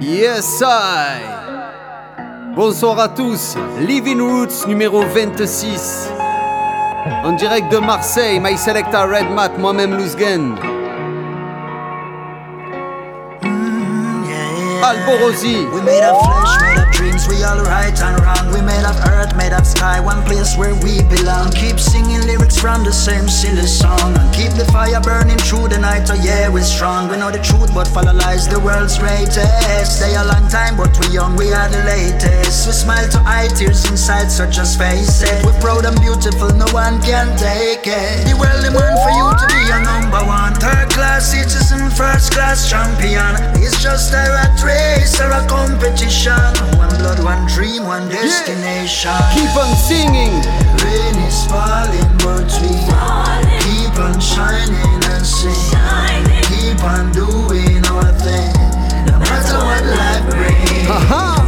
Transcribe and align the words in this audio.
Yes, 0.00 0.62
I. 0.64 1.20
Bonsoir 2.54 2.98
à 2.98 3.08
tous. 3.08 3.54
Living 3.86 4.18
Roots 4.18 4.66
numéro 4.66 5.02
26. 5.02 6.10
En 7.22 7.32
direct 7.32 7.70
de 7.70 7.76
Marseille, 7.76 8.40
My 8.40 8.56
Selecta 8.56 9.04
Red 9.04 9.30
Mat, 9.30 9.50
moi-même 9.58 9.98
Luzgen. 9.98 10.54
Alborosie. 14.80 15.68
We 15.72 15.80
made 15.82 16.02
of 16.02 16.16
flesh, 16.24 16.56
made 16.60 16.80
of 16.80 16.90
dreams, 16.92 17.28
we 17.28 17.42
all 17.44 17.60
right 17.62 17.92
and 17.92 18.16
wrong. 18.24 18.52
We 18.52 18.60
made 18.64 18.84
of 18.84 18.96
earth, 19.12 19.36
made 19.36 19.52
of 19.52 19.66
sky, 19.66 20.00
one 20.00 20.22
place 20.24 20.56
where 20.56 20.74
we 20.80 21.02
belong. 21.12 21.52
Keep 21.52 21.78
singing 21.78 22.24
lyrics 22.26 22.58
from 22.58 22.84
the 22.84 22.92
same 22.92 23.28
silly 23.28 23.66
song. 23.66 24.16
And 24.16 24.28
keep 24.34 24.52
the 24.56 24.64
fire 24.72 25.00
burning 25.00 25.38
through 25.38 25.68
the 25.68 25.78
night, 25.78 26.08
oh 26.10 26.18
yeah, 26.20 26.48
we're 26.48 26.64
strong. 26.64 27.08
We 27.08 27.16
know 27.16 27.30
the 27.30 27.42
truth, 27.42 27.72
but 27.74 27.88
follow 27.88 28.12
lies, 28.12 28.48
the 28.48 28.60
world's 28.60 28.98
greatest. 28.98 30.00
Stay 30.00 30.14
a 30.16 30.24
long 30.24 30.48
time, 30.48 30.76
but 30.76 30.96
we 31.00 31.12
young, 31.12 31.36
we 31.36 31.52
are 31.52 31.68
the 31.68 31.84
latest. 31.84 32.66
We 32.66 32.72
smile 32.72 33.08
to 33.10 33.20
eye 33.24 33.48
tears 33.54 33.84
inside, 33.90 34.32
so 34.32 34.48
just 34.48 34.78
face 34.78 35.22
it. 35.22 35.44
We're 35.44 35.58
proud 35.60 35.84
and 35.84 36.00
beautiful, 36.00 36.48
no 36.56 36.66
one 36.72 37.00
can 37.02 37.36
take 37.36 37.84
it. 37.84 38.24
The 38.24 38.36
world 38.36 38.64
demand 38.64 38.96
for 39.04 39.12
you 39.12 39.28
to 39.28 39.46
be 39.52 39.62
a 39.68 39.78
number 39.84 40.24
one. 40.24 40.54
Third 40.56 40.88
class 40.90 41.32
citizen, 41.32 41.90
first 41.90 42.32
class 42.32 42.68
champion. 42.68 43.36
It's 43.60 43.82
just 43.82 44.12
a 44.12 44.24
rat 44.32 44.56
race 44.70 45.00
race 45.00 45.20
or 45.20 45.30
a 45.30 45.42
competition. 45.46 46.52
One 46.78 46.92
blood, 46.98 47.22
one 47.22 47.46
dream, 47.46 47.84
one 47.84 48.08
destination. 48.08 49.10
Yeah. 49.10 49.34
Keep 49.34 49.56
on 49.56 49.72
singing. 49.76 50.34
Rain 50.82 51.16
is 51.26 51.46
falling, 51.46 52.10
but 52.22 52.46
we 52.60 52.72
falling. 52.88 53.60
keep 53.64 53.94
on 53.98 54.18
shining 54.20 55.00
and 55.12 55.26
sing. 55.26 55.54
Shining. 55.72 56.42
Keep 56.50 56.82
on 56.84 57.12
doing 57.12 57.82
our 57.86 58.10
thing, 58.24 58.52
no 59.06 59.16
matter 59.18 59.58
what 59.68 59.84
life 59.84 60.26
brings. 60.30 60.88
Uh-huh. 60.88 61.38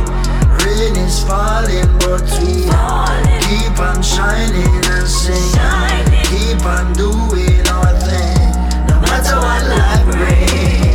Rain 0.63 0.97
is 0.97 1.23
falling, 1.25 1.91
but 2.03 2.23
we 2.41 2.67
falling. 2.69 3.41
keep 3.47 3.79
on 3.79 4.03
shining 4.03 4.77
and 4.95 5.09
sing. 5.09 5.49
Shining. 5.55 6.25
Keep 6.31 6.65
on 6.65 6.93
doing 6.95 7.67
our 7.69 7.93
thing, 8.07 8.51
no 8.89 9.01
matter 9.01 9.37
what 9.37 9.63
life 9.69 10.05
brings. 10.11 10.92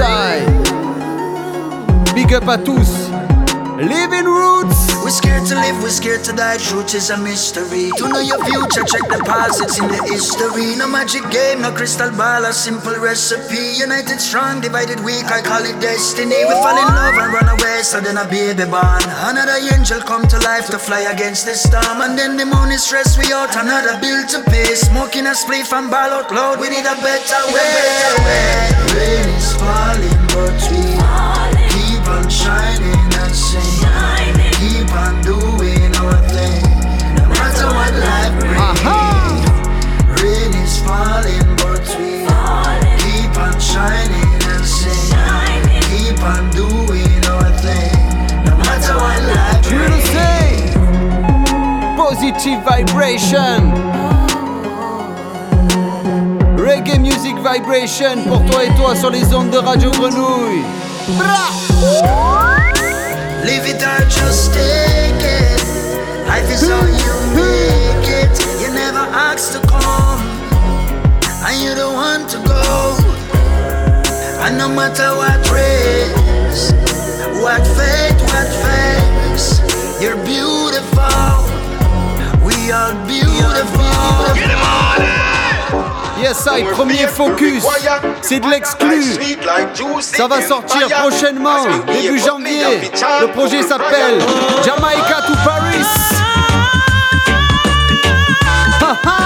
I. 0.00 0.44
Big 2.14 2.32
up 2.34 2.48
à 2.48 2.58
tous. 2.58 3.10
Living 3.78 4.26
Roots. 4.26 4.73
To 5.44 5.54
live, 5.60 5.76
we're 5.82 5.90
scared 5.90 6.24
to 6.24 6.32
die. 6.32 6.56
Truth 6.56 6.94
is 6.94 7.10
a 7.10 7.18
mystery. 7.18 7.92
To 8.00 8.08
know 8.08 8.24
your 8.24 8.40
future, 8.48 8.80
check 8.88 9.04
the 9.12 9.20
past, 9.28 9.60
it's 9.60 9.76
in 9.76 9.88
the 9.92 10.00
history. 10.08 10.72
No 10.80 10.88
magic 10.88 11.20
game, 11.28 11.60
no 11.60 11.70
crystal 11.70 12.08
ball, 12.16 12.48
a 12.48 12.52
simple 12.52 12.96
recipe. 12.96 13.76
United 13.76 14.24
strong, 14.24 14.62
divided 14.62 15.04
weak, 15.04 15.28
I 15.28 15.44
call 15.44 15.60
it 15.60 15.76
destiny. 15.84 16.48
We 16.48 16.54
fall 16.64 16.80
in 16.80 16.88
love 16.88 17.20
and 17.20 17.28
run 17.28 17.48
away, 17.60 17.84
so 17.84 18.00
then 18.00 18.16
a 18.16 18.24
baby 18.24 18.64
born. 18.64 19.04
Another 19.28 19.60
angel 19.68 20.00
come 20.00 20.24
to 20.32 20.38
life 20.48 20.72
to 20.72 20.78
fly 20.78 21.12
against 21.12 21.44
the 21.44 21.52
storm. 21.52 22.00
And 22.00 22.16
then 22.16 22.40
the 22.40 22.48
moon 22.48 22.72
is 22.72 22.80
stress 22.80 23.20
we 23.20 23.28
out, 23.28 23.52
another 23.52 24.00
bill 24.00 24.24
to 24.24 24.40
pay. 24.48 24.72
Smoking 24.72 25.28
a 25.28 25.36
spliff 25.36 25.76
and 25.76 25.92
ball 25.92 26.24
out 26.24 26.32
loud, 26.32 26.56
we 26.56 26.72
need 26.72 26.88
a 26.88 26.96
better 27.04 27.42
way. 27.52 28.72
Rain 28.96 29.28
is 29.28 29.52
falling, 29.60 30.24
but 30.32 30.53
vibration. 53.34 53.72
Reggae 56.56 56.98
Music 56.98 57.36
Vibration 57.38 58.22
pour 58.26 58.44
toi 58.46 58.64
et 58.64 58.74
toi 58.76 58.94
sur 58.94 59.10
les 59.10 59.34
ondes 59.34 59.50
de 59.50 59.58
Radio 59.58 59.90
Grenouille. 59.90 60.62
Bra! 61.18 61.50
Live 63.44 63.66
it 63.66 63.82
or 63.82 64.04
just 64.08 64.54
take 64.54 65.20
it. 65.20 65.64
Life 66.26 66.50
is 66.50 66.62
how 66.62 66.86
you 66.86 67.14
make 67.34 68.08
it. 68.08 68.30
You 68.60 68.72
never 68.72 69.06
asked 69.12 69.52
to 69.52 69.60
come, 69.66 70.20
and 71.46 71.60
you 71.62 71.74
don't 71.74 71.94
want 71.94 72.28
to 72.30 72.38
go. 72.38 72.96
And 74.44 74.58
no 74.58 74.68
matter 74.68 75.10
what 75.16 75.40
race, 75.50 76.72
what 77.42 77.66
fate, 77.66 78.20
what 78.32 78.48
face, 78.64 79.60
you're 80.00 80.16
beautiful. 80.24 80.43
We 82.64 82.72
are 82.72 82.94
beautiful. 83.06 83.84
Yes, 86.18 86.46
I, 86.46 86.62
premier 86.72 87.06
focus. 87.06 87.62
C'est 88.22 88.40
de 88.40 88.48
l'exclu. 88.48 89.02
Ça 90.00 90.26
va 90.26 90.40
sortir 90.40 90.88
prochainement, 90.88 91.66
début 91.86 92.18
janvier. 92.18 92.90
Le 93.20 93.26
projet 93.32 93.62
s'appelle 93.62 94.18
Jamaica 94.64 95.20
to 95.26 95.34
Paris. 95.44 95.84
Ha, 98.80 98.96
ha. 99.04 99.18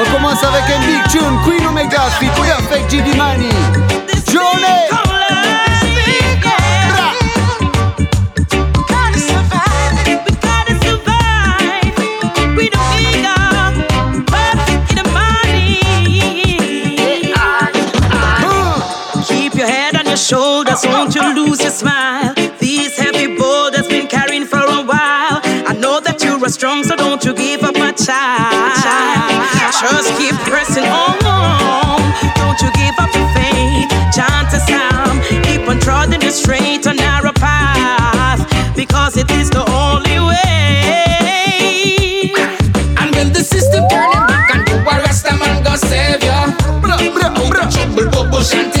On 0.00 0.12
commence 0.12 0.44
avec 0.44 0.62
un 0.62 0.86
big 0.86 1.02
tune, 1.10 1.38
Queen 1.44 1.66
Omega, 1.66 2.02
fit 2.20 2.30
Perfect 2.40 2.88
GD 2.88 3.16
Money. 3.16 3.48
Journée. 4.30 5.17
Shoulders, 20.78 20.96
won't 20.96 21.14
you 21.14 21.34
lose 21.34 21.60
your 21.60 21.70
smile? 21.70 22.34
These 22.58 22.96
heavy 22.96 23.36
boulders 23.36 23.86
been 23.88 24.06
carrying 24.06 24.46
for 24.46 24.58
a 24.58 24.82
while. 24.82 25.40
I 25.66 25.74
know 25.78 26.00
that 26.00 26.22
you 26.22 26.42
are 26.44 26.48
strong, 26.48 26.84
so 26.84 26.96
don't 26.96 27.24
you 27.24 27.34
give 27.34 27.62
up, 27.62 27.74
my 27.74 27.92
child. 27.92 28.74
Just 29.80 30.16
keep 30.18 30.34
pressing 30.46 30.84
on. 30.84 31.18
Don't 32.36 32.60
you 32.62 32.70
give 32.74 32.96
up 32.98 33.12
your 33.14 33.28
faith. 33.34 33.88
Chant 34.14 34.52
a 34.54 34.60
psalm. 34.60 35.20
Keep 35.44 35.68
on 35.68 35.80
trotting 35.80 36.20
the 36.20 36.30
straight 36.30 36.86
and 36.86 36.98
narrow 36.98 37.32
path. 37.32 38.40
Because 38.76 39.16
it 39.16 39.30
is 39.32 39.50
the 39.50 39.64
only 39.70 40.18
way. 40.18 40.38
And 42.98 43.14
when 43.14 43.32
the 43.32 43.42
system 43.42 43.86
turning 43.88 44.26
back 44.26 44.54
and 44.54 44.68
you 44.68 44.76
a 44.76 44.82
rasta 44.84 45.34
man 45.36 45.62
go 45.62 45.74
save 45.76 46.22
ya 46.22 46.46
Out 47.38 47.56
of 47.56 47.72
trouble 47.72 48.10
bubble 48.10 48.42
shanty 48.42 48.77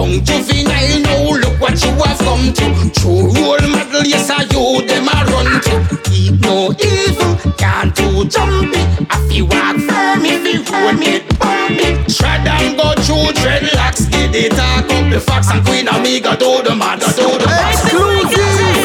Young 0.00 0.24
juvenile 0.24 1.00
now 1.02 1.28
look 1.28 1.60
what 1.60 1.76
you 1.84 1.90
have 1.90 2.16
come 2.20 2.54
to. 2.54 2.90
True 2.98 3.28
role 3.36 3.60
model 3.68 4.02
yes 4.02 4.30
I 4.30 4.44
you 4.48 4.80
them 4.88 5.04
a 5.04 5.18
run 5.28 5.60
to. 5.60 6.00
Keep 6.08 6.40
no 6.40 6.72
evil 6.80 7.52
can't 7.58 7.94
do 7.94 8.24
jumpy 8.24 8.80
If 8.80 9.30
you 9.30 9.44
walk 9.44 9.76
firm 9.76 10.24
if 10.24 10.42
you 10.48 10.64
hold 10.64 10.98
me 10.98 11.20
bump 11.36 11.76
it. 11.84 12.08
Tread 12.16 12.46
and 12.48 12.78
go 12.78 12.94
through 13.04 13.28
dreadlocks 13.44 14.10
Get 14.10 14.34
it 14.34 14.52
talk 14.52 14.88
up 14.90 15.12
the 15.12 15.20
facts 15.20 15.50
and 15.52 15.62
Queen 15.66 15.86
Omega 15.86 16.34
do 16.34 16.62
the 16.62 16.74
mother 16.74 17.04
do 17.12 17.36
the 17.36 17.48
Exclusive. 17.68 18.79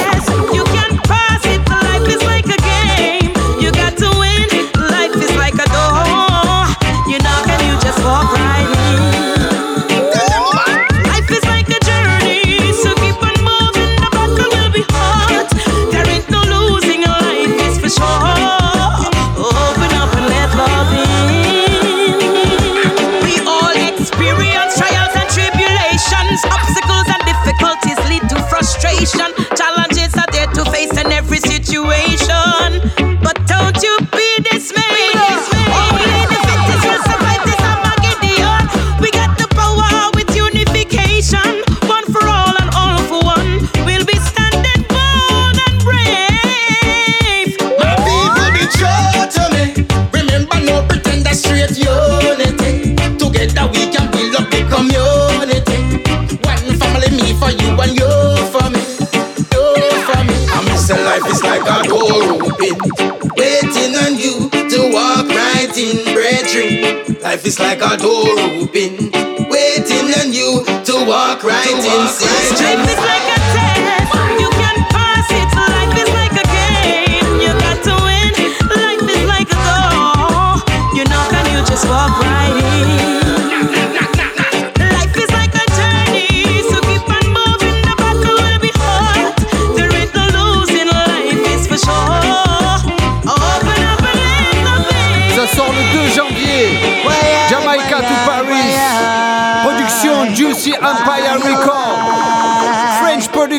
Life 67.35 67.47
is 67.47 67.59
like 67.59 67.81
a 67.81 67.97
door 67.97 68.29
open, 68.61 69.11
waiting 69.49 70.07
on 70.21 70.31
you 70.31 70.63
to 70.63 71.05
walk 71.05 71.43
right 71.43 71.67
to 71.67 71.75
in, 71.75 71.83
right 71.83 72.61
Life 72.61 72.87
is 72.87 72.97
like 72.97 73.61
a 73.61 73.64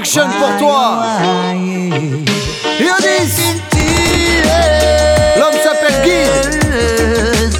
Production 0.06 0.28
pour 0.38 0.56
toi. 0.58 1.02
Ionis. 2.78 3.60
L'homme 5.36 5.58
s'appelle 5.64 5.98
Guide. 6.04 7.52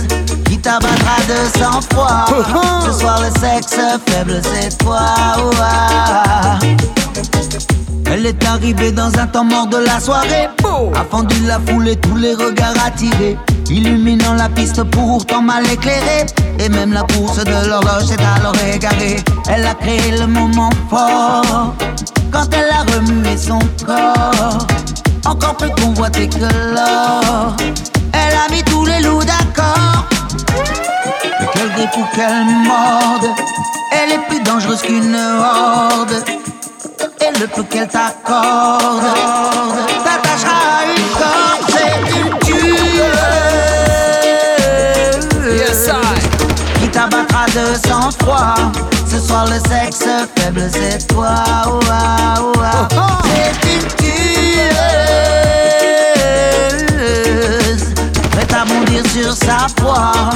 Qui 0.45 0.57
t'abattra 0.59 1.17
de 1.29 1.59
sang-froid. 1.59 2.27
Ce 2.87 2.93
soir, 3.01 3.21
le 3.21 3.31
sexe 3.41 3.77
faible, 4.07 4.41
c'est 4.45 4.79
toi. 4.79 5.01
Elle 8.11 8.25
est 8.25 8.45
arrivée 8.45 8.93
dans 8.93 9.19
un 9.19 9.27
temps 9.27 9.45
mort 9.45 9.67
de 9.67 9.79
la 9.79 9.99
soirée. 10.01 10.49
A 10.95 11.05
fendu 11.11 11.37
la 11.47 11.59
foule 11.67 11.89
et 11.89 11.97
tous 11.97 12.17
les 12.17 12.35
regards 12.35 12.77
attirés. 12.85 13.37
Illuminant 13.69 14.35
la 14.35 14.49
piste 14.49 14.83
pourtant 14.85 15.43
mal 15.43 15.65
éclairée. 15.71 16.27
Et 16.59 16.69
même 16.69 16.93
la 16.93 17.03
course 17.03 17.43
de 17.43 17.69
l'horloge 17.69 18.11
est 18.11 18.41
alors 18.41 18.55
égarée. 18.73 19.17
Elle 19.51 19.67
a 19.67 19.75
créé 19.75 20.13
le 20.19 20.27
moment 20.27 20.71
fort. 20.89 21.75
Quand 22.31 22.49
elle 22.53 22.71
a 22.71 22.83
remué 22.95 23.37
son 23.37 23.59
corps. 23.85 24.59
Encore 25.25 25.57
plus 25.57 25.71
convoité 25.71 26.29
que 26.29 26.39
l'or. 26.39 27.57
Elle 28.13 28.35
a 28.35 28.53
mis 28.53 28.63
tous 28.63 28.85
les 28.85 29.01
loups 29.01 29.25
d'accord. 29.25 30.07
Mais 31.41 31.47
quel 31.53 31.69
défaut 31.75 32.07
qu'elle 32.15 32.45
morde. 32.67 33.35
Elle 33.93 34.13
est 34.13 34.29
plus 34.29 34.41
dangereuse 34.43 34.83
qu'une 34.83 35.17
horde 35.17 36.25
et 37.21 37.39
le 37.39 37.47
peu 37.47 37.63
qu'elle 37.65 37.89
t'accorde 37.89 39.03
t'attachera 40.05 40.59
à 40.79 40.85
une 40.85 41.09
corde, 41.13 41.63
c'est 41.69 41.97
une 42.19 42.33
tueuse. 42.41 43.03
Yes, 45.57 45.89
I. 45.89 45.91
Qui 46.81 46.89
t'abattra 46.89 47.47
de 47.47 47.65
sang-froid. 47.87 48.57
Ce 49.11 49.19
soir, 49.19 49.47
le 49.47 49.59
sexe 49.69 50.05
faible, 50.37 50.69
c'est 50.73 51.07
toi. 51.07 51.35
Oh, 51.67 51.81
oh, 51.83 52.89
oh. 52.97 53.01
C'est 53.35 53.57
une 53.75 53.87
tueuse. 53.97 54.75
Prête 58.33 58.53
à 58.53 58.65
bondir 58.65 59.03
sur 59.11 59.33
sa 59.33 59.67
proie. 59.77 60.31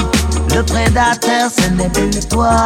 Le 0.55 0.63
prédateur, 0.63 1.51
ce 1.51 1.69
n'est 1.71 1.89
plus 1.89 2.11
toi. 2.29 2.65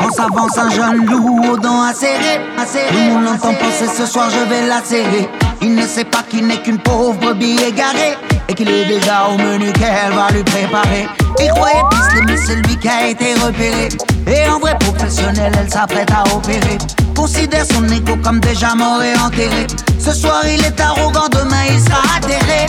On 0.00 0.10
s'avance 0.10 0.58
un 0.58 0.70
jeune 0.70 1.06
loup 1.06 1.40
aux 1.52 1.56
dents 1.56 1.82
acérées. 1.82 2.40
Tout 2.56 2.94
le 2.94 3.12
monde 3.12 3.24
l'entend 3.24 3.54
penser 3.54 3.86
ce 3.96 4.06
soir 4.06 4.28
je 4.30 4.48
vais 4.48 4.66
la 4.66 4.82
serrer. 4.82 5.28
Il 5.60 5.74
ne 5.74 5.86
sait 5.86 6.04
pas 6.04 6.22
qu'il 6.28 6.46
n'est 6.46 6.60
qu'une 6.60 6.78
pauvre 6.78 7.14
brebis 7.14 7.58
égarée. 7.66 8.16
Et 8.48 8.54
qu'il 8.54 8.68
est 8.68 8.84
déjà 8.84 9.28
au 9.28 9.38
menu 9.38 9.72
qu'elle 9.72 10.12
va 10.12 10.28
lui 10.32 10.42
préparer. 10.42 11.08
Il 11.40 11.48
croyait 11.50 11.82
piste 11.90 12.24
mais 12.26 12.36
c'est 12.36 12.56
lui 12.56 12.76
qui 12.76 12.88
a 12.88 13.08
été 13.08 13.34
repéré. 13.34 13.88
Et 14.26 14.48
en 14.48 14.58
vrai 14.58 14.76
professionnel, 14.78 15.52
elle 15.58 15.70
s'apprête 15.70 16.10
à 16.10 16.24
opérer. 16.34 16.78
Considère 17.16 17.64
son 17.64 17.86
écho 17.88 18.16
comme 18.22 18.40
déjà 18.40 18.74
mort 18.74 19.02
et 19.02 19.16
enterré. 19.18 19.66
Ce 19.98 20.12
soir 20.12 20.42
il 20.46 20.64
est 20.64 20.80
arrogant, 20.80 21.28
demain 21.30 21.64
il 21.70 21.80
sera 21.80 22.02
atterré. 22.16 22.66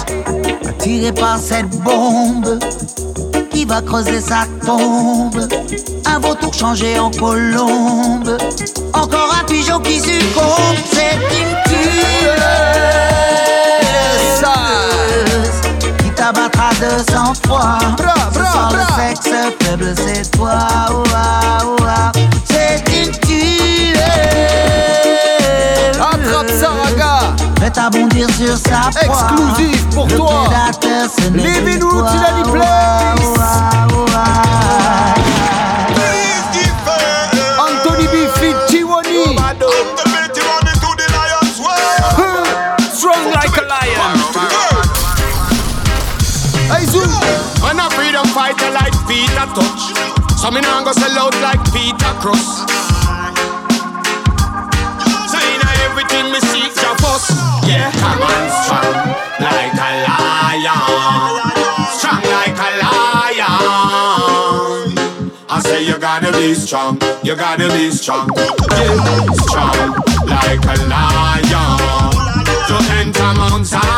Attiré 0.70 1.12
par 1.12 1.38
cette 1.40 1.70
bombe 1.70 2.60
va 3.66 3.82
creuser 3.82 4.22
sa 4.22 4.46
tombe. 4.66 5.48
Un 6.06 6.20
vautour 6.20 6.54
changé 6.54 7.00
en 7.00 7.12
colombe. 7.12 8.38
Encore 8.94 9.36
un 9.40 9.44
pigeon 9.46 9.80
qui 9.80 10.00
succombe. 10.00 11.03
Sur 28.54 28.72
sa 28.72 28.92
proie. 28.92 29.02
Exclusif 29.02 29.90
pour 29.96 30.08
le 30.08 30.16
toi. 30.16 30.44
Prédateur, 30.46 31.10
ce 31.10 31.28
Living 31.32 31.82
Roots, 31.82 32.02
toi. 32.02 32.12
il 32.14 32.24
a 32.24 32.32
dit 32.34 32.52
place. 32.52 33.34
Anthony 37.58 38.06
B. 38.06 38.30
Fit, 38.36 38.56
Tiwony. 38.68 39.36
Strong 42.94 43.32
like 43.34 43.58
a 43.58 43.64
lion. 43.66 44.14
Hey, 46.70 46.86
Zoom. 46.86 47.10
Man 47.64 47.80
a 47.80 47.90
freedom 47.90 48.28
fighter 48.28 48.70
like 48.70 48.94
Peter 49.08 49.48
Tosh. 49.56 49.94
So 50.40 50.52
me 50.52 50.62
nah 50.62 50.84
go 50.84 50.92
sell 50.92 51.18
out 51.18 51.34
like 51.42 51.64
Peter 51.74 52.14
Cross. 52.20 52.93
Strong 58.62 58.94
like 59.40 59.74
a 59.74 59.90
lion. 60.08 61.34
Strong 61.98 62.24
like 62.36 62.58
a 62.58 62.70
lion. 62.84 63.54
I 65.50 65.60
say 65.64 65.80
you 65.86 65.98
gotta 65.98 66.32
be 66.32 66.54
strong, 66.54 67.00
you 67.24 67.36
gotta 67.36 67.68
be 67.70 67.92
strong. 67.92 68.30
Yeah, 68.36 69.26
strong 69.48 69.94
like 70.28 70.66
a 70.66 70.76
lion. 70.88 72.12
To 72.68 72.76
enter 73.00 73.34
Mount 73.40 73.66
Zion. 73.66 73.90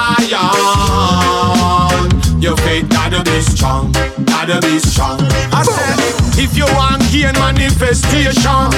Your 2.42 2.58
faith 2.58 2.90
gotta 2.90 3.24
be 3.24 3.42
strong, 3.42 3.92
gotta 4.26 4.60
be 4.62 4.80
strong. 4.80 5.20
I 5.52 5.64
said, 5.64 6.00
if 6.38 6.56
you 6.58 6.66
want 6.76 7.02
gain 7.12 7.34
manifestation, 7.40 8.72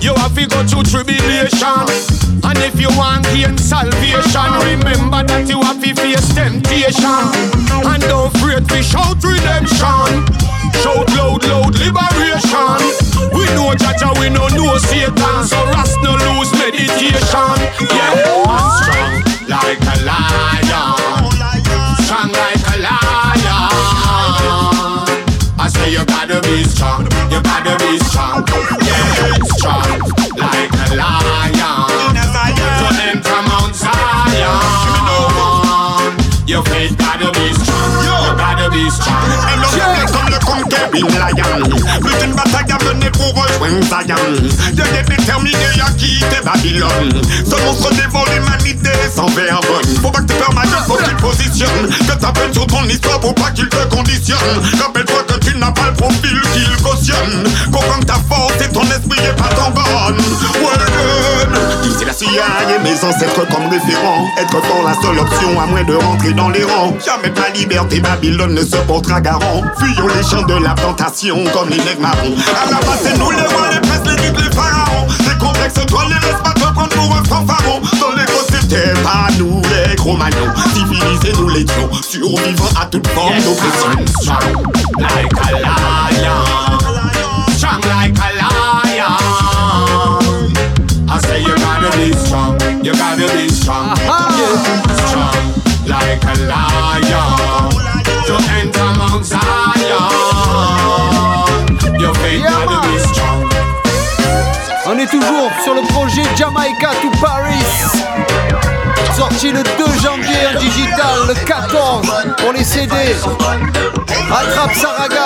you 0.00 0.14
have 0.14 0.34
to 0.34 0.46
go 0.46 0.62
through 0.66 0.84
tribulation. 0.84 1.84
And 2.44 2.58
if 2.64 2.80
you 2.80 2.88
want 2.96 3.24
gain 3.34 3.58
salvation, 3.58 4.48
remember 4.64 5.22
that 5.26 5.46
you 5.48 5.60
have 5.62 5.82
to 5.82 5.90
face 5.94 6.28
temptation. 6.34 7.24
And 7.84 8.02
don't 8.06 8.32
fret 8.38 8.64
to 8.68 8.82
shout 8.82 9.18
redemption. 9.22 10.24
Shout 10.82 11.08
loud, 11.18 11.42
loud 11.50 11.74
liberation. 11.74 12.80
We 13.34 13.44
know 13.56 13.74
Jah 13.74 13.94
Jah, 13.98 14.14
we 14.20 14.30
know 14.30 14.48
no 14.54 14.78
Satan, 14.78 15.44
so 15.44 15.58
rest 15.74 15.98
no 16.02 16.14
lose 16.14 16.52
meditation. 16.54 17.58
Yeah, 17.90 18.46
I'm 18.46 18.70
strong 18.78 19.14
like 19.50 19.82
a 19.82 19.96
lion, 20.06 21.28
strong 22.04 22.30
like 22.30 22.64
a 22.74 22.78
lion. 22.78 23.47
You 25.98 26.04
gotta 26.04 26.40
be 26.42 26.62
strong, 26.62 27.02
you 27.28 27.42
gotta 27.42 27.76
be 27.82 27.98
strong. 27.98 28.46
Yeah, 28.86 29.34
strong 29.56 29.98
like 30.38 30.70
a 30.70 30.94
lion. 30.94 32.14
To 32.14 32.86
enter 33.02 33.42
Mount 33.42 33.74
Zion, 33.74 34.62
your 36.46 36.62
faith 36.62 36.96
gotta 36.96 37.32
be 37.32 37.52
strong, 37.52 38.04
you 38.06 38.14
gotta 38.38 38.70
be 38.70 38.88
strong. 38.90 39.26
comme 40.46 40.77
conquérant 41.02 41.58
lion 41.58 42.34
bataille 42.34 42.72
à 42.72 42.84
mener 42.84 43.10
pour 43.10 43.28
rejoindre 43.34 43.84
Zion 43.84 44.50
Dieu 44.72 44.84
est 44.98 45.08
déterminé 45.08 45.56
à 45.80 45.90
quitter 45.92 46.40
Babylone. 46.44 47.22
Ce 47.44 47.64
monstre 47.64 47.90
dévore 47.94 48.26
l'humanité 48.34 48.90
sans 49.14 49.26
vergogne. 49.28 49.96
Faut 50.02 50.10
pas 50.10 50.20
que 50.20 50.26
tu 50.26 50.34
perds 50.34 50.54
ma 50.54 50.62
gueule, 50.62 50.84
faut 50.86 50.96
qu'il 50.96 51.16
positionne 51.16 51.88
Que 52.06 52.20
ta 52.20 52.32
peine 52.32 52.52
sur 52.52 52.66
ton 52.66 52.84
histoire 52.84 53.20
pour 53.20 53.34
pas 53.34 53.50
qu'il 53.50 53.68
te 53.68 53.84
conditionne. 53.94 54.38
Rappelle-toi 54.80 55.22
que 55.28 55.38
tu 55.44 55.56
n'as 55.56 55.72
pas 55.72 55.88
le 55.88 55.94
profil 55.94 56.40
qu'il 56.52 56.82
cautionne. 56.82 57.44
Comprends 57.72 58.00
ta 58.00 58.14
force 58.28 58.54
et 58.64 58.72
ton 58.72 58.82
esprit 58.82 59.20
est 59.24 59.36
pas 59.36 59.48
ton 59.54 59.70
bonne. 59.70 60.18
Ouais, 60.18 61.88
Ici 61.88 62.04
la 62.04 62.12
CIA 62.12 62.26
et 62.76 62.82
mes 62.82 62.94
ancêtres 63.04 63.46
comme 63.48 63.68
référents 63.70 64.26
Être 64.38 64.60
fort 64.62 64.84
la 64.84 64.94
seule 65.00 65.18
option 65.18 65.60
à 65.60 65.66
moins 65.66 65.84
de 65.84 65.94
rentrer 65.94 66.32
dans 66.32 66.50
les 66.50 66.64
rangs. 66.64 66.94
Jamais 67.04 67.32
ta 67.32 67.50
liberté, 67.50 68.00
Babylone 68.00 68.54
ne 68.54 68.62
se 68.62 68.76
portera 68.76 69.20
garant. 69.20 69.62
Fuyons 69.78 70.08
les 70.08 70.22
champs 70.22 70.46
de 70.46 70.54
la 70.62 70.74
comme 71.52 71.68
les 71.68 71.76
nègres 71.76 72.00
marrons. 72.00 72.34
À 72.62 72.70
la 72.70 72.78
base 72.80 73.00
c'est 73.02 73.18
nous 73.18 73.30
les 73.30 73.36
rois, 73.36 73.68
les 73.72 73.80
princes, 73.80 74.06
les 74.06 74.16
ducs, 74.22 74.40
les 74.42 74.50
pharaons. 74.54 75.06
Les 75.20 75.38
complexes 75.38 75.86
toi 75.86 76.04
les 76.08 76.14
laisse 76.14 76.40
pas 76.42 76.52
te 76.52 76.60
prendre 76.72 76.88
pour 76.88 77.14
un 77.14 77.24
fanfaron 77.24 77.80
Dans 78.00 78.12
l'écosystème 78.16 78.96
pas 79.02 79.28
nous 79.38 79.60
les 79.62 79.96
cro-magnons 79.96 80.52
Civilisés 80.74 81.32
nous 81.38 81.48
l'étions 81.48 81.90
Survivants 82.02 82.80
à 82.80 82.86
toute 82.86 83.06
forme 83.08 83.36
d'oppression. 83.42 84.06
Strong 84.20 84.64
like 84.98 85.32
a 85.32 85.52
lion 85.60 86.78
Strong 87.56 87.82
like 87.84 88.16
a 88.18 88.30
lion 88.38 89.16
I 91.10 91.18
say 91.20 91.40
you 91.40 91.54
gotta 91.56 91.96
be 91.96 92.12
strong 92.14 92.56
You 92.82 92.92
gotta 92.92 93.26
be 93.36 93.48
strong. 93.50 93.96
Strong 95.06 95.52
like 95.86 96.24
a 96.24 96.34
lion 96.46 97.70
To 98.26 98.34
enter 98.60 98.84
Mount 98.96 99.24
Zion 99.24 99.57
On 104.98 105.00
est 105.00 105.06
toujours 105.06 105.52
sur 105.62 105.74
le 105.74 105.82
projet 105.82 106.24
Jamaica 106.36 106.90
to 107.00 107.10
Paris. 107.20 108.47
Sorti 109.18 109.50
le 109.50 109.64
2 109.64 109.70
janvier 110.00 110.46
en 110.54 110.60
digital, 110.60 111.26
le 111.26 111.34
14 111.34 112.06
pour 112.36 112.52
les 112.52 112.62
CD. 112.62 112.94
Attrape 114.30 114.74
Saraga. 114.74 115.18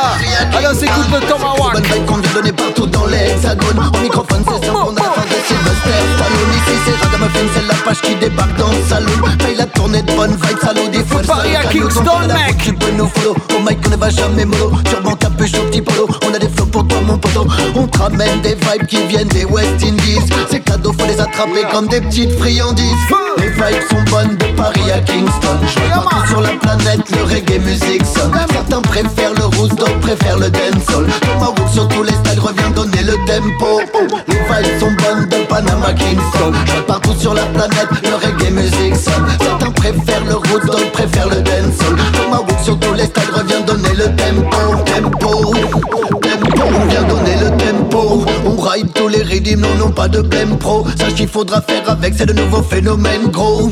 On 0.70 0.74
s'écoute 0.74 1.08
le 1.12 1.20
Tomahawk. 1.28 1.72
Bonne 1.74 2.06
qu'on 2.06 2.16
vient 2.16 2.32
donner 2.32 2.52
partout 2.52 2.86
dans 2.86 3.04
l'hexagone 3.06 3.90
Au 3.92 3.98
microphone 3.98 4.42
c'est 4.46 4.66
simple, 4.66 4.78
on 4.86 4.94
a 4.94 5.00
la 5.00 5.10
fin 5.12 5.22
de 5.22 5.36
Sylvester 5.46 6.00
Stallone 6.16 6.52
Ici 6.54 6.78
c'est 6.86 7.04
Ragamuffin, 7.04 7.46
c'est 7.54 7.68
la 7.68 7.74
page 7.84 8.00
qui 8.00 8.14
débarque 8.14 8.56
dans 8.56 8.68
le 8.68 8.82
salon. 8.88 9.36
Paye 9.38 9.56
la 9.56 9.66
tournée 9.66 10.02
de 10.02 10.12
bonne 10.12 10.30
vibe, 10.30 10.58
salaud 10.62 10.88
des 10.88 11.04
fois 11.04 11.20
Paris 11.26 11.56
à 11.56 11.64
Kingston, 11.64 12.28
mec. 12.28 12.56
Tu 12.64 12.72
peux 12.72 12.90
nous 12.92 13.08
follow, 13.08 13.36
au 13.56 13.60
mic 13.60 13.78
on 13.86 13.90
ne 13.90 13.96
va 13.96 14.08
jamais 14.08 14.44
mollo. 14.44 14.72
Turban 14.84 15.14
capuche 15.16 15.54
au 15.54 15.64
petit 15.64 15.82
polo, 15.82 16.08
on 16.26 16.34
a 16.34 16.38
des 16.38 16.48
flots 16.48 16.66
pour 16.66 16.86
toi 16.86 16.98
mon 17.04 17.18
poteau. 17.18 17.46
On 17.74 17.86
te 17.86 17.98
ramène 17.98 18.40
des 18.40 18.54
vibes 18.54 18.86
qui 18.86 19.04
viennent 19.06 19.28
des 19.28 19.44
West 19.44 19.82
Indies. 19.82 20.20
Ces 20.50 20.60
cadeaux 20.60 20.92
faut 20.92 21.06
les 21.06 21.20
attraper 21.20 21.64
comme 21.70 21.88
des 21.88 22.00
petites 22.00 22.38
friandises. 22.38 22.86
Les 23.38 23.48
vibes 23.48 23.81
sont 23.88 24.02
bonnes 24.10 24.36
de 24.36 24.46
Paris 24.56 24.90
à 24.92 25.00
Kingston. 25.00 25.58
Je 25.66 26.28
sur 26.28 26.40
la 26.40 26.50
planète, 26.50 27.00
le 27.10 27.22
reggae 27.24 27.60
music 27.64 28.04
sonne. 28.06 28.32
Certains 28.52 28.82
préfèrent 28.82 29.34
le 29.34 29.44
roots, 29.44 29.74
d'autres 29.76 30.00
préfèrent 30.00 30.38
le 30.38 30.50
dancehall. 30.50 31.06
Tomahawk 31.20 31.68
sur 31.72 31.88
tous 31.88 32.02
les 32.02 32.12
styles 32.12 32.40
revient 32.40 32.72
donner 32.74 33.02
le 33.02 33.14
tempo. 33.26 33.80
Les 34.28 34.34
vibes 34.34 34.80
sont 34.80 34.92
bonnes 35.02 35.28
de 35.28 35.46
Panama 35.46 35.92
Kingston. 35.92 36.52
Je 36.66 36.80
partout 36.82 37.14
sur 37.18 37.34
la 37.34 37.44
planète, 37.46 37.88
le 38.02 38.14
reggae 38.14 38.50
music 38.50 38.96
sonne. 38.96 39.26
Certains 39.40 39.70
préfèrent 39.72 40.24
le 40.24 40.36
roots, 40.36 40.66
d'autres 40.66 40.92
préfèrent 40.92 41.28
le 41.28 41.36
dancehall 41.36 41.51
rythmes, 49.52 49.62
non, 49.62 49.74
non, 49.86 49.90
pas 49.90 50.08
de 50.08 50.20
blême 50.20 50.56
pro. 50.58 50.86
Sache 50.98 51.14
qu'il 51.14 51.28
faudra 51.28 51.60
faire 51.60 51.88
avec, 51.88 52.14
c'est 52.16 52.26
le 52.26 52.34
nouveau 52.34 52.62
phénomène 52.62 53.28
gros. 53.28 53.70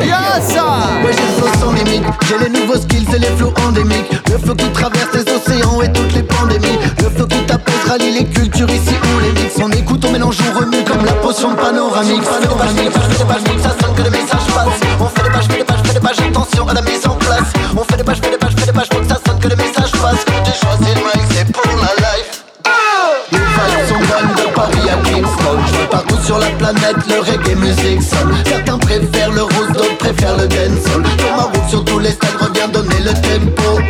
Y'a 0.00 0.40
ça. 0.40 0.64
Ouais 1.04 1.12
j'ai 1.12 1.42
le 1.42 1.60
sans 1.60 1.72
limite. 1.72 2.04
J'ai 2.28 2.38
les 2.38 2.50
nouveaux 2.50 2.76
skills 2.76 3.06
et 3.14 3.18
les 3.18 3.28
flows 3.36 3.54
endémiques. 3.66 4.10
Le 4.30 4.38
flow 4.38 4.54
qui 4.54 4.68
traverse 4.70 5.08
les 5.14 5.32
océans 5.32 5.80
et 5.82 5.92
toutes 5.92 6.12
les 6.14 6.22
pandémies. 6.22 6.78
Le 6.98 7.10
flow 7.10 7.26
qui 7.26 7.38
t'appelle 7.44 7.74
rallie 7.88 8.12
les 8.12 8.24
cultures 8.24 8.68
ici 8.70 8.94
on 9.14 9.18
les 9.20 9.40
mixe. 9.40 9.56
On 9.62 9.70
écoute, 9.70 10.04
on 10.04 10.12
mélange, 10.12 10.36
on 10.40 10.60
remue 10.60 10.84
comme 10.84 11.04
la 11.04 11.12
potion 11.12 11.54
panoramique. 11.54 12.22
Panoramique, 12.22 12.90
des 13.18 13.24
pages, 13.24 13.42
mixe, 13.42 13.62
ça 13.62 13.74
sonne 13.80 13.94
que 13.94 14.02
le 14.02 14.10
message 14.10 14.46
passe 14.54 14.80
On 15.00 15.06
fait 15.06 15.22
des 15.22 15.30
pages, 15.30 15.46
fais 15.48 15.58
des 15.58 15.64
pages, 15.64 15.82
fais 15.84 15.94
des 15.94 16.00
pages, 16.00 16.20
attention 16.20 16.68
à 16.68 16.74
la 16.74 16.82
mise 16.82 17.06
en 17.06 17.16
place. 17.16 17.52
On 17.76 17.84
fait 17.84 17.96
des 17.96 18.04
pages, 18.04 18.20
fais 18.22 18.30
des 18.30 18.38
pages, 18.38 18.54
fais 18.56 18.66
des 18.66 18.72
pages, 18.72 18.88
que 18.88 19.08
ça 19.08 19.20
sonne 19.26 19.38
que 19.38 19.48
le 19.48 19.56
message 19.56 19.92
passe 19.92 20.24
j'ai 20.44 20.54
choisi 20.54 20.94
le 20.94 21.00
mic 21.00 21.28
c'est 21.30 21.52
pour 21.52 21.64
la 21.76 22.01
sur 26.32 26.38
la 26.38 26.50
planète, 26.56 26.96
le 27.08 27.20
reggae 27.20 27.56
music 27.56 28.02
sonne. 28.02 28.32
Certains 28.46 28.78
préfèrent 28.78 29.32
le 29.32 29.42
rose, 29.42 29.68
d'autres 29.74 29.98
préfèrent 29.98 30.36
le 30.36 30.48
dancehall. 30.48 31.02
Tomahawk 31.18 31.68
sur 31.68 31.84
tous 31.84 31.98
les 31.98 32.10
styles 32.10 32.36
revient 32.40 32.72
donner 32.72 33.00
le 33.00 33.12
tempo. 33.12 33.80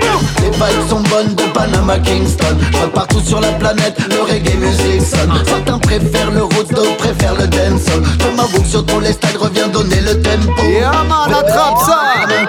Les 0.41 0.51
vibes 0.51 0.89
sont 0.89 1.03
bonnes 1.03 1.35
de 1.37 1.45
Panama 1.55 1.99
Kingston. 1.99 2.57
Je 2.73 2.87
partout 2.89 3.21
sur 3.21 3.41
la 3.41 3.53
planète, 3.53 3.97
le 4.11 4.23
reggae 4.23 4.57
music 4.57 5.03
sonne. 5.03 5.33
Certains 5.47 5.79
préfèrent 5.79 6.33
le 6.33 6.43
rose, 6.43 6.69
d'autres 6.71 6.97
préfèrent 6.97 7.37
le 7.37 7.47
dancehall. 7.47 8.03
Tomahawk 8.19 8.67
sur 8.67 8.85
tous 8.87 9.01
les 9.01 9.13
styles 9.13 9.39
revient 9.39 9.69
donner 9.73 10.01
le 10.01 10.21
tempo. 10.21 10.63
Yeah, 10.63 10.91
man, 11.09 11.33
attrape 11.33 11.79
ça. 11.87 11.99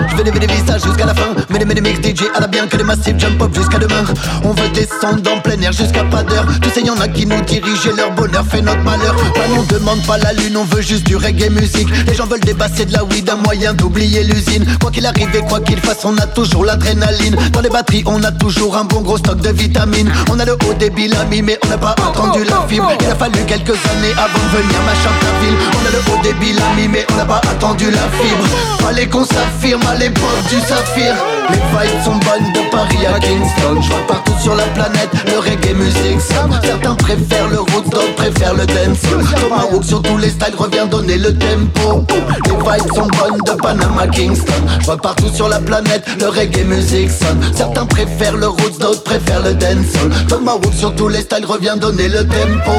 je 0.09 0.15
vais 0.15 0.23
lever 0.23 0.39
des 0.39 0.53
visages 0.53 0.83
jusqu'à 0.83 1.05
la 1.05 1.13
fin 1.13 1.35
Mais 1.65 1.75
les 1.75 1.81
mix 1.81 1.99
DJ 2.01 2.25
à 2.35 2.41
la 2.41 2.47
bien 2.47 2.67
que 2.67 2.75
les 2.75 2.83
massifs 2.83 3.17
jump 3.17 3.41
up 3.41 3.55
jusqu'à 3.55 3.77
demain 3.77 4.03
On 4.43 4.49
veut 4.49 4.67
descendre 4.73 5.21
en 5.31 5.39
plein 5.39 5.59
air 5.61 5.71
jusqu'à 5.71 6.03
pas 6.03 6.23
d'heure. 6.23 6.45
Tu 6.61 6.69
sais 6.69 6.81
y'en 6.85 6.99
a 6.99 7.07
qui 7.07 7.25
nous 7.25 7.41
dirigent 7.41 7.91
leur 7.95 8.11
bonheur 8.11 8.43
fait 8.45 8.61
notre 8.61 8.81
malheur. 8.81 9.15
Bah 9.33 9.41
on 9.57 9.63
demande 9.63 10.01
pas 10.05 10.17
la 10.17 10.33
lune, 10.33 10.57
on 10.57 10.65
veut 10.65 10.81
juste 10.81 11.05
du 11.05 11.15
reggae 11.15 11.49
musique. 11.49 11.87
Les 12.05 12.15
gens 12.15 12.25
veulent 12.25 12.41
débasser 12.41 12.85
de 12.85 12.91
la 12.91 13.05
weed, 13.05 13.29
un 13.29 13.37
moyen 13.37 13.73
d'oublier 13.73 14.23
l'usine. 14.23 14.65
Quoi 14.81 14.91
qu'il 14.91 15.05
arrive 15.05 15.33
et 15.33 15.41
quoi 15.41 15.61
qu'il 15.61 15.79
fasse, 15.79 16.03
on 16.03 16.17
a 16.17 16.25
toujours 16.27 16.65
l'adrénaline. 16.65 17.37
Dans 17.53 17.61
les 17.61 17.69
batteries, 17.69 18.03
on 18.07 18.21
a 18.23 18.31
toujours 18.31 18.75
un 18.75 18.83
bon 18.83 19.01
gros 19.01 19.17
stock 19.17 19.39
de 19.39 19.49
vitamines. 19.49 20.11
On 20.31 20.39
a 20.39 20.45
le 20.45 20.53
haut 20.53 20.73
débit, 20.77 21.07
l'ami, 21.07 21.41
mais 21.43 21.57
on 21.63 21.69
n'a 21.69 21.77
pas 21.77 21.91
attendu 21.91 22.43
la 22.43 22.67
fibre. 22.67 22.91
Il 22.99 23.07
a 23.07 23.15
fallu 23.15 23.39
quelques 23.47 23.69
années 23.69 24.13
avant 24.17 24.43
de 24.51 24.57
venir 24.57 24.79
machin 24.85 25.11
ta 25.21 25.45
ville. 25.45 25.57
On 25.81 25.87
a 25.87 25.91
le 25.91 25.99
haut 26.11 26.23
débit, 26.23 26.53
l'ami, 26.53 26.89
mais 26.89 27.05
on 27.13 27.15
n'a 27.15 27.25
pas 27.25 27.41
attendu 27.49 27.85
la 27.89 28.09
fibre. 28.19 28.43
Fallait 28.79 29.07
qu'on 29.07 29.23
s'affirme 29.23 29.83
à 29.87 29.95
l'époque 29.95 30.43
du 30.49 30.59
saphir 30.59 31.15
Les 31.53 31.59
vibes 31.59 32.03
sont 32.03 32.11
bonnes 32.11 32.51
de 32.53 32.69
Paris 32.71 33.05
à 33.05 33.19
Kingston. 33.19 33.81
Je 33.81 33.89
vois 33.89 34.07
partout 34.07 34.33
sur 34.41 34.55
la 34.55 34.63
planète 34.67 35.09
le 35.27 35.37
reggae 35.39 35.75
music 35.75 36.19
Certains 36.19 36.95
préfèrent 36.95 37.47
le 37.47 37.57
d'autres 37.57 38.15
préfèrent 38.15 38.53
le 38.55 38.65
dancehall 38.65 39.23
Tomahawk 39.39 39.83
sur 39.83 40.01
tous 40.01 40.17
les 40.17 40.29
styles 40.29 40.55
revient 40.57 40.87
donner 40.89 41.17
le 41.17 41.37
tempo. 41.37 42.05
Les 42.45 42.51
vibes 42.51 42.93
sont 42.93 43.07
bonnes 43.07 43.37
de 43.45 43.61
Panama 43.61 44.07
Kingston. 44.07 44.51
Je 44.79 44.85
vois 44.85 44.97
partout 44.97 45.29
sur 45.33 45.47
la 45.47 45.59
planète 45.59 46.03
le 46.19 46.27
reggae 46.27 46.65
music 46.65 47.11
sonne 47.11 47.39
Certains 47.53 47.85
préfèrent 47.85 48.37
le 48.37 48.47
roots, 48.47 48.79
d'autres 48.79 49.03
préfèrent 49.03 49.43
le 49.43 49.53
dancehall 49.53 50.09
Tomahawk 50.27 50.73
sur 50.75 50.95
tous 50.95 51.07
les 51.07 51.21
styles 51.21 51.45
revient 51.45 51.75
donner 51.79 52.09
le 52.09 52.25
tempo. 52.25 52.71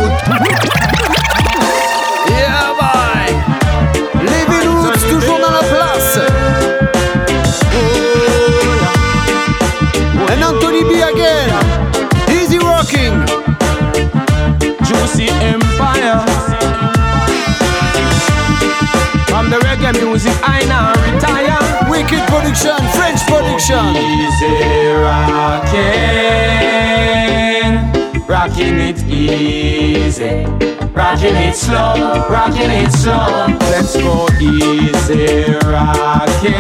Easy, 30.14 30.44
rocking 30.92 31.34
it 31.34 31.56
slow, 31.56 32.26
rocking 32.28 32.70
it 32.70 32.92
slow. 32.92 33.46
Let's 33.70 33.96
go 33.96 34.28
easy 34.40 35.54
rocking, 35.64 36.54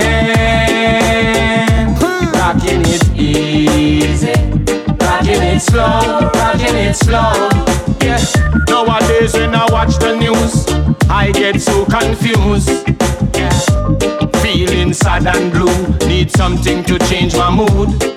rocking 2.32 2.82
it 2.84 3.16
easy, 3.16 4.32
rocking 5.00 5.42
it 5.42 5.60
slow, 5.60 6.30
rocking 6.34 6.76
it 6.76 6.96
slow. 6.96 7.48
Yeah. 8.02 8.18
Nowadays 8.68 9.34
when 9.34 9.54
I 9.54 9.66
watch 9.70 9.98
the 9.98 10.16
news, 10.16 10.66
I 11.08 11.30
get 11.32 11.60
so 11.60 11.84
confused. 11.84 12.70
Yeah. 13.36 14.30
Feeling 14.42 14.92
sad 14.92 15.26
and 15.26 15.52
blue, 15.52 16.08
need 16.08 16.30
something 16.30 16.82
to 16.84 16.98
change 16.98 17.36
my 17.36 17.50
mood. 17.54 18.14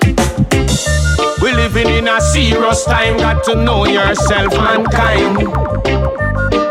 We 1.48 1.54
living 1.54 1.88
in 1.88 2.08
a 2.08 2.20
serious 2.20 2.84
time, 2.84 3.16
got 3.16 3.42
to 3.44 3.54
know 3.54 3.86
yourself, 3.86 4.52
mankind. 4.52 5.38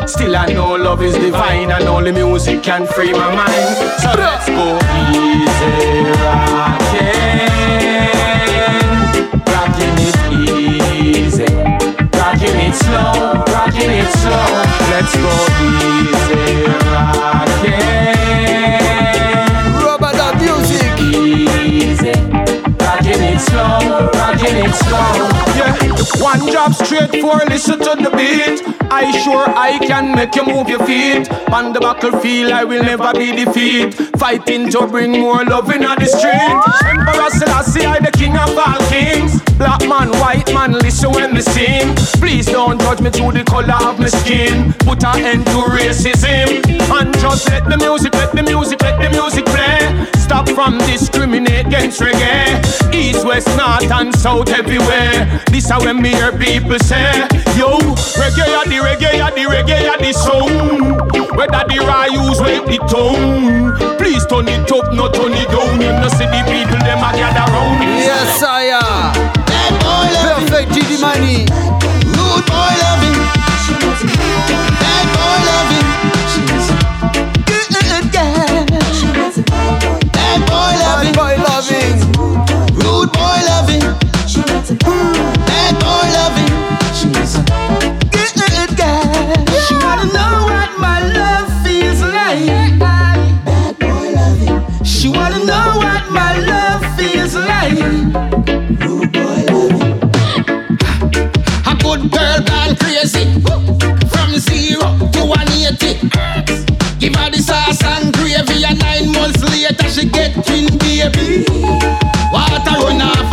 Still 0.08 0.36
I 0.36 0.54
know 0.54 0.76
love 0.76 1.02
is 1.02 1.16
divine 1.16 1.72
and 1.72 1.86
only 1.86 2.12
music 2.12 2.62
can 2.62 2.86
free 2.86 3.12
my 3.12 3.34
mind. 3.34 3.76
So 4.02 4.14
let's 4.16 4.46
go 4.46 4.78
easy 5.10 6.12
rocking, 6.22 7.10
rocking 9.50 9.98
it 10.06 10.18
easy, 10.46 11.52
rocking 12.14 12.60
it 12.68 12.76
slow, 12.76 13.42
rocking 13.56 13.94
it 14.02 14.12
slow. 14.22 14.46
Let's 14.92 15.16
go 15.18 15.34
easy 15.74 16.68
rocking 16.94 17.47
slow, 23.58 24.10
rocking 24.14 24.58
it 24.66 24.74
slow. 24.86 25.14
Yeah, 25.58 26.22
One 26.22 26.52
job 26.52 26.74
straight 26.74 27.22
for 27.22 27.38
listen 27.50 27.80
to 27.80 27.94
the 27.98 28.12
beat. 28.16 28.62
I 28.92 29.12
sure 29.24 29.46
I 29.50 29.80
can 29.80 30.16
make 30.16 30.36
you 30.36 30.46
move 30.46 30.70
your 30.70 30.86
feet. 30.86 31.32
On 31.52 31.74
the 31.74 31.80
battlefield, 31.80 32.52
I 32.52 32.64
will 32.64 32.84
never 32.84 33.12
be 33.14 33.32
defeated. 33.32 33.94
Fighting 34.20 34.70
to 34.72 34.88
bring 34.88 35.12
more 35.12 35.44
love 35.44 35.72
in 35.72 35.82
the 35.82 36.06
street. 36.06 36.54
Emperor 36.92 37.30
Selassie, 37.32 37.86
I 37.86 38.00
the 38.00 38.12
king 38.12 38.38
of 38.38 38.58
all 38.58 38.80
kings. 38.90 39.42
Black 39.58 39.82
man, 39.90 40.10
white 40.22 40.54
man, 40.54 40.74
listen 40.74 41.12
when 41.12 41.34
me 41.34 41.42
sing. 41.42 41.96
Please 42.22 42.46
don't 42.46 42.80
judge 42.80 43.02
me 43.02 43.10
to 43.10 43.32
the 43.32 43.44
color 43.44 43.80
of 43.90 44.00
my 44.00 44.08
skin. 44.08 44.74
Put 44.86 45.04
an 45.04 45.26
end 45.26 45.46
to 45.48 45.60
racism. 45.74 46.62
And 46.98 47.14
just 47.20 47.50
let 47.50 47.66
the 47.66 47.78
music, 47.78 48.14
let 48.14 48.32
the 48.34 48.44
music, 48.44 48.82
let 48.82 49.02
the 49.02 49.10
music 49.10 49.46
play. 49.46 50.08
Stop 50.28 50.48
from 50.50 50.78
discriminate 50.80 51.68
against 51.68 52.02
reggae. 52.02 52.94
East, 52.94 53.26
west, 53.26 53.47
north, 53.56 53.92
and 53.92 54.14
south, 54.16 54.50
everywhere. 54.50 55.42
This 55.52 55.70
is 55.70 55.86
when 55.86 56.02
me 56.02 56.10
hear 56.10 56.32
people 56.38 56.80
say, 56.80 57.28
Yo, 57.56 57.80
reggae, 58.20 58.48
ya 58.48 58.64
the 58.64 58.78
reggae, 58.84 59.18
ya 59.18 59.30
the 59.30 59.46
reggae, 59.46 59.84
ya 59.84 59.98
the 59.98 60.12
song. 60.14 60.98
Whether 61.38 61.64
the 61.70 61.78
use 62.12 62.42
wait 62.42 62.66
the 62.66 62.78
tone. 62.90 63.78
Please 63.98 64.26
turn 64.26 64.48
it 64.48 64.72
up, 64.72 64.94
not 64.94 65.14
turn 65.14 65.34
it 65.34 65.48
down. 65.50 65.80
You 65.82 65.92
know, 65.94 66.10
see 66.10 66.26
the 66.26 66.42
people, 66.50 66.80
them 66.82 67.04
a 67.04 67.12
gather 67.14 67.46
round. 67.52 67.84
Yes, 67.84 68.42
I 68.44 68.74
am. 68.74 69.14
Perfect 70.24 70.72
Giddimani. 70.72 71.46
Rude 72.16 72.46
boy 72.50 72.74
loving. 72.82 73.22
Bad 74.82 75.06
boy 75.14 75.38
loving. 75.48 75.88
Good 77.46 77.68
girl. 78.12 78.66
Bad 80.14 80.40
boy 80.48 80.74
loving. 80.82 81.14
Bad 81.14 81.16
boy 81.16 81.36
loving. 81.44 82.17
Rude 83.08 83.16
boy 83.16 83.40
loving. 83.48 83.80
Bad 85.46 85.74
boy 85.80 86.08
loving. 86.18 86.52
Good 88.12 88.72
girl. 88.76 89.46
She 89.66 89.76
wanna 89.76 90.12
know 90.12 90.34
what 90.52 90.70
my 90.78 91.00
love 91.14 91.48
feels 91.64 92.02
like. 92.02 92.80
Bad 92.80 93.80
boy 93.80 94.12
loving. 94.12 94.84
She 94.84 95.08
wanna 95.08 95.40
know 95.46 95.78
what 95.78 96.12
my 96.12 96.38
love 96.40 96.84
feels 96.98 97.36
like. 97.36 97.80
Rude 98.84 99.12
boy 99.14 99.46
loving. 99.54 100.00
A 101.66 101.76
good 101.80 102.12
girl 102.12 102.40
gone 102.44 102.76
crazy. 102.76 103.24
From 104.12 104.38
zero 104.38 104.98
to 105.14 105.22
180. 105.24 106.10
Give 107.00 107.16
her 107.16 107.30
the 107.32 107.40
sauce 107.40 107.82
and 107.84 108.14
gravy, 108.14 108.66
and 108.66 108.80
nine 108.80 109.12
months 109.14 109.42
later 109.50 109.90
she 109.90 110.10
get 110.10 110.34
twin 110.46 110.78
baby. 110.80 111.46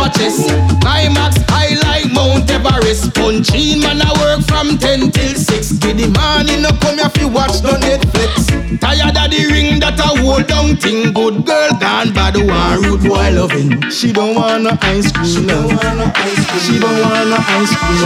Her 0.05 0.11
chest. 0.11 0.49
Climax 0.81 1.37
high 1.49 1.73
like 1.81 2.13
Mount 2.13 2.49
Everest. 2.51 3.13
Punchin 3.15 3.81
man 3.81 4.01
I 4.01 4.13
work 4.21 4.45
from 4.45 4.77
10 4.77 5.09
till 5.09 5.33
6. 5.33 5.71
Give 5.81 5.97
the 5.97 6.13
morning 6.13 6.61
no 6.61 6.69
come 6.77 6.99
here 6.99 7.09
fi 7.09 7.25
watch 7.25 7.63
no 7.63 7.73
Netflix. 7.73 8.45
Tired 8.79 9.17
of 9.17 9.31
the 9.33 9.49
ring 9.49 9.79
that 9.79 9.99
I 9.99 10.13
hold 10.21 10.45
down 10.45 10.77
thing. 10.77 11.11
Good 11.11 11.45
girl 11.45 11.71
gone 11.81 12.13
bad 12.13 12.37
one 12.37 12.81
rude 12.83 13.01
boy 13.01 13.31
loving. 13.33 13.89
She 13.89 14.13
don't 14.13 14.35
want 14.35 14.63
no 14.65 14.77
ice 14.81 15.11
cream. 15.11 15.25
She 15.25 15.41
don't 15.47 15.73
want 15.73 15.97
no 15.97 16.05
ice 16.13 16.45
cream. 16.45 16.61
She 16.61 16.77
don't 16.77 17.01
want 17.01 17.29
no 17.29 17.37
ice 17.41 17.73
cream. 17.73 18.05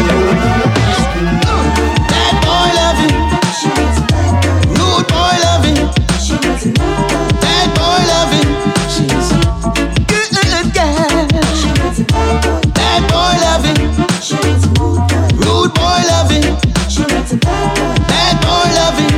Bad 1.44 1.59
Loving. 18.76 19.16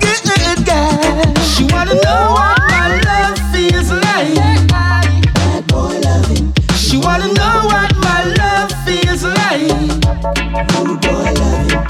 Good 0.00 0.66
girl. 0.66 1.34
She 1.42 1.64
wanna 1.72 1.94
know 1.94 2.32
what 2.36 2.58
my 2.70 3.00
love 3.08 3.38
feels 3.52 3.90
like. 3.90 4.34
Bad 4.68 5.66
boy 5.68 6.00
loving. 6.04 6.52
She 6.76 6.96
wanna 6.98 7.28
know 7.32 7.56
what 7.72 7.94
my 7.96 8.24
love 8.40 8.72
feels 8.84 9.22
like. 9.24 9.70
Rude 10.74 11.00
boy 11.00 11.32
loving. 11.40 11.86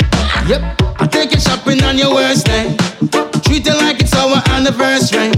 Yep, 0.48 0.62
I 1.00 1.06
take 1.10 1.32
you 1.32 1.40
shopping 1.40 1.82
on 1.84 1.98
your 1.98 2.14
worst 2.14 2.46
day. 2.46 2.76
Treat 3.44 3.66
it 3.66 3.74
like 3.82 4.00
it's 4.00 4.14
our 4.14 4.42
anniversary. 4.50 5.30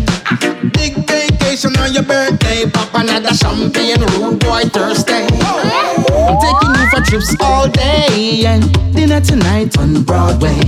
Big 0.73 0.95
vacation 1.09 1.77
on 1.79 1.93
your 1.93 2.03
birthday. 2.05 2.69
Pop 2.71 2.95
another 2.95 3.35
champagne, 3.35 4.01
rude 4.19 4.39
boy 4.41 4.63
Thursday. 4.65 5.27
I'm 5.27 6.39
taking 6.41 6.68
trips 7.09 7.35
all 7.41 7.67
day 7.69 8.45
and 8.45 8.63
dinner 8.95 9.21
tonight 9.21 9.79
on 9.79 10.03
Broadway. 10.03 10.61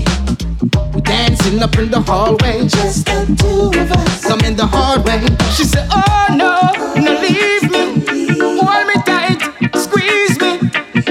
We 0.94 1.03
dancing 1.03 1.62
up 1.62 1.76
in 1.76 1.90
the 1.90 2.00
hallway. 2.00 2.66
Just 2.66 3.05
the 3.05 3.26
two 3.38 3.79
of 3.79 3.92
us. 3.92 4.24
Come 4.24 4.40
in 4.40 4.57
the 4.57 4.66
hallway. 4.66 5.20
She 5.55 5.64
said, 5.64 5.87
Oh 5.90 6.26
no, 6.31 6.72
no 6.96 7.12
leave 7.20 7.70
me. 7.70 8.38
Hold 8.40 8.87
me 8.87 8.94
tight, 9.05 9.40
squeeze 9.76 10.40
me. 10.40 10.59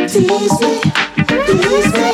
Tease 0.07 0.59
me. 0.61 0.81
Tease 1.45 1.93
me. 1.93 2.08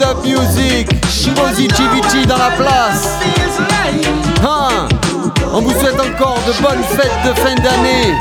Music. 0.00 0.88
Positivity 1.34 2.26
dans 2.26 2.38
la 2.38 2.50
place. 2.56 3.08
Hein 4.42 4.88
On 5.52 5.60
vous 5.60 5.72
souhaite 5.72 6.00
encore 6.00 6.38
de 6.46 6.52
bonnes 6.62 6.82
fêtes 6.82 7.12
de 7.26 7.38
fin 7.38 7.54
d'année. 7.56 8.14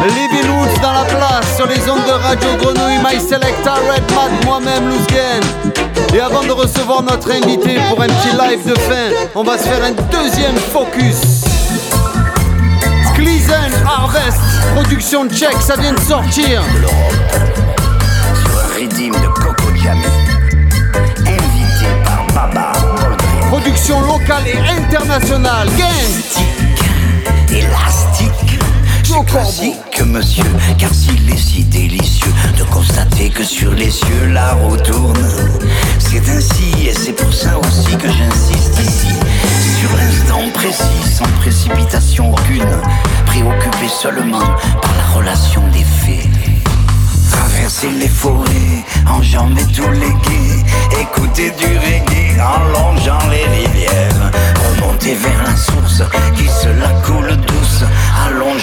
Woods 0.00 0.80
dans 0.82 0.92
la 0.92 1.04
place 1.04 1.56
sur 1.56 1.66
les 1.66 1.78
ondes 1.88 2.04
de 2.06 2.10
Radio 2.10 2.48
Grenouille, 2.58 2.98
My 3.04 3.20
Selecta, 3.20 3.74
Red 3.74 4.02
Mad, 4.14 4.44
moi-même, 4.44 4.88
Louzgen. 4.88 5.42
Et 6.12 6.20
avant 6.20 6.42
de 6.42 6.50
recevoir 6.50 7.02
notre 7.02 7.30
invité 7.30 7.78
pour 7.88 8.02
un 8.02 8.08
petit 8.08 8.36
live 8.36 8.68
de 8.68 8.78
fin, 8.80 9.10
on 9.36 9.44
va 9.44 9.58
se 9.58 9.64
faire 9.64 9.84
un 9.84 9.92
deuxième 10.10 10.56
focus. 10.56 11.44
Gleason 13.14 13.70
Harvest, 13.86 14.40
production 14.74 15.28
tchèque, 15.28 15.62
ça 15.62 15.76
vient 15.76 15.92
de 15.92 16.00
sortir. 16.00 16.62
Locale 23.66 24.46
et 24.46 24.58
internationale. 24.58 25.68
Gang 25.76 26.48
Élastique. 27.50 28.60
Classique, 29.26 30.02
monsieur, 30.04 30.44
car 30.78 30.94
s'il 30.94 31.28
est 31.28 31.36
si 31.36 31.64
délicieux 31.64 32.32
de 32.58 32.62
constater 32.64 33.28
que 33.28 33.42
sur 33.42 33.72
les 33.72 33.90
cieux 33.90 34.26
la 34.32 34.52
roue 34.52 34.76
tourne, 34.76 35.26
c'est 35.98 36.28
ainsi 36.28 36.86
et 36.86 36.94
c'est 36.94 37.12
pour 37.12 37.32
ça 37.32 37.58
aussi 37.58 37.96
que 37.96 38.08
j'insiste 38.08 38.78
ici 38.78 39.14
sur 39.80 39.96
l'instant 39.96 40.48
précis, 40.54 41.12
sans 41.12 41.28
précipitation 41.40 42.32
aucune, 42.32 42.80
préoccupé 43.26 43.88
seulement 43.88 44.46
par 44.80 44.94
la 44.96 45.18
relation 45.18 45.62
des 45.72 45.84
faits. 45.84 46.15
Traverser 47.48 47.90
les 47.90 48.08
forêts, 48.08 48.84
enjamber 49.08 49.62
tous 49.72 49.88
les 49.92 50.12
quais, 50.24 51.00
écouter 51.00 51.52
du 51.52 51.66
reggae 51.78 52.40
en 52.40 52.64
longeant 52.72 53.24
les 53.30 53.44
rivières, 53.44 54.32
remonter 54.68 55.14
vers 55.14 55.44
la 55.44 55.56
source 55.56 56.02
qui 56.36 56.48
se 56.48 56.68
la 56.68 56.88
coule 57.04 57.36
douce, 57.36 57.84
allongée 58.26 58.55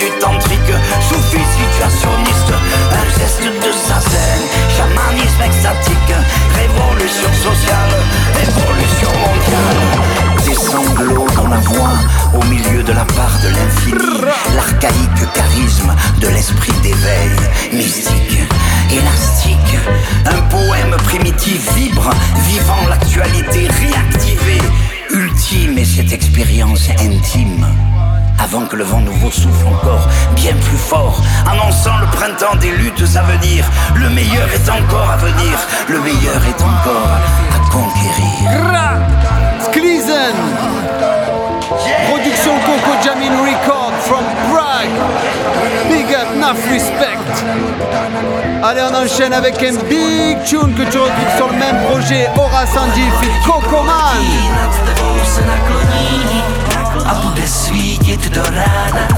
du 0.00 0.08
tantrique, 0.18 0.74
soufi 1.08 1.42
situationniste, 1.58 2.52
un 3.00 3.06
geste 3.18 3.44
de 3.44 3.70
zazen, 3.86 4.40
chamanisme 4.74 5.42
extatique, 5.44 6.14
révolution 6.56 7.30
sociale, 7.46 7.94
évolution 8.42 9.12
mondiale. 9.24 9.80
Des 10.46 10.54
sanglots 10.54 11.26
dans 11.36 11.48
la 11.48 11.58
voix, 11.58 11.98
au 12.34 12.44
milieu 12.46 12.82
de 12.82 12.92
la 12.92 13.04
part 13.04 13.38
de 13.42 13.48
l'infini, 13.48 14.24
l'archaïque 14.56 15.32
charisme 15.34 15.94
de 16.18 16.28
l'esprit 16.28 16.72
d'éveil, 16.82 17.30
mystique, 17.72 18.40
élastique, 18.90 19.76
un 20.24 20.40
poème 20.48 20.96
primitif 21.04 21.74
vibre, 21.74 22.10
vivant 22.48 22.88
l'actualité 22.88 23.68
réactivée, 23.68 24.62
ultime 25.10 25.76
et 25.76 25.84
cette 25.84 26.12
expérience 26.12 26.88
intime. 26.98 27.66
Avant 28.42 28.64
que 28.66 28.76
le 28.76 28.84
vent 28.84 29.00
nouveau 29.00 29.30
souffle 29.30 29.66
encore 29.66 30.08
bien 30.34 30.54
plus 30.54 30.78
fort, 30.78 31.20
annonçant 31.46 31.98
le 31.98 32.06
printemps 32.06 32.56
des 32.56 32.70
luttes 32.70 33.04
à 33.14 33.22
venir, 33.22 33.64
le 33.94 34.08
meilleur 34.08 34.48
est 34.52 34.68
encore 34.68 35.10
à 35.10 35.16
venir, 35.18 35.58
le 35.88 36.00
meilleur 36.00 36.40
est 36.48 36.62
encore 36.62 37.18
à 37.54 37.70
conquérir. 37.70 38.50
Sklizen 39.60 40.34
Production 42.08 42.52
Coco 42.66 42.96
Jamin 43.04 43.36
Record 43.40 43.92
from 44.00 44.24
Prague. 44.50 44.88
Big 45.88 46.12
up, 46.14 46.26
enough 46.34 46.58
respect. 46.70 47.18
Allez 48.62 48.82
on 48.90 49.04
enchaîne 49.04 49.32
avec 49.32 49.62
un 49.62 49.76
big 49.88 50.42
tune 50.44 50.74
que 50.74 50.90
tu 50.90 50.98
retrouves 50.98 51.36
sur 51.36 51.48
le 51.48 51.56
même 51.56 51.76
projet 51.88 52.28
Aura 52.36 52.66
Sandy 52.66 53.04
Coco 53.44 53.82
Man 53.82 54.18
svítit 58.20 58.32
do 58.32 58.42
rána. 58.42 59.08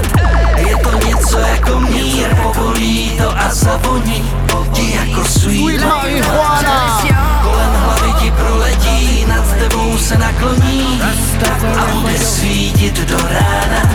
Je 0.57 0.77
to 0.77 1.07
něco 1.07 1.39
jako 1.39 1.79
mír, 1.79 2.35
povolí 2.43 3.11
to 3.17 3.37
a 3.37 3.49
zavoní 3.53 4.31
ti 4.71 4.95
jako 4.95 5.23
sweet 5.25 5.85
marihuana. 5.85 7.01
Kolem 7.43 7.71
hlavy 7.73 8.13
ti 8.21 8.31
proletí, 8.31 9.25
nad 9.25 9.57
tebou 9.59 9.97
se 9.97 10.17
nakloní 10.17 11.01
a 11.77 11.85
bude 11.93 12.17
svítit 12.17 12.99
do 13.09 13.17
rána. 13.17 13.89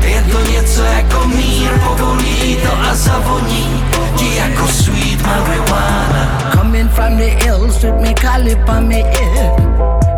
Je 0.00 0.22
to 0.22 0.50
něco 0.50 0.82
jako 0.82 1.28
mír, 1.28 1.70
povolí 1.86 2.56
to 2.62 2.72
a 2.90 2.94
zavoní 2.94 3.84
ti 4.16 4.36
jako 4.36 4.68
sweet 4.68 5.22
marijuana. 5.26 6.50
Coming 6.54 6.90
from 6.90 7.16
the 7.16 7.44
hills 7.44 7.82
with 7.82 8.00
me 8.00 8.14
calip 8.14 8.68
on 8.68 8.88
me 8.88 9.00
ear. 9.00 9.50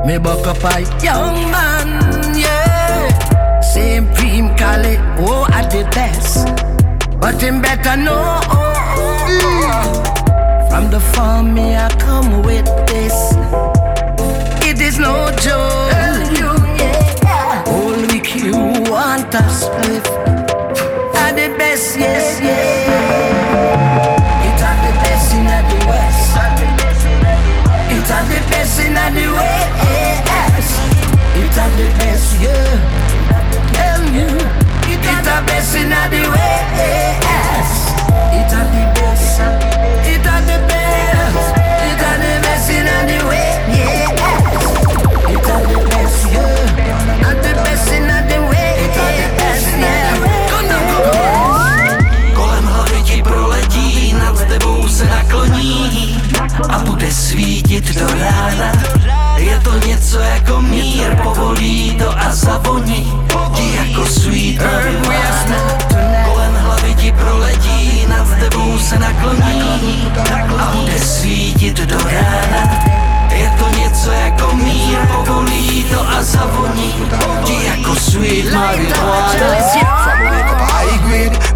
Me 0.05 0.19
buck 0.19 0.47
up 0.47 0.65
a 0.65 0.79
young 1.03 1.51
man, 1.51 1.89
yeah. 2.37 2.58
Same 3.75 4.07
cream 4.15 4.57
Cali, 4.57 4.97
oh, 5.19 5.47
at 5.53 5.71
the 5.71 5.85
best. 5.93 6.47
But 7.21 7.41
him 7.43 7.61
better 7.61 7.97
know. 7.97 8.41
From 10.71 10.91
the 10.91 11.01
farm, 11.13 11.53
me 11.53 11.77
I 11.77 11.89
come 11.99 12.43
with 12.43 12.65
this. 12.87 13.35
It 14.65 14.81
is 14.81 14.99
no 14.99 15.31
joke. 15.45 15.89
Week 18.11 18.35
you 18.37 18.57
want 18.91 19.35
split. 19.51 20.05
The 21.39 21.55
best, 21.57 21.97
yes, 21.97 22.41
yeah. 22.41 22.89
It 24.49 24.63
are 24.69 24.79
the 24.85 24.93
best 25.05 25.35
in 25.35 25.45
the 25.45 25.79
west. 25.87 26.35
It 27.95 28.11
the 28.29 28.41
best 28.51 28.81
in 28.81 28.95
the 28.95 29.27
west. 29.37 30.73
It 31.37 31.57
the 31.77 31.87
best, 31.99 32.29
yeah. 32.41 33.18
The 35.39 35.45
best 35.45 35.77
in 35.77 35.89
the 35.89 36.29
west. 36.31 37.38
Se 68.89 68.99
nakloní. 68.99 70.13
A 70.59 70.73
bude 70.77 70.99
svítit 70.99 71.81
do 71.81 71.99
rána. 71.99 72.85
Je 73.33 73.53
to 73.59 73.79
něco 73.79 74.11
jako 74.11 74.57
mír, 74.57 74.99
povolí 75.15 75.85
to 75.85 76.09
a 76.09 76.23
zavoní. 76.23 76.95
Ti 77.45 77.65
jako 77.65 77.95
sweet 77.95 78.55
marijuana. 78.55 79.29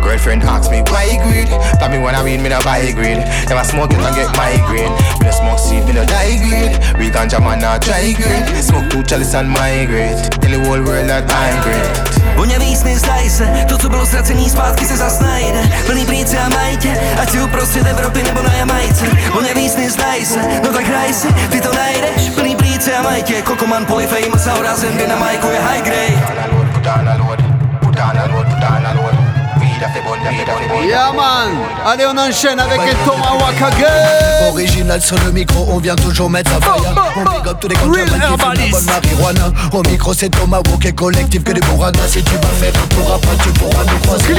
Girlfriend 0.03 0.45
asks 0.45 0.69
me 0.69 0.83
why 0.83 1.17
grade 1.25 1.49
Tell 1.79 1.89
me 1.89 1.99
when 1.99 2.15
I 2.15 2.23
read 2.23 2.41
me 2.41 2.49
no 2.49 2.59
buy 2.65 2.93
grade. 2.93 3.25
Never 3.49 3.65
smoke 3.65 3.93
it 3.93 4.01
and 4.01 4.15
get 4.15 4.29
migraine. 4.37 4.93
Me 5.21 5.27
no 5.27 5.31
smoke 5.31 5.59
seed, 5.59 5.85
me 5.87 5.93
no 5.93 6.05
die 6.05 6.37
grade 6.37 6.99
We 6.99 7.11
ganja 7.11 7.41
man 7.41 7.61
not 7.61 7.83
try 7.83 8.13
grade 8.13 8.65
Smoke 8.65 8.91
two 8.91 9.03
chalice 9.05 9.35
and 9.35 9.49
migrate. 9.49 10.19
Tell 10.41 10.51
the 10.51 10.59
whole 10.67 10.83
world 10.83 11.09
that 11.09 11.31
I'm 11.31 11.63
great 11.63 12.22
Voně 12.43 12.59
víc 12.59 12.83
nezdaj 12.83 13.31
se, 13.31 13.65
to 13.69 13.79
co 13.79 13.89
bylo 13.89 14.07
ztracený 14.07 14.51
zpátky 14.51 14.85
se 14.85 14.97
zas 14.97 15.21
najde. 15.21 15.63
Plný 15.87 16.07
plíce 16.07 16.39
a 16.39 16.49
majtě, 16.49 17.01
ať 17.23 17.31
si 17.31 17.41
uprostřed 17.41 17.87
Evropy 17.87 18.23
nebo 18.23 18.43
na 18.43 18.55
Jamajce. 18.55 19.07
Voně 19.35 19.55
víc 19.55 19.77
nezdaj 19.77 20.25
se, 20.25 20.41
no 20.65 20.73
tak 20.73 20.87
hraj 20.87 21.15
se, 21.15 21.29
ty 21.33 21.61
to 21.61 21.75
najdeš. 21.75 22.31
Plný 22.35 22.57
plíce 22.57 22.97
a 22.97 23.03
majtě, 23.03 23.43
kokoman 23.43 23.87
polyfamous 23.87 24.47
a 24.47 24.53
horazem, 24.53 24.95
kdy 24.95 25.07
na 25.07 25.17
majku 25.17 25.47
je 25.47 25.61
high 25.61 25.83
grade. 25.83 26.23
Put 26.75 26.87
on 26.87 27.09
a 27.09 27.17
load, 27.17 27.39
put 27.81 27.99
on 27.99 28.42
Yeah 29.83 31.11
man 31.13 31.59
Allez 31.85 32.07
on 32.07 32.17
enchaîne 32.17 32.61
avec 32.61 32.79
un 32.79 33.05
Tomahawk 33.05 33.61
again 33.61 34.49
Original 34.53 35.01
sur 35.01 35.19
le 35.25 35.33
micro, 35.33 35.67
on 35.71 35.79
vient 35.79 35.97
toujours 35.97 36.31
mettre 36.31 36.51
sa 36.51 36.61
fire. 36.61 36.95
On 37.17 37.23
big 37.23 37.49
up 37.49 37.57
tous 37.61 37.69
les 37.69 37.75
qui 37.75 37.89
la 37.89 38.27
herbalist. 38.27 38.71
bonne 38.71 38.85
marijuana. 38.85 39.53
Au 39.73 39.83
micro 39.83 40.15
c'est 40.15 40.29
Tomahawk 40.29 40.85
et 40.85 40.93
collectif 40.93 41.43
que 41.43 41.53
des 41.53 41.61
bourranas. 41.63 41.99
Si 42.09 42.23
tu 42.23 42.35
vas 42.35 42.49
faire 42.61 42.73
un 42.81 42.87
tour 42.95 43.13
après 43.15 43.37
tu 43.43 43.49
pourras 43.59 43.85
nous 43.85 43.99
croiser 44.07 44.35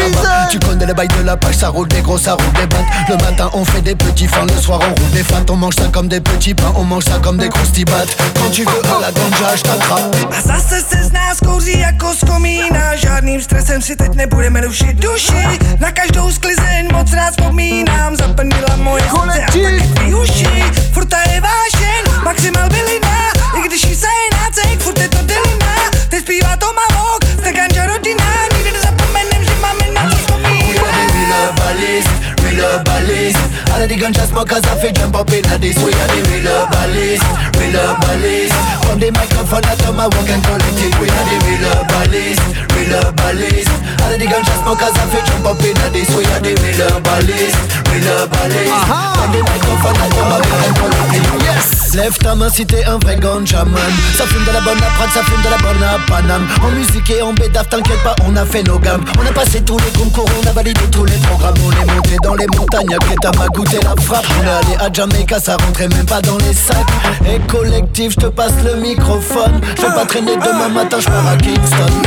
Tu 0.50 0.60
connais 0.60 0.86
le 0.86 0.94
bail 0.94 1.10
de 1.10 1.24
la 1.24 1.36
page, 1.36 1.56
ça 1.56 1.70
roule 1.70 1.90
des 1.90 2.02
gros, 2.02 2.18
ça 2.18 2.36
roule 2.36 2.54
des 2.54 2.68
battes. 2.68 2.86
Le 3.10 3.16
matin 3.16 3.50
on 3.54 3.66
fait 3.66 3.82
des 3.82 3.96
petits 3.96 4.28
fins, 4.28 4.46
le 4.46 4.62
soir 4.62 4.80
on 4.82 4.94
roule 4.94 5.12
des 5.12 5.24
fat 5.24 5.44
On 5.50 5.58
mange 5.58 5.76
ça 5.76 5.90
comme 5.92 6.08
des 6.08 6.22
petits 6.22 6.54
pains, 6.54 6.72
on 6.76 6.84
mange 6.84 7.04
ça 7.04 7.20
comme 7.22 7.38
des 7.38 7.50
croustibates 7.50 8.16
Quand 8.36 8.50
tu 8.50 8.64
veux 8.64 8.72
à 8.72 9.02
la 9.02 9.12
ganja, 9.12 9.56
je 9.58 9.64
t'attrape. 9.64 10.16
A 10.38 10.42
zase 10.42 10.82
se 10.90 11.04
z 11.04 11.12
nás 11.12 11.40
kouří 11.40 11.80
jako 11.80 12.14
z 12.14 12.30
komína 12.30 12.96
Žádným 12.96 13.42
stresem 13.42 13.82
si 13.82 13.96
teď 13.96 14.16
nebudeme 14.16 14.62
rušit 14.62 14.96
duši 15.00 15.33
uši 15.34 15.80
Na 15.80 15.92
každou 15.92 16.32
sklizeň 16.32 16.90
moc 16.92 17.14
rád 17.14 17.34
vzpomínám 17.38 18.16
Zaplnila 18.16 18.76
moje 18.78 19.04
Kolektiv 19.10 19.94
uši. 20.24 20.54
Furt 20.94 21.10
ta 21.10 21.20
je 21.30 21.42
vášeň, 21.42 22.02
maximal 22.24 22.73
the 33.94 34.06
ganja 34.06 34.26
smokers 34.26 34.66
have 34.66 34.82
to 34.82 34.92
jump 34.92 35.16
up 35.16 35.30
in 35.30 35.46
this. 35.62 35.78
We 35.78 35.94
are 35.94 36.10
the 36.10 36.20
real 36.26 36.66
balist, 36.74 37.26
real 37.62 37.94
balist. 38.02 38.58
On 38.90 38.98
the 38.98 39.12
microphone, 39.14 39.62
tell 39.62 39.94
my 39.94 40.10
work 40.10 40.30
and 40.34 40.42
collective. 40.42 40.94
We 40.98 41.08
are 41.14 41.26
the 41.30 41.38
real 41.46 41.78
balist, 41.94 42.42
real 42.74 43.06
balist. 43.14 43.70
All 44.02 44.18
the 44.18 44.26
ganja 44.26 44.54
smokers 44.66 44.98
have 44.98 45.12
to 45.14 45.20
jump 45.22 45.46
up 45.46 45.62
in 45.62 45.78
this. 45.94 46.10
We 46.18 46.26
are 46.26 46.42
the 46.42 46.58
real 46.58 46.98
balist, 47.06 47.58
Yes. 51.44 51.94
Lève 51.94 52.18
ta 52.18 52.34
main 52.34 52.50
si 52.50 52.66
t'es 52.66 52.84
un 52.86 52.98
vrai 52.98 53.18
ganja 53.18 53.64
man. 53.66 53.82
Ça 54.18 54.26
fume 54.26 54.44
de 54.46 54.52
la 54.52 54.62
bonne 54.62 54.80
à 54.80 54.90
Prague, 54.98 55.12
ça 55.14 55.22
fume 55.24 55.42
de 55.44 55.50
la 55.50 55.58
bonne 55.58 55.84
à 55.84 56.00
Paname 56.08 56.48
En 56.64 56.72
musique 56.72 57.10
et 57.12 57.22
en 57.22 57.34
bédaf, 57.34 57.70
t'inquiète 57.70 58.02
pas, 58.04 58.16
on 58.26 58.36
a 58.36 58.46
fait 58.46 58.64
nos 58.64 58.80
gammes. 58.80 59.06
On 59.20 59.26
a 59.28 59.32
passé 59.32 59.62
tous 59.62 59.78
les 59.78 59.92
concours, 60.00 60.26
on 60.42 60.48
a 60.48 60.52
validé 60.52 60.82
tous 60.92 61.06
les 61.06 61.18
programmes. 61.18 61.54
On 61.64 61.72
est 61.72 61.94
monté 61.94 62.18
dans 62.24 62.34
les 62.34 62.48
montagnes, 62.48 62.96
à 62.96 63.38
m'a 63.38 63.48
goûté 63.48 63.78
la 63.84 63.96
frappe. 64.02 64.26
On 64.42 64.44
est 64.44 64.50
allé 64.50 64.76
à 64.80 64.92
Jamaica, 64.92 65.40
ça 65.40 65.58
rentrait 65.58 65.90
même 65.90 66.06
pas 66.08 66.22
dans 66.22 66.38
les 66.38 66.54
sacs. 66.54 66.78
Et 67.28 67.40
collectif, 67.52 68.14
je 68.14 68.26
te 68.26 68.28
passe 68.28 68.54
le 68.66 68.82
microphone. 68.82 69.62
Je 69.78 69.84
vais 69.84 69.94
pas 69.94 70.06
traîner 70.06 70.36
demain 70.38 70.70
matin, 70.70 70.98
je 71.00 71.06
pars 71.06 71.28
à 71.28 71.38
Kingston. 71.38 72.02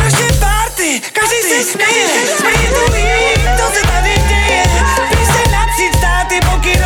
Každý 1.15 1.37
se 1.43 1.73
se 1.73 1.79
je 6.29 6.77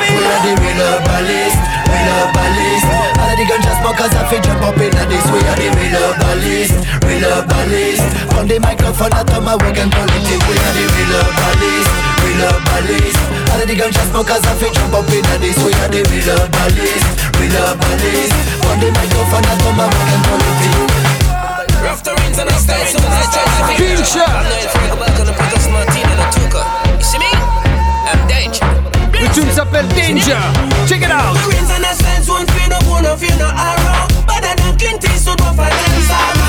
We 0.00 0.26
are 0.26 0.42
the 0.42 0.54
real. 0.62 0.90
All 3.20 3.30
of 3.30 3.62
the 3.62 3.74
smokers 3.80 4.12
have 4.12 4.30
to 4.30 4.40
jump 4.40 4.62
up 4.62 4.76
in 4.76 4.90
this. 5.08 5.24
We 5.30 5.40
are 5.40 5.56
the 5.56 5.68
real 5.74 6.12
balist, 6.20 6.74
real 7.20 7.44
balist. 7.44 8.04
On 8.36 8.48
the 8.48 8.56
microphone, 8.60 9.12
I 9.12 9.22
tell 9.24 9.44
my 9.44 9.54
work 9.60 9.76
and 9.76 9.92
collective. 9.92 10.40
We 10.48 10.56
are 10.56 10.72
the 10.72 10.84
real 10.96 11.20
balist, 11.36 11.92
real 12.24 12.54
balist. 12.64 13.20
All 13.52 13.60
of 13.60 13.66
the 13.68 13.76
ganja 13.76 14.02
smokers 14.08 14.44
have 14.48 14.58
to 14.60 14.68
jump 14.72 14.94
up 14.96 15.08
in 15.12 15.24
this. 15.44 15.56
We 15.60 15.76
are 15.84 15.90
the 15.92 16.00
real 16.08 16.40
balist, 16.48 17.08
real 17.36 17.68
balist. 17.76 18.36
On 18.64 18.76
the 18.80 18.88
microphone, 18.96 19.44
I 19.44 19.54
tell 19.60 19.74
my 19.76 19.84
work 19.84 20.10
and. 20.16 20.30
Rough 21.80 22.02
terrains 22.04 22.36
and 22.36 22.48
I 22.48 22.56
style 22.60 22.84
so 22.92 22.98
I 23.00 23.24
try 23.32 23.40
to 23.40 23.60
figure 23.72 23.96
it 23.96 24.16
out. 24.20 24.28
I'm 24.28 24.52
not 24.52 24.64
afraid 24.68 24.92
about 24.92 25.16
gonna 25.16 25.32
put 25.32 25.48
us 25.56 25.66
Martina 25.72 26.12
and 26.12 26.20
a 26.20 26.26
Tuka. 26.28 26.62
You 26.92 27.04
see 27.04 27.16
me? 27.16 27.32
I'm 28.04 28.20
danger. 28.28 28.68
Le 29.16 29.28
tune 29.32 29.50
s'appelle 29.50 29.88
Danger 29.88 30.36
Check 30.86 31.02
it 31.02 31.10
out 31.10 31.36
rains 31.48 31.70
and 31.70 31.84
the 31.84 31.92
sands 32.02 32.28
won't 32.28 32.50
feel 32.50 32.68
no 32.68 32.78
bone, 32.84 33.02
no 33.02 33.16
feel 33.16 33.36
no 33.38 33.48
arrow. 33.48 34.08
Better 34.28 34.54
than 34.60 34.76
Clint 34.76 35.04
Eastwood, 35.04 35.38
but 35.38 35.56
for 35.56 35.68
them 35.68 36.02
sorrow. 36.04 36.39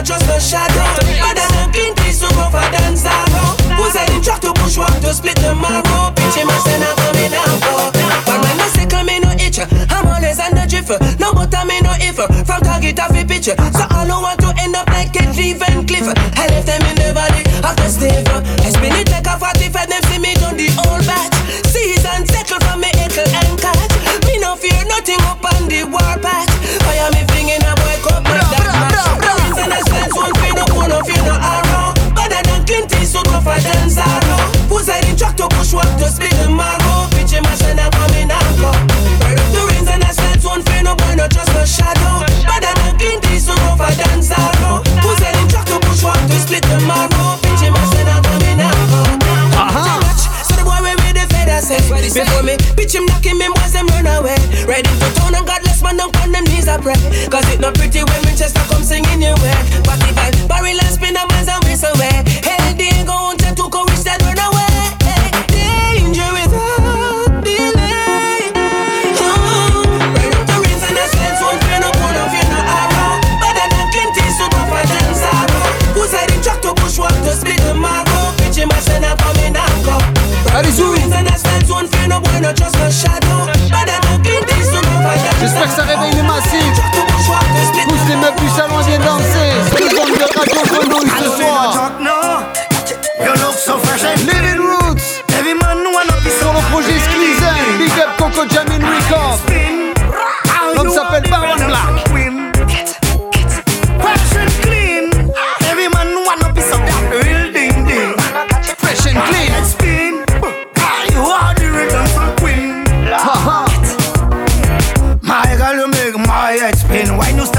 Not 0.00 0.06
just 0.06 0.26
no 0.28 0.38
shadow. 0.38 0.86
Better 1.20 1.46
than 1.52 1.72
Clint 1.72 2.00
Eastwood, 2.08 2.32
but 2.32 2.50
for 2.50 2.66
them 2.72 2.96
sorrow. 2.96 3.52
Who 3.76 3.90
said 3.90 4.08
him 4.08 4.22
truck 4.22 4.40
to 4.40 4.52
push 4.54 4.78
walk 4.78 4.96
to 5.00 5.12
split 5.12 5.36
the 5.36 5.54
marrow? 5.54 6.12
Pitch 6.16 6.40
him 6.40 6.48
and 6.48 6.62
send 6.64 6.82
her 6.82 6.94
coming 6.96 7.32
and 7.32 7.60
come. 7.60 7.92
But 8.24 8.38
when 8.40 8.60
I 8.60 8.68
say 8.72 8.86
come 8.86 9.08
in 9.08 9.22
no 9.22 9.32
itch, 9.36 9.60
I'm 9.60 10.06
always 10.08 10.40
on 10.40 10.56
the 10.56 10.64
drift. 10.64 11.20
No 11.20 11.32
but 11.32 11.52
I'm 11.54 11.70
in 11.70 11.84
no 11.84 11.92
if. 12.00 12.16
From 12.16 12.60
target 12.62 12.98
off 12.98 13.12
a 13.12 13.24
picture. 13.24 13.56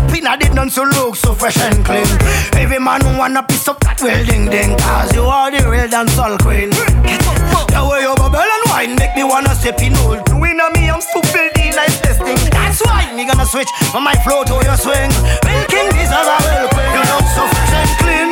Step 0.02 0.18
in? 0.18 0.28
I 0.28 0.36
did 0.38 0.54
not 0.54 0.72
so 0.72 0.84
look 0.84 1.16
so 1.16 1.34
fresh 1.34 1.58
and 1.58 1.84
clean. 1.86 2.06
Every 2.54 2.80
man 2.80 3.02
wanna 3.18 3.44
piece 3.44 3.68
up 3.68 3.80
that 3.82 4.02
well 4.02 4.24
ding 4.26 4.50
ding. 4.50 4.78
Cause 4.78 5.14
you 5.14 5.24
are 5.24 5.52
the 5.52 5.70
real 5.70 5.88
dancehall 5.88 6.40
queen. 6.42 6.70
The 6.70 7.82
way 7.88 8.02
you 8.02 8.14
bubble 8.16 8.40
and 8.40 8.64
wine 8.70 8.96
make 8.96 9.16
me 9.16 9.24
wanna 9.24 9.54
step 9.56 9.82
in 9.82 9.96
old. 10.04 10.28
You 10.30 10.44
in 10.44 10.62
me, 10.74 10.90
I'm 10.90 11.02
stupid, 11.02 11.56
nice 11.58 12.00
testing. 12.02 12.38
That's 12.52 12.82
why 12.86 13.14
me 13.16 13.26
gonna 13.26 13.46
switch 13.46 13.70
from 13.92 14.04
my 14.04 14.16
flow 14.24 14.44
to 14.44 14.56
your 14.66 14.78
swing. 14.78 15.12
Well, 15.44 15.66
king 15.68 15.92
is 15.96 16.12
a 16.12 16.22
well 16.26 16.68
queen. 16.74 16.92
You 16.96 17.04
look 17.12 17.28
so 17.36 17.44
fresh 17.48 17.74
and 17.82 17.92
clean. 18.02 18.30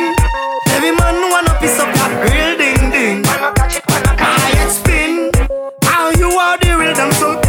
Every 0.74 0.92
man 0.92 1.16
wanna 1.30 1.54
piece 1.60 1.78
up 1.78 1.90
that 1.94 2.12
real 2.24 2.56
ding 2.58 2.90
ding. 2.90 3.24
Head 3.24 4.70
spin. 4.70 5.30
How 5.84 6.10
you 6.10 6.30
are 6.30 6.58
the 6.58 6.76
real 6.76 6.94
dancehall 6.94 7.39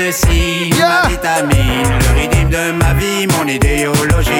ma 0.00 0.06
médecine, 0.06 0.74
ma 0.78 1.08
vitamine. 1.08 2.74
ma 2.78 2.94
vie, 2.94 3.26
mon 3.26 3.46
idéologie. 3.46 4.30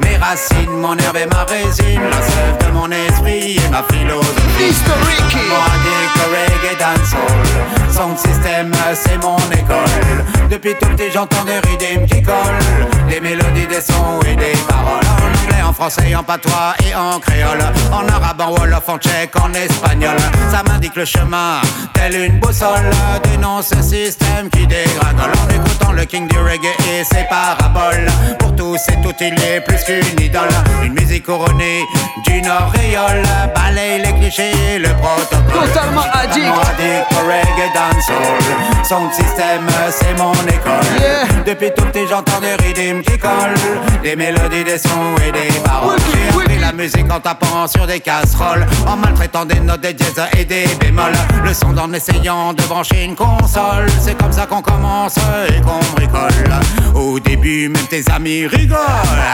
Mes 0.00 0.16
racines, 0.16 0.70
mon 0.70 0.96
herbe 0.96 1.16
et 1.16 1.26
ma 1.26 1.44
résine, 1.44 2.00
la 2.10 2.22
sève 2.22 2.58
de 2.66 2.72
mon 2.72 2.90
esprit 2.90 3.56
et 3.56 3.68
ma 3.70 3.82
philosophie. 3.82 4.70
Historique. 4.70 5.36
Moi, 5.48 5.58
reggae 6.32 6.76
dancehall. 6.78 7.42
Son 7.90 8.16
système, 8.16 8.72
c'est 8.94 9.18
mon 9.22 9.36
école. 9.52 10.48
Depuis 10.50 10.74
tout 10.80 10.88
petit, 10.88 11.10
j'entends 11.12 11.44
des 11.44 11.58
rythmes 11.68 12.06
qui 12.06 12.22
collent. 12.22 13.08
Des 13.08 13.20
mélodies, 13.20 13.66
des 13.66 13.80
sons 13.80 14.20
et 14.26 14.36
des 14.36 14.56
paroles. 14.68 15.02
En 15.64 15.72
français, 15.72 16.14
en 16.14 16.22
patois 16.22 16.74
et 16.86 16.94
en 16.94 17.18
créole. 17.18 17.62
En 17.92 18.06
arabe, 18.08 18.40
en 18.40 18.50
wolof, 18.50 18.88
en 18.88 18.98
tchèque, 18.98 19.34
en 19.40 19.52
espagnol. 19.54 20.16
Ça 20.50 20.62
m'indique 20.62 20.96
le 20.96 21.04
chemin, 21.04 21.60
tel 21.94 22.14
une 22.14 22.40
boussole. 22.40 22.90
Dénonce 23.24 23.72
un 23.72 23.82
système 23.82 24.50
qui 24.50 24.66
dégringole. 24.66 25.32
En 25.44 25.48
écoutant 25.48 25.92
le 25.92 26.04
king 26.04 26.28
du 26.28 26.38
reggae 26.38 26.74
et 26.90 27.04
ses 27.04 27.24
paraboles. 27.28 28.10
Pour 28.38 28.54
tous 28.54 28.80
et 28.88 29.00
toutes, 29.02 29.20
il 29.20 29.34
est 29.42 29.60
plus 29.60 29.82
qu'une 29.84 30.20
idole. 30.20 30.50
Une 30.82 30.92
musique 30.94 31.24
couronnée 31.24 31.82
d'une 32.26 32.48
auréole. 32.48 33.22
Balaye 33.54 34.02
les 34.02 34.12
clichés, 34.14 34.78
le 34.78 34.90
protocole. 34.90 35.68
Totalement 35.68 36.04
addict. 36.12 36.46
addict 36.46 37.06
au 37.12 37.26
reggae 37.26 37.72
dancehall. 37.72 38.84
Son 38.84 39.10
système, 39.10 39.66
c'est 39.90 40.18
mon 40.18 40.32
école. 40.32 41.44
Depuis 41.46 41.70
tout 41.74 41.84
petit, 41.86 42.06
j'entends 42.08 42.40
des 42.40 42.54
rythmes 42.56 43.02
qui 43.02 43.18
collent. 43.18 44.02
Des 44.02 44.16
mélodies, 44.16 44.64
des 44.64 44.78
sons 44.78 45.14
et 45.26 45.32
des 45.32 45.51
paroles. 45.60 45.98
J'ai 46.12 46.28
appris 46.28 46.58
la 46.58 46.72
musique 46.72 47.10
en 47.12 47.20
tapant 47.20 47.66
sur 47.66 47.86
des 47.86 48.00
casseroles. 48.00 48.66
En 48.86 48.96
maltraitant 48.96 49.44
des 49.44 49.60
notes, 49.60 49.80
des 49.80 49.94
dièses 49.94 50.20
et 50.38 50.44
des 50.44 50.66
bémols. 50.80 51.12
Le 51.44 51.52
son 51.54 51.76
en 51.76 51.92
essayant 51.92 52.52
de 52.52 52.62
brancher 52.62 53.04
une 53.04 53.14
console. 53.14 53.86
C'est 54.00 54.16
comme 54.16 54.32
ça 54.32 54.46
qu'on 54.46 54.62
commence 54.62 55.16
et 55.48 55.60
qu'on 55.60 55.80
bricole. 55.94 56.32
Au 56.94 57.18
début, 57.18 57.68
même 57.68 57.86
tes 57.88 58.02
amis 58.10 58.46
rigolent. 58.46 58.78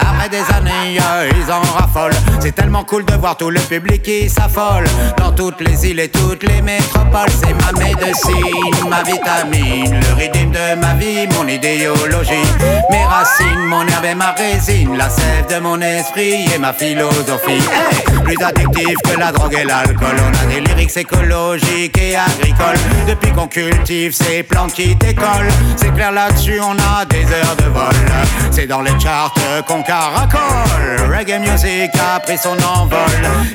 Après 0.01 0.29
des 0.29 0.43
années, 0.55 0.99
euh, 1.01 1.31
ils 1.37 1.53
en 1.53 1.61
raffolent. 1.61 2.17
C'est 2.41 2.55
tellement 2.55 2.85
cool 2.85 3.05
de 3.05 3.15
voir 3.15 3.37
tout 3.37 3.51
le 3.51 3.61
public 3.61 4.03
qui 4.03 4.29
s'affole. 4.29 4.85
Dans 5.17 5.33
toutes 5.33 5.61
les 5.61 5.87
îles 5.87 6.01
et 6.01 6.09
toutes 6.09 6.43
les 6.45 6.63
métropoles, 6.63 7.31
c'est 7.41 7.55
ma 7.55 7.73
médecine, 7.79 8.89
ma 8.89 9.03
vitamine. 9.03 10.01
Le 10.01 10.15
rythme 10.15 10.51
de 10.51 10.81
ma 10.81 10.95
vie, 10.95 11.27
mon 11.37 11.47
idéologie. 11.47 12.47
Mes 12.91 13.05
racines, 13.05 13.65
mon 13.67 13.87
herbe 13.87 14.05
et 14.05 14.15
ma 14.15 14.33
résine. 14.33 14.97
La 14.97 15.09
sève 15.09 15.47
de 15.51 15.61
mon 15.61 15.81
esprit 15.81 16.08
et 16.17 16.59
ma 16.59 16.73
philosophie. 16.73 17.61
Hey, 17.71 18.18
plus 18.29 18.45
addictif 18.45 18.95
que 19.05 19.19
la 19.19 19.33
drogue 19.33 19.57
et 19.59 19.65
l'alcool. 19.65 20.17
On 20.21 20.45
a 20.45 20.47
des 20.53 20.61
lyrics 20.61 20.97
écologiques 20.97 21.97
et 21.99 22.17
agricoles. 22.17 22.79
Depuis 23.07 23.33
qu'on 23.33 23.47
cultive 23.47 24.13
ces 24.13 24.43
plantes 24.43 24.75
qui 24.75 24.95
décollent. 24.95 25.51
C'est 25.77 25.93
clair 25.95 26.13
là-dessus, 26.13 26.61
on 26.63 26.77
a 26.79 27.05
des 27.07 27.25
heures 27.25 27.57
de 27.57 27.65
vol. 27.65 27.95
C'est 28.51 28.67
dans 28.67 28.83
les 28.83 28.99
charts 29.01 29.33
qu'on 29.67 29.83
caracole. 29.83 30.41
Reggae 31.11 31.39
music 31.41 31.91
a 31.99 32.21
pris 32.21 32.39
son 32.39 32.57
envol. 32.63 32.99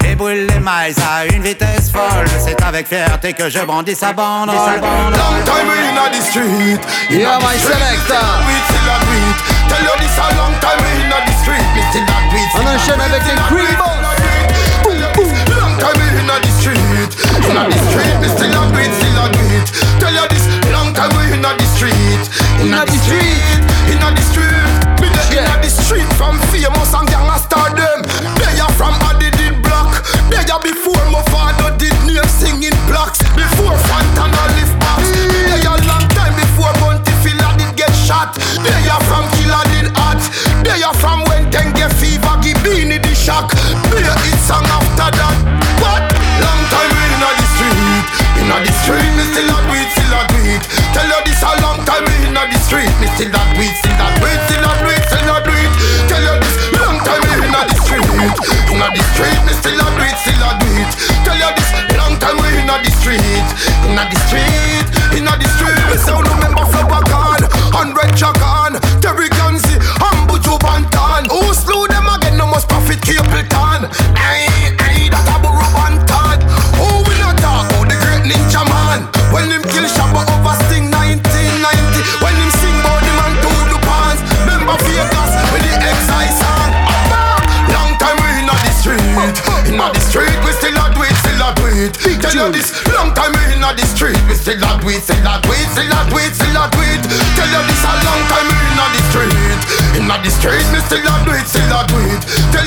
Et 0.10 0.16
brûle 0.16 0.48
les 0.48 0.60
miles 0.60 0.96
à 1.08 1.26
une 1.32 1.44
vitesse 1.44 1.92
folle. 1.92 2.26
C'est 2.40 2.62
avec 2.64 2.88
fierté 2.88 3.34
que 3.34 3.50
je 3.50 3.60
brandis 3.60 3.96
sa 3.96 4.14
bande. 4.14 4.48
Long 4.48 4.56
time 5.46 5.68
we 5.68 5.78
in 5.78 6.12
the 6.12 6.22
street. 6.22 6.80
Yeah, 7.10 7.38
my 7.40 7.56
selector. 7.58 8.16
A 8.16 9.00
do 9.00 9.12
it. 9.14 9.38
Tell 9.70 9.84
you 9.84 9.96
this 10.00 10.18
a 10.18 10.36
long 10.38 10.54
time 10.60 10.80
we 10.82 11.04
in 11.04 11.10
the 11.10 11.34
street. 11.42 11.64
On 12.56 12.62
enchaîne 12.62 13.02
avec 13.02 13.24
les 13.26 13.36
Cream 13.48 14.13
street. 17.54 17.66
In 17.66 17.70
the 17.70 17.80
street, 17.90 18.16
we 18.22 18.28
still 18.34 18.58
a 18.58 18.64
do 18.72 18.80
it. 18.82 18.92
Still 18.98 19.20
a 19.22 19.26
do 19.30 19.44
it. 19.54 19.68
Tell 20.02 20.14
you 20.14 20.26
this 20.30 20.46
long 20.74 20.90
time 20.94 21.14
we 21.18 21.30
in 21.34 21.42
the 21.42 21.68
street. 21.78 22.24
In 22.62 22.74
the 22.74 22.86
street. 23.06 23.62
In 23.94 24.02
the 24.02 24.24
street. 24.34 24.70
Me 25.02 25.08
there 25.30 25.46
in 25.46 25.62
the 25.62 25.70
street 25.70 26.10
from 26.18 26.40
famous 26.50 26.94
and 26.94 27.08
gang 27.10 27.30
a 27.30 27.38
them. 27.78 28.00
They 28.42 28.58
are 28.58 28.74
from 28.74 28.94
Adidid 29.10 29.62
block. 29.62 30.02
They 30.30 30.42
are 30.50 30.62
before 30.62 31.04
my 31.14 31.22
father 31.30 31.76
did 31.78 31.94
name 32.06 32.26
singing 32.26 32.78
blocks. 32.90 33.22
Before 33.38 33.78
Fantana 33.90 34.44
lift 34.58 34.74
box. 34.82 35.14
They 35.14 35.62
are 35.68 35.78
long 35.86 36.06
time 36.18 36.34
before 36.34 36.74
Bounty 36.82 37.14
Killer 37.22 37.54
did 37.58 37.74
get 37.78 37.94
shot. 37.94 38.34
They 38.66 38.90
are 38.90 39.04
from 39.06 39.30
Killer 39.38 39.64
did 39.70 39.94
hot. 39.94 40.22
They 40.66 40.82
are 40.82 40.96
from 40.98 41.22
when 41.30 41.50
Dengue 41.54 41.86
fever 42.02 42.34
give 42.42 42.58
Beenie 42.64 42.98
the 42.98 43.14
shock. 43.14 43.54
Be 43.92 44.02
a 44.02 44.14
hit 44.26 44.40
song 44.42 44.66
after 44.66 45.12
that. 45.22 45.43
Street. 52.74 52.90
Me 52.98 53.06
still 53.14 53.30
do 53.30 53.62
it, 53.62 53.70
still 53.78 53.94
do 53.94 54.26
it, 54.26 54.42
still 54.50 54.66
do 54.66 54.90
it, 54.90 55.04
still 55.06 55.30
do 55.46 55.54
it. 55.54 55.74
Tell 56.10 56.26
you 56.26 56.34
this 56.42 56.58
long 56.74 56.98
time 57.06 57.22
we 57.22 57.46
in 57.46 57.54
the 57.54 57.78
street. 57.86 58.02
In 58.74 58.82
the 58.82 59.04
street, 59.14 59.40
me 59.46 59.54
still 59.62 59.78
do 59.78 60.02
it, 60.02 60.18
still 60.26 60.42
do 60.58 60.68
it. 60.82 60.90
Tell 61.22 61.38
you 61.38 61.54
this 61.54 61.70
long 62.02 62.18
time 62.18 62.42
we 62.42 62.50
in 62.58 62.66
the 62.66 62.90
street. 62.98 63.46
In 63.86 63.94
the 63.94 64.18
street, 64.26 64.90
in 65.14 65.30
the 65.30 65.48
street. 65.54 65.86
Me 65.86 66.02
say 66.02 66.18
no 66.18 66.34
member 66.42 66.66
flopper 66.74 67.06
gone, 67.14 67.46
hundred 67.70 68.10
jack. 68.18 68.42
Terry 69.06 69.30
Ganzie, 69.38 69.78
Ambu 70.02 70.42
Bantan. 70.58 71.30
Who 71.30 71.54
slew 71.54 71.86
them 71.94 72.10
again? 72.10 72.42
No 72.42 72.48
must 72.48 72.68
profit 72.70 73.06
Capleton. 73.06 73.86
Aye, 74.18 74.33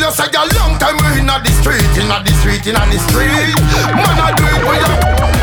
you 0.07 0.15
say 0.15 0.31
a 0.31 0.43
long 0.55 0.79
time 0.79 0.95
we 1.03 1.19
in 1.19 1.27
the 1.27 1.53
street, 1.59 1.83
in 1.99 2.07
the 2.07 2.33
street, 2.39 2.63
in 2.63 2.79
the 2.79 2.99
street. 3.11 3.59
Man 3.91 4.15
I 4.23 4.31
do 4.39 4.47
it 4.47 4.63
with 4.63 4.79
you. 4.79 4.95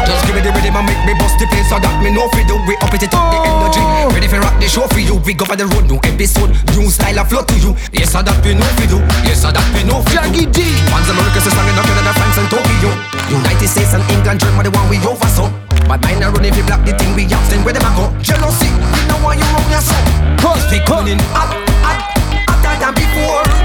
Just 0.08 0.24
give 0.24 0.36
me 0.36 0.42
the 0.44 0.56
rhythm 0.56 0.80
and 0.80 0.88
make 0.88 1.04
me 1.04 1.14
bust 1.20 1.36
the 1.36 1.52
place 1.52 1.68
so 1.68 1.84
that 1.84 1.92
me 2.00 2.16
know 2.16 2.32
fi 2.32 2.48
do. 2.48 2.56
We 2.64 2.80
up 2.80 2.96
it, 2.96 3.04
it 3.04 3.12
up 3.12 3.28
the 3.28 3.44
energy. 3.44 3.84
Ready 4.16 4.32
for 4.32 4.40
rock 4.40 4.56
the 4.64 4.72
show 4.72 4.88
for 4.88 5.04
you. 5.04 5.20
We 5.28 5.36
go 5.36 5.44
for 5.44 5.60
the 5.60 5.68
road, 5.68 5.92
new 5.92 6.00
episode, 6.08 6.56
new 6.80 6.88
style 6.88 7.20
of 7.20 7.28
flow 7.28 7.44
to 7.44 7.56
you. 7.60 7.76
Yes, 7.92 8.16
so 8.16 8.24
that 8.24 8.40
we 8.40 8.56
know 8.56 8.68
fi 8.80 8.88
do. 8.88 9.04
Yes, 9.28 9.44
so 9.44 9.52
that 9.52 9.68
we 9.76 9.84
know 9.84 10.00
fi 10.08 10.32
do. 10.32 10.48
D. 10.48 10.64
Once 10.96 11.12
America 11.12 11.44
is 11.44 11.52
song 11.52 11.68
in 11.68 11.76
Canada, 11.76 12.14
France 12.16 12.40
and 12.40 12.48
Tokyo. 12.48 12.92
United 13.36 13.68
States 13.68 13.92
and 13.92 14.04
England, 14.16 14.40
Germany, 14.40 14.64
the 14.64 14.72
one 14.72 14.88
we 14.88 14.96
over 15.04 15.28
so. 15.28 15.52
But 15.92 16.00
mine 16.08 16.24
are 16.24 16.32
running 16.32 16.56
if 16.56 16.60
you 16.60 16.64
block 16.64 16.88
the 16.88 16.96
thing 16.96 17.12
we 17.20 17.28
have, 17.28 17.44
then 17.52 17.68
where 17.68 17.76
them 17.76 17.84
a 17.84 17.92
go? 18.00 18.08
Jealousy, 18.24 18.72
we 18.72 19.00
know 19.12 19.20
why 19.20 19.36
you 19.36 19.44
wrong 19.52 19.68
yourself. 19.68 20.08
Cause 20.40 20.64
they 20.72 20.80
coming 20.88 21.20
in 21.20 21.24
hot, 21.36 21.52
hot, 21.84 22.00
hotter 22.48 22.76
than 22.80 22.96
before. 22.96 23.63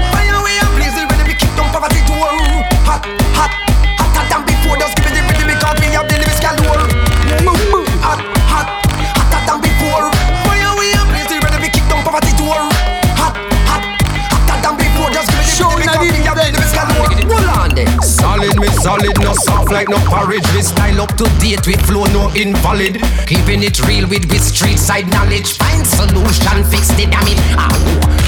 Ready 1.69 2.01
to 2.01 2.01
poverty 2.01 2.01
door. 2.07 2.29
Hot, 2.85 3.05
hot, 3.37 3.51
hotter 3.99 4.25
than 4.29 4.41
before. 4.45 4.77
Just 4.77 4.95
give 4.97 5.05
me 5.05 5.11
the 5.13 5.21
rhythm 5.21 5.47
because 5.47 5.77
we 5.79 5.87
have 5.93 6.07
the 6.09 6.17
lyrics 6.17 6.39
galore. 6.41 6.85
Hot, 8.01 8.19
hot, 8.49 8.67
hotter 9.17 9.41
than 9.45 9.59
before. 9.61 10.09
Fire 10.45 10.69
away 10.73 10.91
and 10.93 11.09
blaze 11.09 11.31
it, 11.31 11.43
ready 11.43 11.59
to 11.65 11.69
kick 11.69 11.85
down 11.89 12.03
poverty 12.03 12.33
door. 12.37 12.57
Hot, 13.17 13.35
hot, 13.69 13.83
hotter 14.33 14.57
than 14.61 14.75
before. 14.77 15.09
Just 15.13 15.29
give 15.29 15.39
me 15.39 15.85
the 15.85 15.97
rhythm 15.99 16.17
because 16.17 16.17
we 16.17 16.25
have 16.25 16.37
the 16.37 16.45
lyrics 16.49 16.73
galore. 16.73 17.09
Hold 17.29 17.49
on 17.53 17.69
then. 17.75 17.89
Solid, 18.01 18.55
me 18.59 18.67
solid, 18.81 19.15
no 19.21 19.33
soft 19.33 19.71
like 19.71 19.89
no 19.89 19.97
porridge. 20.09 20.45
We 20.53 20.61
style 20.61 21.01
up 21.01 21.13
to 21.17 21.25
date 21.39 21.65
with 21.67 21.81
flow, 21.85 22.05
no 22.09 22.31
invalid. 22.33 23.01
Keeping 23.27 23.63
it 23.63 23.77
real 23.85 24.07
with 24.09 24.25
with 24.31 24.43
street 24.43 24.79
side 24.79 25.07
knowledge. 25.11 25.57
Find 25.57 25.85
solution, 25.85 26.63
fix 26.65 26.89
the 26.97 27.05
damage. 27.05 27.39
Ah, 27.53 27.69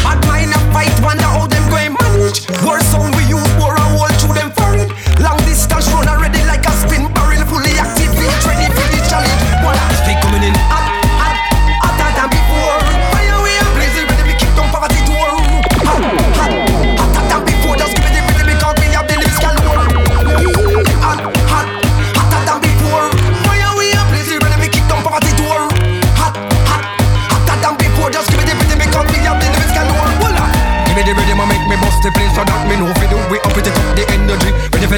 bad 0.04 0.20
mind 0.28 0.54
a 0.54 0.60
fight, 0.72 0.94
wonder 1.02 1.26
how 1.26 1.48
them 1.48 1.66
going 1.70 1.94
manage. 1.98 2.46
War 2.64 2.80
sound 2.80 3.11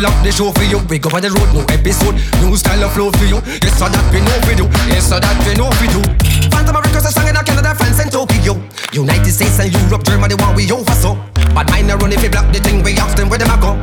fill 0.03 0.11
up 0.11 0.23
the 0.23 0.31
show 0.31 0.51
for 0.51 0.63
you. 0.63 0.79
We 0.89 0.99
go 0.99 1.09
on 1.15 1.21
the 1.21 1.31
road, 1.31 1.47
new 1.55 1.63
episode, 1.71 2.15
new 2.43 2.55
style 2.57 2.83
of 2.83 2.91
flow 2.93 3.11
for 3.11 3.23
you. 3.25 3.39
Yes, 3.63 3.79
so 3.79 3.87
that 3.87 4.03
we 4.11 4.19
know 4.19 4.35
fi 4.43 4.55
do. 4.55 4.67
Yes, 4.91 5.07
so 5.07 5.19
that 5.19 5.35
we 5.47 5.55
know 5.55 5.71
fi 5.79 5.87
do. 5.87 6.03
Phantom 6.51 6.75
America's 6.75 7.07
a 7.07 7.11
song 7.11 7.27
in 7.27 7.35
Canada, 7.39 7.71
France 7.75 7.99
and 8.03 8.11
Tokyo. 8.11 8.59
United 8.91 9.31
States 9.31 9.59
and 9.59 9.71
Europe, 9.71 10.03
Germany, 10.03 10.35
want 10.35 10.55
we 10.55 10.67
over 10.71 10.91
so. 10.99 11.15
But 11.55 11.69
mine 11.71 11.89
are 11.91 11.97
run 11.97 12.11
if 12.11 12.21
you 12.23 12.29
block 12.29 12.51
the 12.51 12.59
thing, 12.59 12.83
we 12.83 12.97
ask 12.99 13.15
them 13.15 13.29
where 13.29 13.39
them 13.39 13.47
a 13.47 13.57
go. 13.57 13.79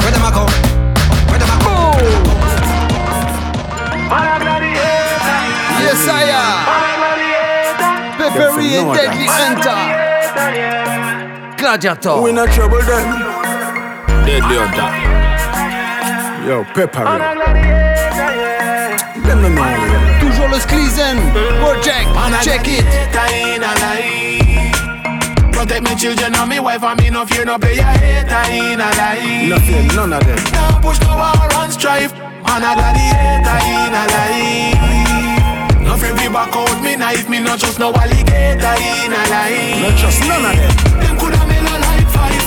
Where 0.00 0.12
them 0.12 0.24
a 0.24 0.30
go? 0.32 0.48
Where 1.28 1.38
them 1.38 1.52
a 1.52 1.56
go? 1.60 1.92
Yes, 5.84 6.08
I 6.08 6.24
am. 6.32 6.56
Peppery 8.16 8.80
and 8.80 8.88
Deadly 8.96 9.28
Hunter. 9.28 9.76
Gladiator. 11.60 12.22
We 12.22 12.32
not 12.32 12.48
trouble 12.50 12.80
them. 12.80 13.04
Deadly 14.24 14.56
Hunter. 14.56 15.23
Yo, 16.46 16.62
Peppery. 16.74 17.04
Them 19.24 19.40
no 19.40 19.48
know. 19.48 19.64
Toujours 20.20 20.48
le 20.48 20.60
Sklizen 20.60 21.16
Project. 21.58 22.08
Check 22.42 22.68
it. 22.68 22.84
Protect 25.52 25.82
me 25.82 25.96
children 25.96 26.34
and 26.34 26.50
me 26.50 26.60
wife 26.60 26.82
and 26.82 27.00
me 27.00 27.08
no 27.08 27.24
fear 27.24 27.46
no 27.46 27.58
play 27.58 27.78
a 27.78 27.82
hater 27.82 28.52
in 28.52 28.78
a 28.78 28.90
lie. 28.92 29.46
Nothing, 29.48 29.86
none 29.96 30.12
of 30.12 30.26
them. 30.26 30.36
Now 30.52 30.80
push 30.80 31.00
no 31.00 31.16
war 31.16 31.48
and 31.62 31.72
strife. 31.72 32.12
Man 32.12 32.62
a 32.62 32.74
gladiator 32.76 33.58
in 33.64 33.94
a 33.94 34.04
lie. 34.12 34.74
Nothing 35.80 36.14
be 36.16 36.28
back 36.28 36.54
out 36.54 36.82
me 36.82 36.96
knife. 36.96 37.26
Me 37.26 37.40
not 37.40 37.58
just 37.58 37.78
no 37.78 37.90
alligator 37.94 38.76
in 38.84 39.12
a 39.12 39.22
lie. 39.32 39.80
Not 39.80 39.96
just 39.96 40.20
none 40.28 40.44
of 40.44 40.56
them. 40.56 41.13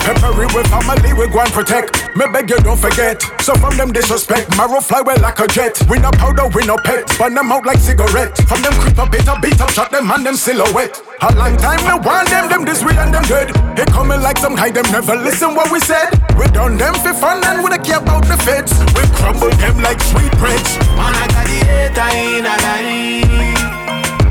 Peppery 0.08 0.48
with 0.56 0.66
family 0.68 1.12
we 1.12 1.28
go 1.28 1.42
and 1.42 1.52
protect. 1.52 2.16
Me 2.16 2.24
beg 2.32 2.50
you 2.50 2.56
don't 2.64 2.80
forget. 2.80 3.22
So 3.42 3.54
from 3.56 3.76
them 3.76 3.92
disrespect, 3.92 4.56
marrow 4.56 4.80
fly 4.80 5.02
well 5.02 5.20
like 5.20 5.38
a 5.40 5.48
jet. 5.48 5.76
We 5.90 6.00
no 6.00 6.12
powder, 6.12 6.48
we 6.48 6.66
no 6.66 6.78
pet. 6.78 7.12
Burn 7.20 7.34
them 7.34 7.52
out 7.52 7.66
like 7.66 7.80
cigarette. 7.80 8.38
From 8.48 8.62
them 8.62 8.72
creep 8.80 8.98
up, 8.98 9.12
beat 9.12 9.28
up, 9.28 9.42
beat 9.42 9.60
up, 9.60 9.70
shot 9.70 9.92
them 9.92 10.10
and 10.10 10.26
them 10.26 10.36
silhouette. 10.36 11.02
A 11.20 11.36
long 11.36 11.58
time 11.58 11.84
me 11.84 12.08
want 12.08 12.30
them, 12.30 12.48
them 12.48 12.64
this 12.64 12.82
we 12.86 12.96
and 12.96 13.14
them 13.14 13.24
good. 13.28 13.50
They 13.76 13.84
coming 13.92 14.22
like 14.22 14.38
some 14.38 14.56
high, 14.56 14.72
them 14.72 14.90
never 14.94 15.18
listen 15.18 15.54
what 15.54 15.70
we 15.74 15.82
said. 15.82 16.08
We 16.40 16.48
done 16.56 16.78
them 16.78 16.94
for 16.94 17.14
fun 17.14 17.44
and 17.44 17.62
we 17.62 17.70
don't 17.70 17.84
care 17.84 18.00
about 18.00 18.24
the 18.28 18.38
feds. 18.38 18.72
We 18.96 19.04
crumble 19.12 19.52
them 19.60 19.82
like 19.82 20.00
sweet 20.00 20.32
breads. 20.40 20.80
Man 20.96 21.16
I 21.16 21.26
a 21.26 21.28
gladiator 21.28 22.10
in 22.16 22.46
a 22.46 22.56
lie. 22.64 23.57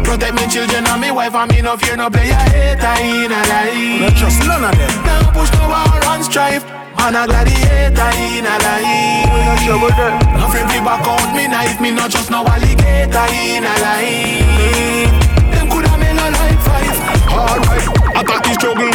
Protect 0.07 0.35
me 0.39 0.47
children 0.47 0.87
and 0.87 1.01
me 1.03 1.11
wife 1.11 1.35
and 1.35 1.51
me 1.51 1.61
no 1.61 1.77
fear 1.77 1.97
no 1.97 2.09
play 2.09 2.31
a 2.31 2.39
hater 2.55 2.95
in 3.03 3.33
a 3.35 3.43
lie. 3.51 3.99
Not 4.07 4.15
just 4.15 4.39
none 4.47 4.63
of 4.63 4.71
them. 4.79 4.95
Now 5.03 5.35
push 5.35 5.51
no 5.59 5.67
war 5.67 5.99
and 6.15 6.25
strife. 6.25 6.65
Man 6.97 7.19
a 7.19 7.27
gladiator 7.27 8.11
in 8.15 8.47
a 8.47 8.55
lie. 8.63 9.27
We 9.35 9.39
not 9.43 9.59
trouble 9.67 9.93
them. 9.99 10.15
Nothing 10.39 10.67
be 10.71 10.79
back 10.87 11.03
out 11.05 11.35
me 11.35 11.49
knife. 11.49 11.81
Me 11.81 11.91
not 11.91 12.11
just 12.11 12.31
no 12.31 12.47
alligator 12.47 13.27
in 13.35 13.67
a 13.67 13.75
lie. 13.83 15.11
Them 15.51 15.67
coulda 15.69 15.93
made 15.99 16.15
a 16.15 16.27
like 16.31 16.61
five. 16.63 16.97
Alright, 17.27 17.91
attack 18.15 18.43
the 18.47 18.55
struggle. 18.55 18.91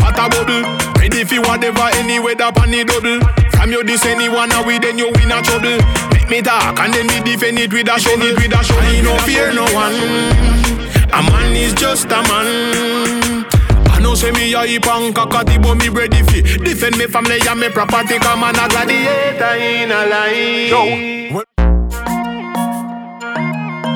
Pot 0.00 0.16
a 0.16 0.24
bubble. 0.32 0.64
Ready 0.98 1.24
for 1.24 1.40
whatever 1.44 1.92
any 2.00 2.18
weather 2.18 2.50
pan 2.56 2.70
the 2.72 2.84
double. 2.88 3.20
From 3.52 3.70
your 3.70 3.84
this 3.84 4.06
anyone 4.06 4.48
now 4.48 4.64
we 4.64 4.78
then 4.78 4.98
you 4.98 5.10
win 5.14 5.30
a 5.30 5.42
trouble. 5.42 5.78
Make 6.14 6.30
me 6.30 6.42
talk 6.42 6.78
and 6.78 6.94
then 6.94 7.06
me 7.06 7.20
defend 7.20 7.58
it 7.58 7.72
with 7.72 7.88
a 7.88 7.98
shovel. 7.98 8.34
With 8.34 8.54
a 8.54 8.62
shovel. 8.62 8.86
I 8.86 9.00
no 9.02 9.18
fear 9.26 9.52
no 9.52 9.57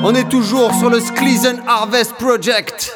on 0.03 0.13
est 0.15 0.29
toujours 0.29 0.73
sur 0.75 0.89
le 0.89 0.99
Skleezen 0.99 1.61
Harvest 1.67 2.13
Project. 2.15 2.91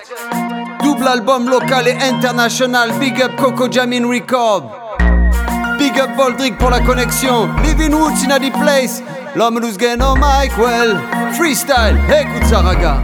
Double 0.84 1.08
album 1.08 1.50
local 1.50 1.88
et 1.88 1.98
international. 2.04 2.92
Big 3.00 3.22
up 3.22 3.32
Coco 3.38 3.72
Jamin 3.72 4.08
Record. 4.08 4.64
Big 5.80 5.98
up 6.00 6.10
Boldrick 6.18 6.58
pour 6.58 6.70
la 6.70 6.82
connexion. 6.82 7.50
Living 7.64 7.94
Woods 7.94 8.26
in 8.26 8.32
a 8.32 8.40
place. 8.62 9.02
L'homme 9.36 9.60
loose 9.60 9.78
gain 9.78 10.02
au 10.02 10.16
Mike 10.16 10.58
Well. 10.58 11.00
Freestyle. 11.34 11.98
Écoute 12.10 12.46
ça, 12.50 12.60
raga. 12.60 13.04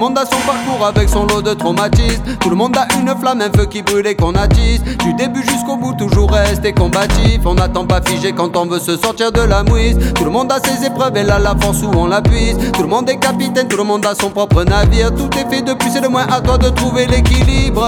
Tout 0.00 0.06
le 0.06 0.12
monde 0.14 0.18
a 0.18 0.24
son 0.24 0.40
parcours 0.46 0.86
avec 0.86 1.10
son 1.10 1.26
lot 1.26 1.42
de 1.42 1.52
traumatismes. 1.52 2.22
Tout 2.40 2.48
le 2.48 2.56
monde 2.56 2.74
a 2.74 2.88
une 2.98 3.14
flamme, 3.20 3.42
un 3.42 3.52
feu 3.54 3.66
qui 3.66 3.82
brûle 3.82 4.06
et 4.06 4.14
qu'on 4.14 4.34
attise. 4.34 4.82
Du 4.82 5.12
début 5.12 5.42
jusqu'au 5.42 5.76
bout, 5.76 5.92
toujours 5.92 6.30
rester 6.30 6.72
combatif. 6.72 7.42
On 7.44 7.52
n'attend 7.52 7.84
pas 7.84 8.00
figé 8.00 8.32
quand 8.32 8.56
on 8.56 8.64
veut 8.64 8.78
se 8.78 8.96
sortir 8.96 9.30
de 9.30 9.42
la 9.42 9.62
mouise. 9.62 9.98
Tout 10.14 10.24
le 10.24 10.30
monde 10.30 10.50
a 10.52 10.58
ses 10.58 10.86
épreuves 10.86 11.18
et 11.18 11.22
là 11.22 11.38
la 11.38 11.54
force 11.54 11.82
où 11.82 11.90
on 11.94 12.06
la 12.06 12.22
puise. 12.22 12.56
Tout 12.72 12.80
le 12.80 12.88
monde 12.88 13.10
est 13.10 13.18
capitaine, 13.18 13.68
tout 13.68 13.76
le 13.76 13.84
monde 13.84 14.06
a 14.06 14.14
son 14.14 14.30
propre 14.30 14.64
navire. 14.64 15.14
Tout 15.14 15.28
est 15.36 15.54
fait 15.54 15.60
de 15.60 15.74
plus 15.74 15.94
et 15.94 16.00
de 16.00 16.08
moins, 16.08 16.26
à 16.28 16.40
toi 16.40 16.56
de 16.56 16.70
trouver 16.70 17.04
l'équilibre. 17.04 17.86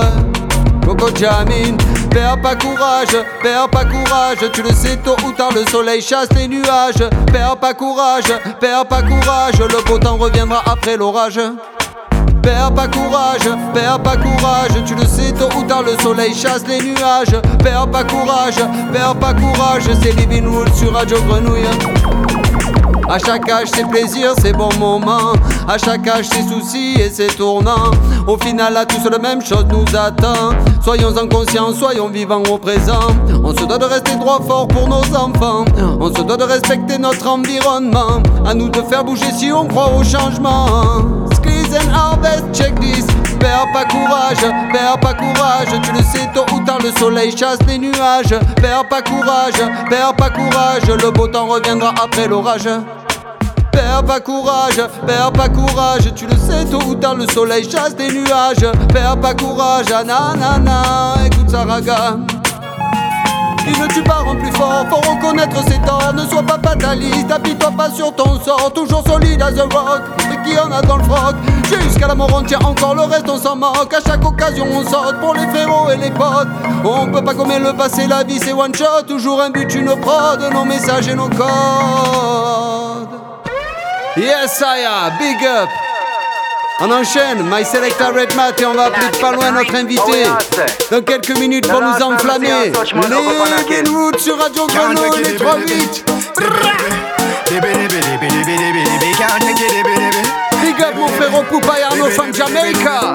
Coco 0.85 1.07
Jamin, 1.17 1.79
perds 2.11 2.43
pas 2.43 2.57
courage, 2.57 3.17
perds 3.43 3.71
pas 3.71 3.87
courage, 3.87 4.51
tu 4.53 4.61
le 4.61 4.75
sais 4.75 4.99
tôt 4.99 5.17
ou 5.27 5.33
tard 5.33 5.53
le 5.55 5.65
soleil 5.71 6.03
chasse 6.03 6.29
les 6.37 6.47
nuages. 6.47 7.09
Perds 7.33 7.57
pas 7.57 7.73
courage, 7.73 8.31
perds 8.61 8.85
pas 8.85 9.01
courage, 9.01 9.59
le 9.61 9.83
beau 9.89 9.99
temps 9.99 10.19
reviendra 10.19 10.61
après 10.67 10.99
l'orage. 10.99 11.41
Perds 12.43 12.75
pas 12.75 12.89
courage, 12.89 13.49
perds 13.73 14.01
pas 14.03 14.17
courage, 14.17 14.85
tu 14.85 14.95
le 14.95 15.07
sais 15.07 15.33
tôt 15.33 15.49
ou 15.57 15.63
tard 15.63 15.83
le 15.83 15.97
soleil 16.03 16.35
chasse 16.35 16.65
les 16.67 16.81
nuages. 16.81 17.41
Perds 17.63 17.89
pas 17.89 18.05
courage, 18.05 18.57
perds 18.93 19.17
pas 19.17 19.35
courage, 19.35 19.85
c'est 20.03 20.13
Living 20.17 20.47
Wood 20.47 20.73
sur 20.75 20.93
Radio 20.93 21.19
Grenouille. 21.29 21.67
À 23.09 23.19
chaque 23.19 23.49
âge 23.51 23.69
ses 23.69 23.85
plaisirs, 23.85 24.35
ses 24.41 24.53
bons 24.53 24.75
moments. 24.79 25.35
À 25.69 25.77
chaque 25.77 26.07
âge 26.09 26.27
ses 26.29 26.43
soucis 26.43 26.97
et 26.99 27.11
ses 27.11 27.27
tournants. 27.27 27.91
Au 28.27 28.37
final, 28.39 28.77
à 28.77 28.87
tous 28.87 29.09
la 29.09 29.19
même 29.19 29.43
chose 29.43 29.67
nous 29.71 29.85
attend. 29.97 30.55
Soyons 30.83 31.13
en 31.17 31.73
soyons 31.75 32.09
vivants 32.09 32.43
au 32.51 32.59
présent. 32.59 33.09
On 33.45 33.53
se 33.53 33.65
doit 33.65 33.79
de 33.79 33.85
rester 33.85 34.17
droit 34.17 34.41
fort 34.47 34.67
pour 34.67 34.89
nos 34.89 35.05
enfants. 35.15 35.65
On 36.01 36.09
se 36.09 36.23
doit 36.23 36.37
de 36.37 36.45
respecter 36.45 36.99
notre 36.99 37.29
environnement. 37.29 38.23
À 38.47 38.55
nous 38.55 38.69
de 38.69 38.81
faire 38.83 39.05
bouger 39.05 39.31
si 39.33 39.53
on 39.53 39.67
croit 39.67 39.93
au 39.95 40.03
changement. 40.03 41.22
Check 42.53 42.79
this. 42.81 43.07
Perds 43.41 43.73
pas 43.73 43.85
courage, 43.87 44.45
perds 44.73 45.01
pas 45.01 45.15
courage. 45.15 45.69
Tu 45.83 45.93
le 45.93 46.03
sais 46.03 46.29
tôt 46.35 46.45
ou 46.55 46.61
tard, 46.65 46.79
le 46.83 46.91
soleil 46.99 47.35
chasse 47.37 47.59
les 47.67 47.79
nuages. 47.79 48.35
Perds 48.61 48.89
pas 48.89 49.01
courage, 49.01 49.55
perds 49.89 50.15
pas 50.17 50.31
courage. 50.31 50.87
Le 50.87 51.11
beau 51.11 51.27
temps 51.27 51.47
reviendra 51.47 51.95
après 52.03 52.29
l'orage. 52.29 52.69
Perds 53.73 54.05
pas 54.05 54.21
courage, 54.21 54.83
perds 55.07 55.33
pas 55.33 55.49
courage, 55.49 56.13
tu 56.15 56.27
le 56.27 56.37
sais 56.37 56.67
tôt 56.67 56.83
ou 56.87 56.95
tard 56.95 57.15
le 57.15 57.27
soleil 57.27 57.69
chasse 57.71 57.97
des 57.97 58.09
nuages. 58.13 58.71
Perds 58.93 59.19
pas 59.21 59.35
courage, 59.35 59.89
nanana, 59.89 61.15
écoute 61.25 61.49
ça 61.49 61.65
Qui 63.65 63.81
ne 63.81 63.87
tue 63.87 64.03
pas 64.03 64.15
rend 64.25 64.35
plus 64.35 64.51
fort, 64.53 64.85
faut 64.91 64.97
reconnaître 64.97 65.63
ses 65.69 65.79
torts, 65.87 66.13
ne 66.15 66.27
sois 66.27 66.43
pas 66.43 66.59
fataliste, 66.63 67.31
appuie-toi 67.31 67.71
pas 67.77 67.91
sur 67.91 68.13
ton 68.15 68.41
sort, 68.41 68.73
toujours 68.75 69.05
solide 69.07 69.41
as 69.41 69.57
a 69.57 69.63
rock, 69.63 70.03
mais 70.29 70.39
qui 70.45 70.59
en 70.59 70.71
a 70.73 70.83
dans 70.83 70.97
le 70.97 71.05
froc? 71.05 71.37
Jusqu'à 71.83 72.09
la 72.09 72.17
mort 72.17 72.31
on 72.35 72.43
tient 72.43 72.59
encore, 72.59 72.97
le 72.97 73.03
reste 73.03 73.29
on 73.29 73.39
s'en 73.39 73.55
moque, 73.55 73.95
à 73.95 74.01
chaque 74.05 74.25
occasion 74.25 74.67
on 74.69 74.83
saute 74.83 75.21
pour 75.21 75.35
les 75.35 75.47
frérots 75.47 75.91
et 75.91 75.97
les 75.97 76.11
potes. 76.11 76.49
On 76.85 77.07
peut 77.07 77.23
pas 77.23 77.35
gommer 77.35 77.61
le 77.61 77.73
passé, 77.73 78.09
la 78.09 78.25
vie 78.25 78.41
c'est 78.41 78.53
one 78.53 78.75
shot, 78.75 79.03
toujours 79.07 79.41
un 79.41 79.51
but, 79.51 79.73
une 79.75 79.95
prod, 80.01 80.41
nos 80.53 80.65
messages 80.65 81.07
et 81.07 81.15
nos 81.15 81.29
codes. 81.29 83.09
Yes, 84.17 84.61
Aya, 84.61 85.13
big 85.19 85.47
up. 85.47 85.69
On 86.85 86.91
enchaîne, 86.91 87.45
My 87.45 87.65
Selecta 87.65 88.09
Red 88.09 88.35
Mat 88.35 88.61
et 88.61 88.67
on 88.67 88.75
va 88.75 88.87
appeler 88.87 89.07
de 89.13 89.19
pas 89.19 89.31
loin 89.31 89.53
notre 89.53 89.73
invité. 89.73 90.25
Dans 90.91 91.01
quelques 91.01 91.39
minutes 91.39 91.69
pour 91.69 91.81
nous 91.81 92.03
enflammer. 92.03 92.49
Les 92.65 92.73
sur 94.19 94.37
Radio 94.37 94.67
Grenouille, 94.67 95.23
les 95.23 95.37
3-8. 95.37 96.05
Big 100.63 100.81
up 100.81 100.95
mon 100.97 101.09
frérot 101.09 101.45
Poupa 101.45 101.75
Arnaud 101.89 102.11
from 102.11 102.33
Jamaica. 102.33 103.15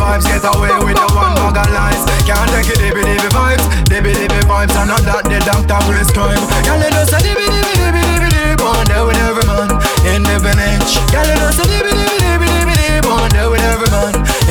vibes, 0.00 0.26
get 0.26 0.44
away 0.44 0.72
with 0.84 0.96
the 0.96 1.06
one 1.14 1.36
organized. 1.38 2.08
Can't 2.26 2.48
take 2.50 2.72
it, 2.72 2.78
dibby 2.80 3.02
dibby 3.04 3.28
vibes, 3.36 3.64
dibby 3.90 4.12
dibby 4.16 4.40
vibes, 4.48 4.74
and 4.80 4.88
not 4.88 5.02
that 5.04 5.24
the 5.28 5.38
doctor 5.44 5.78
prescribe. 5.86 6.40
Girl, 6.64 6.80
you 6.80 6.90
just 6.90 7.12
a 7.12 7.18
dibby 7.20 7.46
dibby 7.46 7.72
dibby 7.76 8.02
dibby 8.08 8.28
dibby, 8.32 8.56
born 8.56 8.86
there 8.88 9.04
with 9.04 9.19
every 10.26 10.54
man 10.54 10.74
in 10.74 10.78
the 10.78 10.86
village. 10.90 11.12
Girl, 11.12 11.26
you 11.26 11.34
just 11.36 11.60
a 11.60 11.68
dibby 11.68 11.89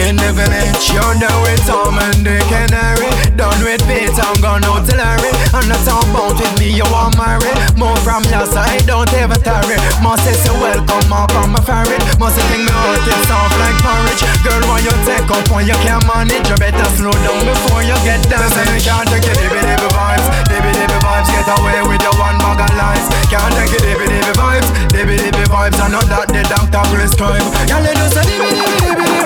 in 0.10 0.18
the 0.18 0.34
village. 0.34 0.90
You're 0.90 1.14
there 1.22 1.40
with 1.46 1.62
Tom 1.70 2.02
and 2.02 2.26
and 2.26 2.74
Harry, 2.74 3.14
done 3.38 3.62
with 3.62 3.86
Pete, 3.86 4.18
I'm 4.18 4.34
gone 4.42 4.66
out 4.66 4.82
to 4.90 4.98
Larry. 4.98 5.30
And 5.54 5.70
not 5.70 5.86
talk 5.86 6.02
about 6.10 6.34
with 6.34 6.50
me, 6.58 6.74
you 6.74 6.88
want 6.90 7.14
married. 7.14 7.54
More 7.78 7.96
from 8.02 8.26
your 8.34 8.50
side, 8.50 8.90
don't 8.90 9.10
ever 9.14 9.38
tarry. 9.38 9.78
Must 10.02 10.26
say 10.26 10.34
so 10.34 10.54
welcome 10.58 11.14
up 11.14 11.30
on 11.38 11.54
my 11.54 11.62
ferry. 11.62 12.02
Must 12.18 12.34
think 12.50 12.66
me 12.66 12.74
heart 12.74 13.06
is 13.06 13.22
soft 13.30 13.54
like 13.62 13.78
porridge. 13.86 14.24
Girl, 14.42 14.62
why 14.66 14.82
you 14.82 14.94
take 15.06 15.30
up 15.30 15.46
when 15.54 15.70
you 15.70 15.78
can't 15.86 16.02
manage, 16.10 16.50
you 16.50 16.58
better 16.58 16.90
slow 16.98 17.14
down 17.14 17.46
before 17.46 17.86
you 17.86 17.98
get. 18.02 18.26
Say 18.26 18.66
you 18.66 18.82
can't 18.82 19.06
take 19.14 19.30
it, 19.30 19.38
dibby 19.38 19.62
dibby 19.62 19.90
vibes, 19.94 20.26
dibby 20.50 20.74
dibby 20.74 20.98
vibes. 21.06 21.30
Get 21.30 21.46
away 21.54 21.86
with 21.86 22.02
your 22.02 22.18
one 22.18 22.38
bag 22.42 22.66
of 22.66 22.72
lies. 22.74 23.06
Can't 23.30 23.54
take 23.54 23.78
it, 23.78 23.86
dibby 23.86 24.10
dibby 24.10 24.34
vibes, 24.34 24.70
dibby 24.90 25.16
dibby 25.22 25.46
vibes. 25.54 25.78
I 25.78 25.86
know 25.94 26.02
that 26.02 26.34
the 26.34 26.42
doctor 26.50 26.82
prescribe. 26.90 27.46
Girl, 27.70 27.86
you 27.86 27.94
just 27.94 28.18
a 28.18 28.24
dibby 28.26 28.50
dibby 28.58 29.06
dibby 29.06 29.19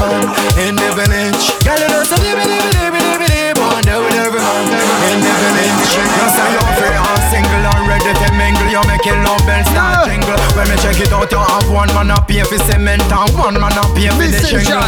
man 0.00 0.22
in 0.62 0.74
the 0.78 0.88
village. 0.94 1.44
Girl, 1.66 1.78
you 1.78 1.88
just 1.90 2.12
a 2.12 2.16
dibby 2.22 2.44
dibby 2.46 2.70
dibby 2.78 3.00
dibby 3.02 3.26
dibby. 3.28 3.58
Born 3.58 3.82
there 3.84 4.00
with 4.00 4.14
every 4.14 4.40
man 4.40 4.64
in 5.10 5.18
the 5.22 5.32
village. 5.42 5.90
You 5.98 6.26
say 6.34 6.48
you're 6.54 6.72
free 6.78 6.94
and 6.94 7.22
single 7.30 7.64
and 7.66 7.82
ready 7.88 8.12
to 8.14 8.28
mingle. 8.38 8.68
You 8.70 8.82
make 8.86 9.04
your 9.04 9.18
love 9.26 9.42
bell 9.46 9.62
start 9.70 10.08
jingle. 10.08 10.38
When 10.54 10.66
me 10.70 10.76
check 10.82 10.98
it 11.00 11.12
out, 11.12 11.30
you 11.30 11.42
have 11.42 11.68
one 11.70 11.90
man 11.94 12.10
up 12.10 12.30
here 12.30 12.44
for 12.44 12.58
cement 12.70 13.02
and 13.10 13.30
one 13.38 13.58
man 13.58 13.74
up 13.78 13.96
here 13.96 14.12
for 14.14 14.26
the 14.26 14.40
shingle. 14.46 14.82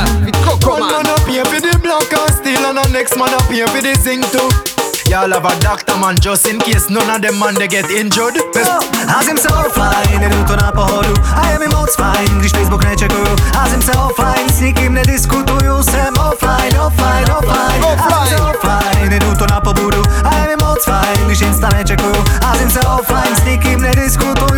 One 0.67 0.87
man 0.87 1.07
up 1.07 1.27
here 1.27 1.45
for 1.45 1.61
the 1.61 1.79
block 1.83 2.11
and 2.13 2.31
steel 2.35 2.63
and 2.67 2.79
the 2.79 2.87
next 2.93 3.17
man 3.17 3.33
up 3.35 3.47
here 3.51 3.67
for 3.69 3.81
the 3.81 3.95
zinc 3.99 4.25
too. 4.31 4.70
Y'all 5.11 5.33
have 5.33 5.45
a 5.45 5.59
doctor 5.59 5.97
man 5.99 6.15
just 6.21 6.47
in 6.47 6.61
case 6.61 6.89
none 6.89 7.11
of 7.11 7.21
them 7.21 7.37
man 7.41 7.55
they 7.55 7.67
get 7.67 7.91
injured. 7.91 8.37
A 9.09 9.23
jsem 9.23 9.39
se 9.39 9.49
offline, 9.49 10.31
jdu 10.31 10.45
to 10.45 10.57
na 10.57 10.73
pohodu 10.73 11.15
A 11.37 11.51
je 11.51 11.59
mi 11.59 11.67
moc 11.69 11.97
fajn, 11.97 12.39
když 12.39 12.53
Facebook 12.53 12.85
nečekuju 12.85 13.37
A 13.59 13.69
jsem 13.69 13.83
se 13.83 13.93
offline, 13.93 14.49
s 14.53 14.61
nikým 14.61 14.95
nediskutuju 14.95 15.83
Jsem 15.83 16.15
offline, 16.31 16.81
offline, 16.81 17.33
offline 17.39 17.85
A 17.99 18.27
jsem 18.27 18.39
se 18.39 18.45
offline, 18.45 19.13
jdu 19.19 19.35
to 19.35 19.47
na 19.47 19.61
pobudu 19.61 20.03
A 20.25 20.37
je 20.37 20.47
mi 20.47 20.57
moc 20.65 20.85
fajn, 20.85 21.27
když 21.27 21.41
Insta 21.41 21.69
nečekuju 21.69 22.25
A 22.43 22.55
jsem 22.55 22.71
se 22.71 22.81
offline, 22.81 23.37
s 23.37 23.45
nikým 23.45 23.81
nediskutuju 23.81 24.50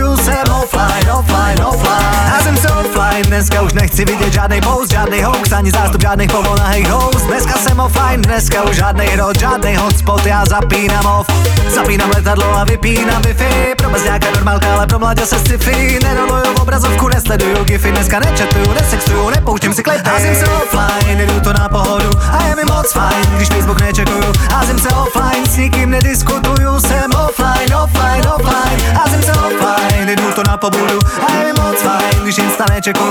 offline, 3.12 3.26
dneska 3.26 3.62
už 3.62 3.72
nechci 3.72 4.04
vidět 4.04 4.32
žádnej 4.32 4.60
post 4.60 4.92
Žádnej 4.92 5.22
hoax, 5.22 5.52
ani 5.52 5.70
zástup 5.70 6.02
žádných 6.02 6.30
povolnahých 6.30 6.90
host. 6.90 7.26
Dneska 7.26 7.58
jsem 7.58 7.80
offline, 7.80 8.22
dneska 8.22 8.62
už 8.62 8.76
žádnej 8.76 9.08
hrot 9.08 9.38
Žádnej 9.38 9.76
hotspot, 9.76 10.26
já 10.26 10.44
zapínám 10.44 11.06
off. 11.06 11.26
Zapínám 11.74 12.10
letadlo 12.10 12.56
a 12.56 12.64
vypínám 12.64 13.22
Wi-Fi. 13.22 13.74
Pro 13.76 13.98
nějaká 14.04 14.30
normálka, 14.30 14.74
ale 14.74 14.86
pro 14.86 14.98
mladě 14.98 15.26
se 15.26 15.38
sci-fi. 15.38 15.98
Neroluju 16.02 16.54
obrazovku, 16.62 17.08
nesleduju 17.08 17.64
gify 17.64 17.90
Dneska 17.90 18.20
nečetuju, 18.20 18.72
nesextuju, 18.72 19.30
nepouštím 19.30 19.74
si 19.74 19.82
A 19.84 20.18
jsem 20.20 20.34
se 20.34 20.44
offline, 20.44 21.26
jdu 21.26 21.40
to 21.40 21.52
na 21.52 21.68
pohodu 21.68 22.10
A 22.32 22.46
je 22.46 22.56
mi 22.56 22.62
moc 22.64 22.92
fajn, 22.92 23.26
když 23.36 23.48
Facebook 23.48 23.80
nečekuju 23.80 24.32
jsem 24.72 24.78
se 24.78 24.88
offline, 24.88 25.46
s 25.46 25.56
nikým 25.56 25.90
nediskutuju 25.90 26.80
Jsem 26.80 27.10
offline, 27.26 27.76
offline, 27.76 28.28
offline. 28.34 28.92
Jsem 29.10 29.22
se 29.22 29.32
offline, 29.32 30.16
jdu 30.16 30.32
to 30.34 30.42
na 30.48 30.56
pobudu 30.56 30.98
A 31.28 31.32
je 31.32 31.44
mi 31.44 31.52
moc 31.62 31.82
fajn, 31.82 32.22
když 32.22 32.38
Insta 32.38 32.64
nečekuju 32.70 33.01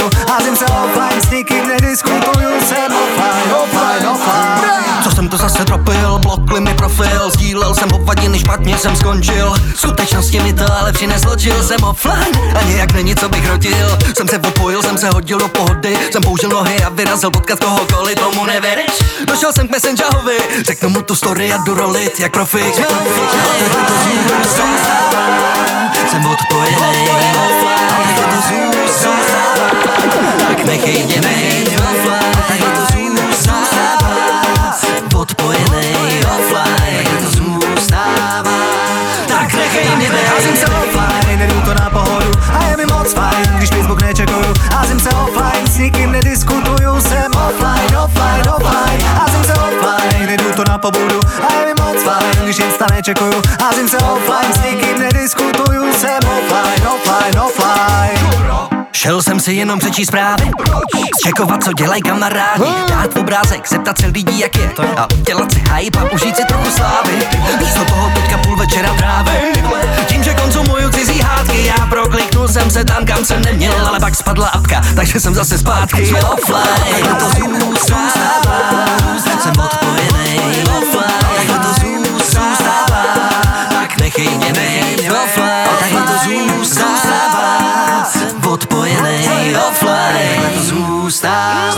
Jsem 0.51 0.57
se 0.57 0.65
offline, 0.65 1.21
s 1.21 1.29
nikým 1.29 1.67
nediskutuju 1.67 2.49
Jsem 2.67 2.93
offline, 2.93 3.53
offline, 3.63 4.07
offline 4.07 5.03
Co 5.03 5.11
jsem 5.11 5.29
to 5.29 5.37
zase 5.37 5.65
tropil, 5.65 6.19
blokli 6.19 6.59
mi 6.59 6.73
profil 6.73 7.29
Sdílel 7.29 7.75
jsem 7.75 7.89
hovadiny, 7.89 8.39
špatně 8.39 8.77
jsem 8.77 8.95
skončil. 8.95 9.53
V 9.75 9.79
skutečnosti 9.79 10.39
mi 10.39 10.53
to 10.53 10.77
ale 10.79 10.93
přineslo 10.93 11.31
chill 11.39 11.63
Jsem 11.63 11.83
offline. 11.83 12.55
A 12.55 12.63
nějak 12.63 12.93
není 12.93 13.15
co 13.15 13.29
bych 13.29 13.49
rotil 13.49 13.97
Jsem 14.17 14.27
se 14.27 14.37
opojil, 14.37 14.81
jsem 14.83 14.97
se 14.97 15.09
hodil 15.09 15.37
do 15.37 15.47
pohody. 15.47 15.97
Jsem 16.11 16.21
použil 16.23 16.49
nohy 16.49 16.83
a 16.83 16.89
vyrazil 16.89 17.31
potkat 17.31 17.59
kohokoliv 17.59 18.19
Tomu 18.19 18.45
nevěříš? 18.45 18.93
Došel 19.27 19.53
jsem 19.53 19.67
k 19.67 19.71
Messengerovi 19.71 20.37
Řeknu 20.65 20.89
mu 20.89 21.01
tu 21.01 21.15
story 21.15 21.53
a 21.53 21.57
jdu 21.57 21.75
rolit 21.75 22.19
jak 22.19 22.31
profik 22.31 22.75
profik 22.75 23.31
Jsem 26.11 26.25
odpojený. 26.25 26.77
A 27.89 28.31
to 28.31 28.41
zůstává 28.41 29.40
Tak 30.47 30.65
nechej 30.65 31.03
mě 31.03 31.21
být 31.21 31.79
offline. 31.79 32.71
To 32.75 32.81
zůstává. 33.35 34.71
Offline. 35.15 37.07
To 37.23 37.31
zůstává. 37.31 38.51
Tak 39.27 39.53
nechej 39.53 39.95
mě 39.95 40.09
být 40.09 40.27
A 40.37 40.41
jsem 40.41 40.57
se 40.57 40.65
offline, 40.65 41.41
jdu 41.41 41.61
to 41.61 41.73
na 41.73 41.89
pohodu. 41.89 42.31
A 42.53 42.63
je 42.69 42.77
mi 42.77 42.85
moc 42.85 43.13
fajn, 43.13 43.45
když 43.57 43.69
Facebook 43.69 44.01
nečekuju. 44.01 44.53
Se 45.03 45.09
offline, 45.09 45.67
s 45.67 45.77
nikým 45.77 46.11
nediskutuju. 46.11 47.01
Jsem 47.01 47.31
offline, 47.31 47.97
offline, 47.97 48.49
offline. 48.55 49.01
Se 49.45 49.53
offline, 49.53 50.29
jdu 50.37 50.51
to 50.55 50.63
na 50.69 50.77
pobudu. 50.77 51.19
A 51.49 51.53
je 51.53 51.65
mi 51.65 51.73
moc 51.83 52.03
fajn, 52.03 52.31
když 52.43 52.59
Insta 52.59 52.85
nečekuju. 52.91 53.41
A 53.67 53.73
jsem 53.73 53.89
se 53.89 53.97
offline, 53.97 54.53
s 54.53 54.61
nikým 54.61 54.99
nediskutuju. 54.99 55.93
Jsem 55.93 56.19
offline, 56.19 56.87
offline, 56.87 57.39
offline 57.39 58.20
Šel 59.01 59.21
jsem 59.21 59.39
si 59.39 59.53
jenom 59.53 59.79
přečíst 59.79 60.07
zprávy. 60.07 60.51
Čekovat, 61.23 61.63
co 61.63 61.73
dělají 61.73 62.01
kamarádi. 62.01 62.63
Dát 62.89 63.17
obrázek, 63.17 63.67
zeptat 63.67 63.97
se 63.97 64.07
lidí, 64.07 64.39
jak 64.39 64.57
je. 64.57 64.71
A 64.97 65.07
udělat 65.11 65.51
si 65.51 65.63
hype 65.73 65.99
a 65.99 66.11
užít 66.11 66.35
si 66.35 66.45
trochu 66.45 66.71
slávy. 66.71 67.11
Místo 67.59 67.85
toho 67.85 68.11
teďka 68.15 68.37
půl 68.37 68.55
večera 68.57 68.93
trávím. 68.93 69.53
Tím, 70.07 70.23
že 70.23 70.33
konzumuju 70.33 70.89
cizí 70.89 71.19
hádky 71.19 71.65
Já 71.65 71.85
prokliknul 71.85 72.47
jsem 72.47 72.71
se 72.71 72.85
tam, 72.85 73.05
kam 73.05 73.25
jsem 73.25 73.41
neměl 73.41 73.87
Ale 73.87 73.99
pak 73.99 74.15
spadla 74.15 74.47
apka, 74.47 74.81
takže 74.95 75.19
jsem 75.19 75.33
zase 75.33 75.57
zpátky. 75.57 76.05
Jsme 76.05 76.19
offline, 76.21 77.15
to 77.19 77.29
zůstává 77.59 78.85
Jsem 79.41 79.51
odpojený. 79.51 80.63
Offline, 80.77 81.10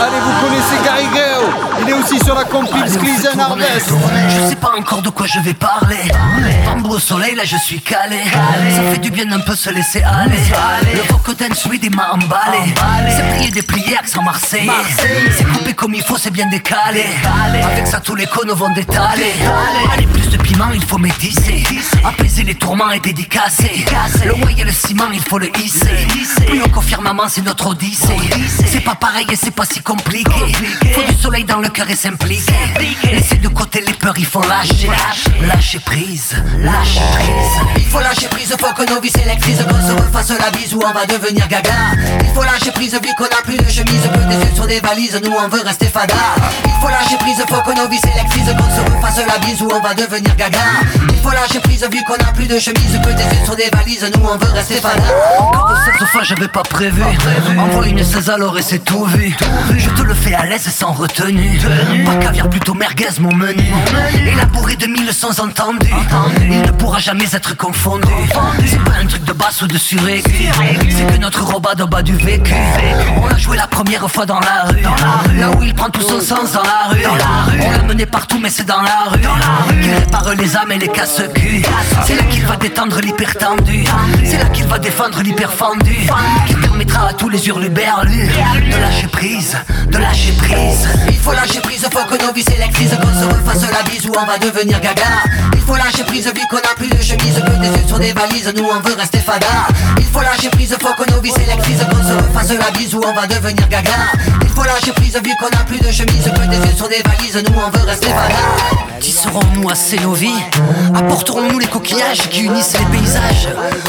Allez, 0.00 0.20
vous 0.20 0.46
connaissez 0.46 0.76
Garrigueo 0.84 1.33
Il 1.80 1.88
est 1.88 1.92
aussi 1.92 2.18
sur 2.24 2.34
la 2.34 2.44
compil 2.44 2.88
Squeeze 2.88 3.28
Harvest 3.38 3.92
Je 4.28 4.48
sais 4.48 4.56
pas 4.56 4.72
encore 4.78 5.02
de 5.02 5.10
quoi 5.10 5.26
je 5.26 5.40
vais 5.40 5.54
parler. 5.54 6.10
Pambo 6.64 6.90
au 6.90 6.98
soleil, 6.98 7.34
là 7.34 7.44
je 7.44 7.56
suis 7.56 7.80
calé. 7.80 8.20
Ça 8.74 8.82
fait 8.92 8.98
du 8.98 9.10
bien 9.10 9.30
un 9.32 9.40
peu 9.40 9.54
se 9.54 9.70
laisser 9.70 10.02
aller. 10.02 10.38
Le 10.94 11.02
vocal 11.12 11.34
dance, 11.34 11.66
oui, 11.70 11.80
il 11.82 11.94
m'a 11.94 12.12
emballé. 12.12 12.74
C'est 13.08 13.36
plié, 13.36 13.50
déplié, 13.50 13.96
accent 13.96 14.22
marseillais. 14.22 14.70
C'est 15.36 15.44
coupé 15.44 15.74
comme 15.74 15.94
il 15.94 16.02
faut, 16.02 16.16
c'est 16.16 16.30
bien 16.30 16.46
décalé. 16.46 17.04
Avec 17.64 17.86
ça, 17.86 18.00
tous 18.00 18.14
les 18.14 18.26
conos 18.26 18.56
vont 18.56 18.70
détaler. 18.70 19.32
Allez, 19.92 20.06
plus 20.06 20.28
de 20.30 20.36
piment, 20.38 20.70
il 20.72 20.84
faut 20.84 20.98
métisser. 20.98 21.64
Apaiser 22.04 22.44
les 22.44 22.54
tourments 22.54 22.90
et 22.92 23.00
dédicacer. 23.00 23.84
Le 24.24 24.32
whey 24.44 24.54
et 24.58 24.64
le 24.64 24.72
ciment, 24.72 25.10
il 25.12 25.20
faut 25.20 25.38
le 25.38 25.50
hisser. 25.58 26.06
Plus 26.46 26.62
on 26.62 26.68
confirme, 26.68 27.04
maman, 27.04 27.24
c'est 27.28 27.42
notre 27.42 27.68
odyssée. 27.68 28.16
C'est 28.66 28.84
pas 28.84 28.94
pareil 28.94 29.26
et 29.30 29.36
c'est 29.36 29.50
pas 29.50 29.64
si 29.64 29.80
compliqué. 29.80 30.30
Faut 30.92 31.02
du 31.02 31.14
soleil 31.20 31.33
dans 31.42 31.58
le 31.58 31.68
cœur 31.68 31.90
et 31.90 31.96
s'impliquer. 31.96 32.52
Laisser 33.10 33.36
de 33.36 33.48
côté 33.48 33.82
les 33.84 33.92
peurs, 33.94 34.14
il 34.16 34.24
faut 34.24 34.42
lâcher. 34.42 34.88
Lâcher 35.42 35.80
prise, 35.80 36.36
lâcher 36.58 37.00
prise. 37.12 37.76
Il 37.76 37.86
faut 37.86 37.98
lâcher 37.98 38.28
prise, 38.28 38.54
faut 38.60 38.72
que 38.72 38.88
nos 38.88 39.00
vies 39.00 39.10
s'électrisent. 39.10 39.64
Qu'on 39.68 39.74
se 39.74 39.92
refasse 40.00 40.30
la 40.38 40.50
bise 40.50 40.74
ou 40.74 40.80
on 40.84 40.92
va 40.92 41.06
devenir 41.06 41.48
gaga. 41.48 41.72
Il 42.20 42.32
faut 42.32 42.42
lâcher 42.42 42.70
prise, 42.70 42.92
vu 42.92 43.08
qu'on 43.18 43.24
a 43.24 43.42
plus 43.42 43.56
de 43.56 43.68
chemise. 43.68 44.02
Que 44.02 44.28
des 44.28 44.44
yeux 44.44 44.54
sur 44.54 44.66
des 44.66 44.78
valises, 44.78 45.20
nous 45.24 45.32
on 45.32 45.48
veut 45.48 45.62
rester 45.62 45.86
fada. 45.86 46.14
Il 46.64 46.70
faut 46.80 46.88
lâcher 46.88 47.16
prise, 47.18 47.38
faut 47.48 47.62
que 47.62 47.76
nos 47.76 47.88
vies 47.88 47.98
s'électrisent. 47.98 48.54
Qu'on 48.56 48.70
se 48.70 48.94
refasse 48.94 49.26
la 49.26 49.38
bise 49.38 49.60
ou 49.62 49.68
on 49.72 49.80
va 49.80 49.94
devenir 49.94 50.36
gaga. 50.36 50.58
Il 51.08 51.18
faut 51.18 51.30
lâcher 51.30 51.58
prise, 51.60 51.84
vu 51.90 52.04
qu'on 52.04 52.14
a 52.14 52.32
plus 52.32 52.46
de 52.46 52.58
chemise. 52.60 53.00
Que 53.02 53.10
des 53.10 53.24
yeux 53.24 53.44
sur 53.44 53.56
des 53.56 53.70
valises, 53.72 54.08
nous 54.16 54.24
on 54.24 54.36
veut 54.36 54.52
rester 54.52 54.76
fada. 54.76 55.02
Quand 55.38 55.74
cette 55.98 56.08
fois 56.08 56.22
j'avais 56.22 56.48
pas 56.48 56.62
prévu. 56.62 57.02
Envoie 57.58 57.88
une 57.88 58.04
16 58.04 58.30
alors 58.30 58.56
et 58.56 58.62
c'est 58.62 58.84
tout 58.84 59.04
vu. 59.06 59.34
Je 59.76 59.90
te 59.90 60.02
le 60.02 60.14
fais 60.14 60.34
à 60.34 60.46
l'aise 60.46 60.68
sans 60.68 60.92
retenue. 61.24 62.04
Pas 62.04 62.16
caviar, 62.16 62.48
plutôt 62.48 62.74
merguez 62.74 63.08
mon 63.20 63.34
menu. 63.34 63.64
Élaboré 64.26 64.76
de 64.76 64.86
mille 64.86 65.12
sons 65.12 65.40
entendus. 65.40 65.88
Il 66.42 66.62
ne 66.62 66.70
pourra 66.72 66.98
jamais 66.98 67.24
être 67.32 67.56
confondu. 67.56 68.08
C'est 68.66 68.82
pas 68.82 68.92
un 69.02 69.06
truc 69.06 69.24
de 69.24 69.32
basse 69.32 69.62
ou 69.62 69.66
de 69.66 69.78
survécu. 69.78 70.48
C'est 70.90 71.06
que 71.06 71.20
notre 71.20 71.44
robot 71.44 71.74
de 71.76 71.84
bas 71.84 72.02
du 72.02 72.16
vécu. 72.16 72.54
On 73.16 73.26
l'a 73.26 73.36
joué 73.36 73.56
la 73.56 73.66
première 73.66 74.10
fois 74.10 74.26
dans 74.26 74.40
la 74.40 74.64
rue. 74.64 74.82
Là 75.38 75.50
où 75.50 75.62
il 75.62 75.74
prend 75.74 75.90
tout 75.90 76.02
son 76.02 76.20
sens 76.20 76.52
dans 76.52 76.62
la 76.62 76.88
rue. 76.90 77.02
On 77.60 77.70
l'a 77.70 77.82
mené 77.82 78.06
partout, 78.06 78.38
mais 78.40 78.50
c'est 78.50 78.66
dans 78.66 78.82
la 78.82 79.10
rue. 79.10 79.20
Qu'il 79.82 79.94
répare 79.94 80.34
les 80.34 80.56
âmes 80.56 80.72
et 80.72 80.78
les 80.78 80.88
casse-culs. 80.88 81.62
C'est 82.06 82.16
là 82.16 82.22
qu'il 82.24 82.44
va 82.44 82.56
détendre 82.56 83.00
l'hyper 83.00 83.36
tendu. 83.36 83.84
C'est 84.24 84.38
là 84.38 84.46
qu'il 84.46 84.66
va 84.66 84.78
défendre 84.78 85.20
l'hyper 85.22 85.52
fendu. 85.52 85.96
Permettra 86.74 87.08
à 87.08 87.12
tous 87.12 87.28
les 87.28 87.46
hurluberlus 87.46 88.26
de 88.26 88.76
lâcher 88.80 89.06
prise, 89.06 89.56
de 89.86 89.96
lâcher 89.96 90.32
prise. 90.32 90.88
Il 91.08 91.16
faut 91.16 91.30
lâcher 91.30 91.60
prise, 91.60 91.86
faut 91.88 92.04
que 92.04 92.20
nos 92.20 92.32
vies 92.32 92.42
s'électrisent. 92.42 92.98
Qu'on 93.00 93.20
se 93.20 93.26
refasse 93.26 93.70
la 93.70 93.82
bise 93.88 94.06
ou 94.06 94.12
on 94.18 94.26
va 94.26 94.38
devenir 94.38 94.80
gaga. 94.80 95.22
Il 95.52 95.60
faut 95.60 95.76
lâcher 95.76 96.02
prise, 96.02 96.26
vu 96.26 96.40
qu'on 96.50 96.56
a 96.56 96.74
plus 96.76 96.88
yeux 97.66 97.86
sur 97.86 97.98
des 97.98 98.12
valises, 98.12 98.52
nous 98.56 98.64
on 98.64 98.80
veut 98.80 98.94
rester 98.94 99.18
fada. 99.18 99.46
Il 99.98 100.04
faut 100.04 100.20
lâcher 100.20 100.50
prise, 100.50 100.76
faut 100.80 101.02
que 101.02 101.10
nos 101.10 101.20
vies 101.20 101.30
s'électrisent. 101.30 101.86
Qu'on 101.90 102.02
se 102.02 102.14
refasse 102.14 102.58
la 102.58 102.70
bise 102.70 102.94
ou 102.94 103.02
on 103.04 103.12
va 103.12 103.26
devenir 103.26 103.68
gaga. 103.68 103.90
Il 104.42 104.48
faut 104.48 104.64
lâcher 104.64 104.92
prise, 104.92 105.14
vu 105.22 105.32
qu'on 105.40 105.46
a 105.46 105.64
plus 105.64 105.78
de 105.78 105.90
chemise. 105.90 106.24
Que 106.24 106.50
des 106.50 106.56
yeux 106.56 106.76
sur 106.76 106.88
des 106.88 107.02
valises, 107.02 107.42
nous 107.48 107.58
on 107.58 107.70
veut 107.76 107.84
rester 107.84 108.08
fada. 108.08 108.84
Qui 109.00 109.12
serons-nous 109.12 109.68
assez 109.68 109.98
nos 109.98 110.14
vies 110.14 110.42
Apporterons-nous 110.94 111.58
les 111.58 111.66
coquillages 111.66 112.28
qui 112.30 112.44
unissent 112.44 112.78
les 112.78 112.98
paysages? 112.98 113.48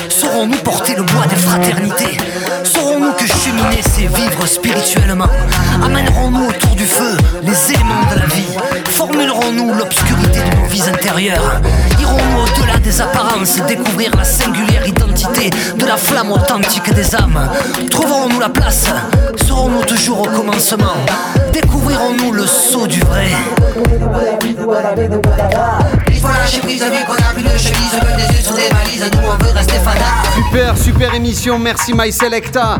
Saurons-nous 0.10 0.58
porter 0.58 0.96
le 0.96 1.04
bois 1.04 1.26
des 1.28 1.36
fraternités? 1.36 2.18
Saurons-nous 2.64 3.14
que 3.14 3.26
c'est 3.82 4.08
vivre 4.08 4.46
spirituellement. 4.48 5.28
Amènerons-nous 5.84 6.48
autour 6.48 6.76
du 6.76 6.86
feu 6.86 7.16
les 7.44 7.74
éléments 7.74 8.06
de 8.12 8.20
la 8.20 8.26
vie. 8.26 8.58
Formulerons-nous 8.90 9.74
l'obscurité 9.74 10.40
de 10.40 10.56
nos 10.62 10.66
vies 10.68 10.90
intérieures. 10.90 11.62
Irons-nous 12.00 12.42
au-delà 12.42 12.78
des 12.80 13.02
apparences, 13.02 13.58
découvrir 13.68 14.16
la 14.16 14.24
singulière 14.24 14.88
identité 14.88 15.50
de 15.78 15.86
la 15.86 15.98
flamme 15.98 16.32
authentique 16.32 16.92
des 16.94 17.16
âmes. 17.16 17.50
Trouverons-nous 17.90 18.40
la 18.40 18.50
place 18.50 18.88
Serons-nous 19.48 19.84
toujours 19.84 20.22
au 20.22 20.30
commencement. 20.30 20.96
Découvrirons-nous 21.54 22.32
le 22.32 22.48
saut 22.48 22.88
du 22.88 23.00
vrai. 23.02 23.28
Super, 30.36 30.78
super 30.78 31.14
émission, 31.14 31.60
merci 31.60 31.94
My 31.94 32.12
Selecta. 32.12 32.78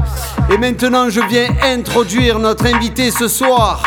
Et 0.56 0.58
maintenant, 0.58 1.10
je 1.10 1.20
viens 1.20 1.50
introduire 1.64 2.40
notre 2.40 2.66
invité 2.66 3.12
ce 3.12 3.28
soir. 3.28 3.84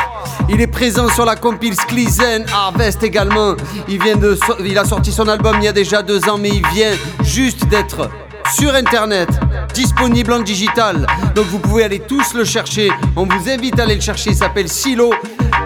Il 0.50 0.60
est 0.60 0.66
présent 0.66 1.08
sur 1.08 1.24
la 1.24 1.34
compile 1.34 1.74
Sklizen 1.74 2.44
Harvest 2.52 3.02
également. 3.02 3.54
Il, 3.88 4.76
a 4.76 4.84
sorti 4.84 5.10
son 5.10 5.28
album 5.28 5.56
il 5.60 5.64
y 5.64 5.68
a 5.68 5.72
déjà 5.72 6.02
deux 6.02 6.28
ans, 6.28 6.36
mais 6.36 6.50
il 6.50 6.66
vient 6.74 6.92
juste 7.22 7.64
d'être 7.68 8.10
sur 8.54 8.74
internet, 8.74 9.30
disponible 9.72 10.30
en 10.30 10.40
digital. 10.40 11.06
Donc 11.34 11.46
vous 11.46 11.58
pouvez 11.58 11.84
aller 11.84 12.00
tous 12.00 12.34
le 12.34 12.44
chercher. 12.44 12.90
On 13.16 13.24
vous 13.24 13.48
invite 13.48 13.80
à 13.80 13.84
aller 13.84 13.94
le 13.94 14.02
chercher. 14.02 14.30
Il 14.30 14.36
s'appelle 14.36 14.68
Silo. 14.68 15.14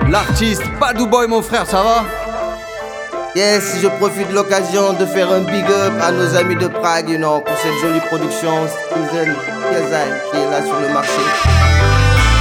L'artiste 0.09 0.63
Badou 0.79 1.09
Boy, 1.09 1.27
mon 1.27 1.43
frère, 1.43 1.67
ça 1.67 1.83
va? 1.83 2.22
Yes, 3.35 3.81
je 3.81 3.89
profite 3.89 4.29
de 4.29 4.35
l'occasion 4.35 4.93
de 4.93 5.07
faire 5.07 5.33
un 5.33 5.41
big 5.41 5.65
up 5.65 5.95
à 6.03 6.13
nos 6.13 6.37
amis 6.37 6.55
de 6.55 6.67
Prague, 6.67 7.19
pour 7.41 7.57
cette 7.57 7.79
jolie 7.81 8.01
production 8.01 8.53
Steven 8.69 9.35
Kazai 9.71 10.21
qui 10.31 10.37
est 10.37 10.51
là 10.51 10.63
sur 10.63 10.79
le 10.79 10.93
marché. 10.93 11.23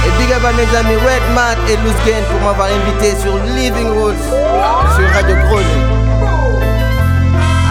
Et 0.06 0.10
big 0.20 0.30
up 0.32 0.44
à 0.44 0.52
mes 0.52 0.76
amis 0.76 0.96
Red 0.96 1.22
Matt 1.34 1.56
et 1.70 1.76
Loose 1.76 1.94
pour 2.30 2.40
m'avoir 2.42 2.68
invité 2.68 3.16
sur 3.22 3.38
Living 3.56 3.88
Roots 3.88 4.22
sur 4.94 5.08
Radio 5.14 5.36
Krone. 5.46 5.64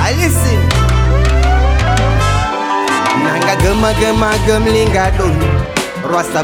I 0.03 0.15
listen. 0.17 0.59
Nanga 3.23 3.55
gema 3.61 3.93
gema 3.99 4.31
gemlinga 4.47 5.11
don 5.19 5.37
Rasta 6.11 6.43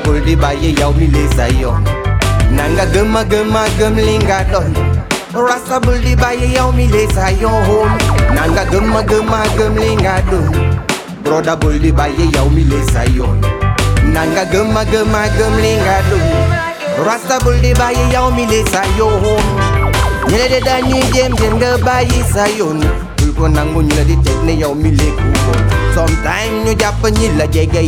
Nanga 2.51 2.85
gema 2.93 3.23
gema 3.23 3.65
gemlinga 3.79 4.43
don 4.51 5.07
Rasta 5.37 5.79
buldi 5.79 6.15
baye 6.15 6.47
yaw 6.53 6.71
mi 6.71 6.87
lesa 6.87 7.29
yo 7.41 7.49
Nanga 8.33 8.65
gema 8.71 9.03
gema 9.03 9.43
gemlinga 9.57 10.21
don 10.31 10.49
Broda 11.23 11.55
buldi 11.55 11.91
baye 11.91 12.25
yaw 12.33 12.49
mi 12.49 12.63
lesa 12.63 13.03
yo 13.15 13.27
Nanga 14.13 14.45
gema 14.51 14.83
gema 14.85 15.27
gemlinga 15.37 15.97
don 16.09 17.05
Rasta 17.05 17.37
buldi 17.45 17.73
baye 17.77 18.09
yaw 18.13 18.31
mi 18.31 18.45
lesa 18.47 18.81
yo 18.97 19.09
Nyele 20.29 20.49
de 20.49 20.59
danyi 20.65 21.01
jem 21.13 21.35
jem 21.37 21.59
de 21.59 21.77
baye 21.85 22.23
sayon 22.33 22.81
Bulko 23.17 23.47
nangu 23.47 23.81
nyele 23.81 24.03
di 24.05 24.15
tek 24.25 24.43
ne 24.43 24.53
yaw 24.59 24.73
mi 24.73 24.91
leku 24.91 25.29
Sometimes 25.93 26.65
ñu 26.65 26.73
jàpp 26.79 27.03
ñi 27.11 27.29
la 27.37 27.45
jege 27.47 27.81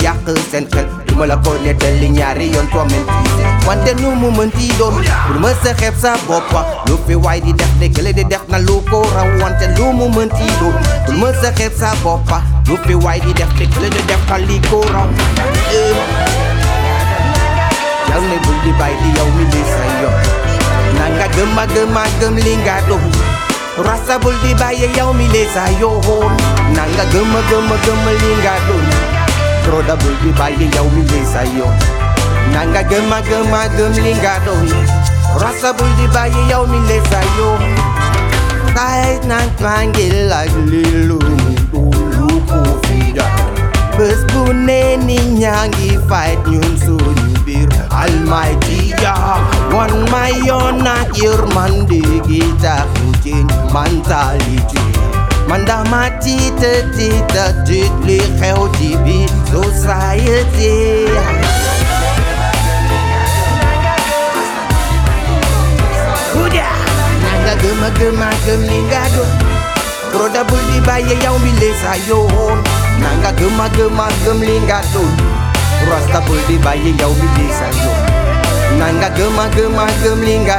ma 1.20 1.26
la 1.26 1.36
ko 1.44 1.52
nettali 1.64 2.10
ñaari 2.10 2.46
yoon 2.54 2.68
toi 2.72 2.86
mentise 2.92 3.44
wante 3.68 3.92
nu 4.02 4.12
mu 4.16 4.32
mënti 4.32 4.72
doon 4.80 4.96
pour 5.28 5.40
ma 5.42 5.50
sa 5.64 5.74
xeeb 5.80 5.94
sa 6.02 6.14
boppa 6.28 6.62
lu 6.88 6.96
fi 7.08 7.16
waay 7.16 7.42
di 7.42 7.52
def 7.54 7.72
de 7.80 8.24
def 8.24 8.44
na 8.48 8.58
lu 8.60 8.80
ko 8.90 9.02
raw 9.16 9.28
wante 9.42 9.68
lu 9.78 9.92
mu 9.92 10.08
mënti 10.16 10.48
doon 10.60 10.76
pour 11.06 11.16
ma 11.22 11.28
sa 11.42 11.52
xeeb 11.52 11.74
sa 11.78 11.92
boppa 12.04 12.42
lu 12.68 12.78
fi 12.88 12.94
waay 12.96 13.20
di 13.20 13.34
def 13.34 13.52
de 13.60 13.66
def 14.08 14.22
na 14.30 14.38
li 14.38 14.60
ko 14.70 14.80
raw 14.94 15.08
yow 18.12 18.22
ne 18.30 18.38
bul 18.46 18.58
di 18.64 18.72
bàyyi 18.80 18.98
di 19.04 19.10
yow 19.20 19.28
mi 19.36 19.44
li 19.54 19.62
sa 19.74 19.84
yoon 20.02 20.16
na 21.20 21.28
gëm 21.36 21.58
a 21.60 21.66
gëm 21.76 21.98
a 21.98 22.04
gëm 22.20 22.36
li 22.46 22.56
Rasta 23.86 24.18
bul 24.20 24.36
di 24.44 24.54
bàyyi 24.60 24.88
yow 24.98 25.14
mi 25.14 25.28
lee 25.34 25.48
sa 25.54 25.64
yoon 25.80 26.34
li 26.76 28.32
nga 28.44 28.56
doon 28.68 28.99
Broda 29.70 29.94
bul 30.02 30.16
di 30.26 30.32
bàyyi 30.40 30.66
yow 30.76 30.88
mi 30.96 31.02
lee 31.12 31.26
sa 31.34 31.42
Nanga 32.54 32.82
gëma 32.90 33.20
gëma 33.30 33.62
gëm 33.78 33.92
li 34.06 34.14
nga 34.18 34.34
doon 34.46 34.66
Rasta 35.42 35.70
bul 35.78 35.92
di 35.98 36.08
bàyyi 36.14 36.42
yow 36.50 36.66
mi 36.72 36.80
lee 36.90 37.02
sa 37.12 37.22
yoon 37.38 37.62
Kahit 38.74 39.22
nang 39.30 39.46
panggil 39.62 40.34
ak 40.34 40.50
lilong 40.74 41.38
Dulu 41.70 42.30
ko 42.50 42.60
fida 42.90 43.28
Bés 43.94 44.26
bu 44.34 44.50
ne 44.66 44.98
nit 45.06 45.38
fight 46.10 46.42
ñun 46.50 46.74
suñu 46.82 47.30
biir 47.46 47.70
Almighty 47.94 48.90
ma 50.10 50.24
yoon 50.50 50.82
ak 50.98 51.14
yërmande 51.22 52.02
gi 52.28 52.42
tax 52.64 52.90
ñu 53.06 53.10
change 53.24 53.54
mentality 53.74 54.82
man 55.50 55.62
dama 55.66 56.10
tiita 56.22 56.72
tiita 56.98 57.46
tiit 57.66 57.94
li 58.08 58.18
xew 58.40 58.62
ci 58.78 58.90
biir 59.06 59.29
society. 59.50 61.10
Kuda 66.34 66.70
nanga 67.24 67.54
gëma 67.62 67.90
gëma 68.00 68.30
gëm 68.46 68.62
li 68.70 68.80
Broda 70.14 70.42
bul 70.44 70.60
di 70.74 70.80
bàyyi 70.88 71.16
yow 71.24 71.38
mi 71.44 71.52
lee 71.62 71.74
sa 71.82 71.94
yoon 72.10 72.58
Nanga 73.02 73.32
gëma 73.40 73.68
gëma 73.78 74.08
gëm 74.26 74.40
li 74.42 74.56
nga 74.66 74.80
Rasta 75.90 76.20
bul 76.28 76.40
di 76.48 76.58
bàyyi 76.66 76.92
yow 77.00 77.14
mi 77.20 77.28
lee 77.38 77.54
sa 77.60 77.68
Nanga 78.80 79.10
gëma 79.18 79.46
gëma 79.56 79.86
gëm 80.04 80.20
li 80.28 80.36
nga 80.46 80.58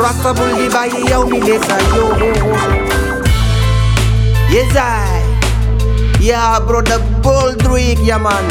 Rasta 0.00 0.32
bul 0.32 0.52
di 0.58 0.66
bàyyi 0.74 1.00
yow 1.10 1.24
mi 1.30 1.40
lee 1.40 1.60
sa 1.68 1.76
yoon 1.94 2.20
Yes 4.50 5.19
Yeah 6.20 6.60
brother 6.60 6.98
Boldrick 7.22 7.98
yeah 8.04 8.18
man. 8.18 8.44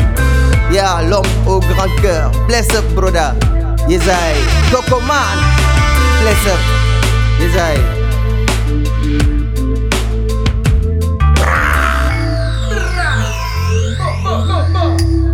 Yeah 0.71 1.01
l'homme 1.07 1.25
au 1.47 1.59
grand 1.59 1.89
cœur. 2.01 2.31
Bless 2.47 2.69
up 2.75 2.85
brother 2.95 3.33
Yes 3.87 4.07
I. 4.07 4.37
Coco 4.71 4.99
man. 5.01 5.37
Bless 6.21 6.45
up. 6.47 6.59
Yes 7.39 7.55
I. 7.57 7.99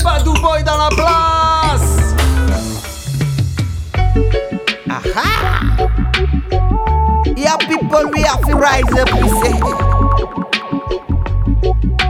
Badou 0.04 0.34
Boy 0.42 0.64
dans 0.64 0.78
la 0.78 0.90
place. 0.90 2.16
Aha! 4.90 5.88
Yeah, 7.36 7.58
people, 7.58 8.10
we 8.14 8.22
have 8.22 8.42
to 8.48 8.56
rise 8.56 8.84
up, 8.98 9.12
we 9.22 9.30
say. 9.42 9.75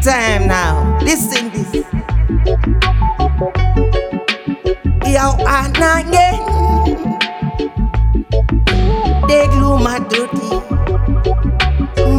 Time 0.06 0.46
now, 0.48 1.00
listen 1.02 1.50
this. 1.50 1.74
Yo. 5.10 5.34
Déglu 9.28 9.82
ma 9.82 9.98
tuuti. 10.06 10.62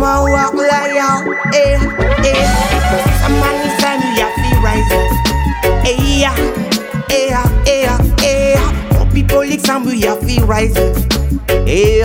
Ma 0.01 0.19
wax 0.27 0.53
la 0.59 0.81
yow, 0.99 1.19
eh, 1.55 1.79
eh. 2.27 2.47
Sama 3.23 3.49
ni 3.55 3.71
sanu 3.79 4.09
ya 4.19 4.27
fi 4.35 4.51
rise 4.67 4.95
up. 4.99 5.87
Eh, 5.87 5.97
yeah, 6.19 6.35
eh, 7.09 7.39
eh, 7.71 7.87
eh. 8.27 8.59
people, 9.15 9.47
like 9.47 9.61
some 9.65 9.85
we 9.85 10.01
have 10.01 10.19
to 10.27 10.45
rise 10.45 10.77
up. 10.77 10.97
Eh, 11.69 12.03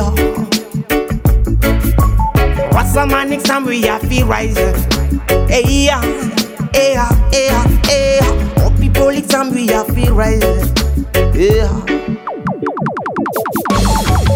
What's 2.72 2.96
a 2.96 3.06
man 3.06 3.30
next 3.30 3.46
time 3.46 3.66
we 3.66 3.82
have 3.84 4.02
to 4.08 4.24
rise 4.26 4.58
up? 4.58 4.76
Hey 5.50 5.64
yeah, 5.68 6.02
hey 6.74 6.94
yeah, 6.94 7.10
hey 7.32 7.46
yeah, 7.48 7.68
hey 7.86 8.20
yeah. 8.22 8.54
Oh 8.64 8.76
people 8.80 9.12
next 9.12 9.30
time 9.30 9.54
we 9.54 9.68
have 9.68 9.88
to 9.94 10.14
rise 10.14 10.44
up. 10.44 10.70
Yeah. 11.36 11.70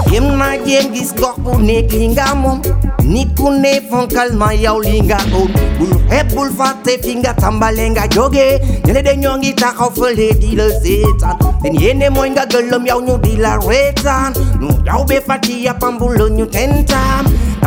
Game 0.09 0.37
na 0.37 0.55
game 0.63 0.93
gis 0.93 1.11
gok 1.13 1.35
ku 1.43 1.59
nek 1.59 1.91
linga 1.91 2.31
mom 2.35 2.61
Ni 3.03 3.25
ku 3.35 3.49
ne 3.51 3.79
fonkal 3.89 4.31
ma 4.33 4.51
yaw 4.51 4.77
linga 4.79 5.17
on 5.35 5.51
Bul 5.77 5.91
hep 6.09 6.29
bul 6.33 6.49
fate 6.55 7.01
finga 7.03 7.33
tambalenga 7.35 8.07
joge. 8.15 8.59
Nele 8.85 9.01
de 9.03 9.15
nyongi 9.17 9.51
takaw 9.55 9.89
fele 9.91 10.31
di 10.39 10.55
le 10.55 10.69
setan 10.79 11.35
Den 11.63 11.75
yene 11.75 12.07
moinga 12.09 12.45
gelom 12.47 12.85
yaw 12.87 12.99
nyu 13.01 13.17
di 13.21 13.35
la 13.35 13.57
retan 13.59 14.31
Nu 14.61 14.69
yaw 14.85 15.03
be 15.05 15.19
fati 15.19 15.65
ya 15.65 15.73
pambul 15.73 16.15
nyu 16.31 16.45
tentam 16.45 17.25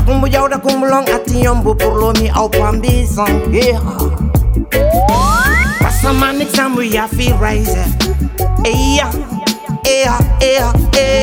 na 0.09 0.15
kumbu 0.15 0.27
yaw 0.33 0.49
da 0.49 0.59
kumbulong 0.59 1.09
ati 1.09 1.45
yombu 1.45 1.75
pour 1.75 1.95
lo 2.01 2.13
mi 2.13 2.31
au 2.31 2.49
pambisan 2.49 3.53
yeah 3.53 3.79
Rasamanic 5.81 6.49
some 6.55 6.77
we 6.77 6.91
have 6.97 7.11
to 7.11 7.35
rise 7.35 7.77
yeah. 8.65 9.11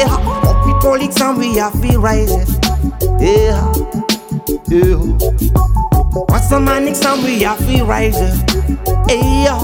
Oh, 0.08 0.64
people 0.66 0.98
like 0.98 1.12
some 1.12 1.40
we 1.40 1.56
have 1.58 1.74
to 1.82 2.00
rise 2.00 2.32
yeah. 3.20 3.74
Rasamanic 6.30 6.96
some 6.96 7.24
we 7.24 7.42
have 7.42 7.58
to 7.66 7.84
rise 7.86 8.20
yeah. 9.10 9.60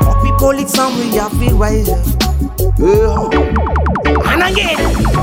But 0.00 0.22
people, 0.22 0.50
it's 0.58 0.72
some 0.72 0.94
we 0.98 1.16
have 1.16 1.32
to 1.32 1.54
rise. 1.54 1.88
Yeah. 2.78 3.30
And 4.32 4.42
again. 4.42 5.21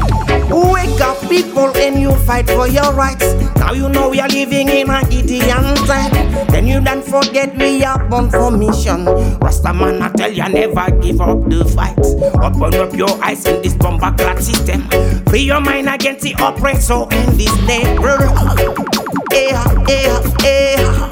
Wake 0.50 1.00
up, 1.02 1.20
people, 1.30 1.70
and 1.78 2.00
you 2.02 2.14
fight 2.26 2.48
for 2.50 2.68
your 2.68 2.92
rights. 2.94 3.34
Now 3.58 3.74
you 3.74 3.88
know 3.90 4.10
we 4.10 4.20
are 4.20 4.28
living 4.28 4.70
in 4.70 4.90
a 4.90 5.04
Gideon 5.10 5.76
time. 5.86 6.12
Then 6.48 6.68
you 6.68 6.82
don't 6.82 7.04
forget 7.04 7.56
we 7.56 7.84
are 7.84 8.04
born 8.10 8.30
for 8.32 8.50
mission. 8.52 9.06
Rasta 9.40 9.74
man, 9.74 10.02
I 10.02 10.10
tell 10.10 10.32
you, 10.32 10.48
never 10.50 10.90
give 11.02 11.22
up 11.22 11.48
the 11.50 11.66
fight. 11.66 11.98
Open 12.44 12.80
up 12.80 12.94
your 12.96 13.12
eyes 13.24 13.46
in 13.46 13.62
this 13.62 13.76
bomber 13.76 14.12
clad 14.18 14.42
system. 14.44 14.88
Free 15.26 15.42
your 15.44 15.62
mind 15.62 15.88
against 15.88 16.22
the 16.24 16.34
oppressor 16.40 17.04
in 17.12 17.38
this 17.38 17.56
neighbor. 17.68 18.18
Yeah, 19.32 19.86
yeah, 19.88 20.36
yeah. 20.44 21.09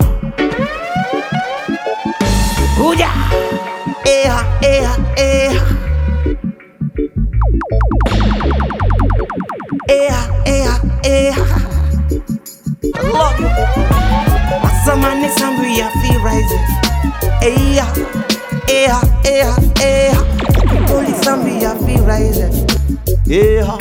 Yeah. 23.27 23.77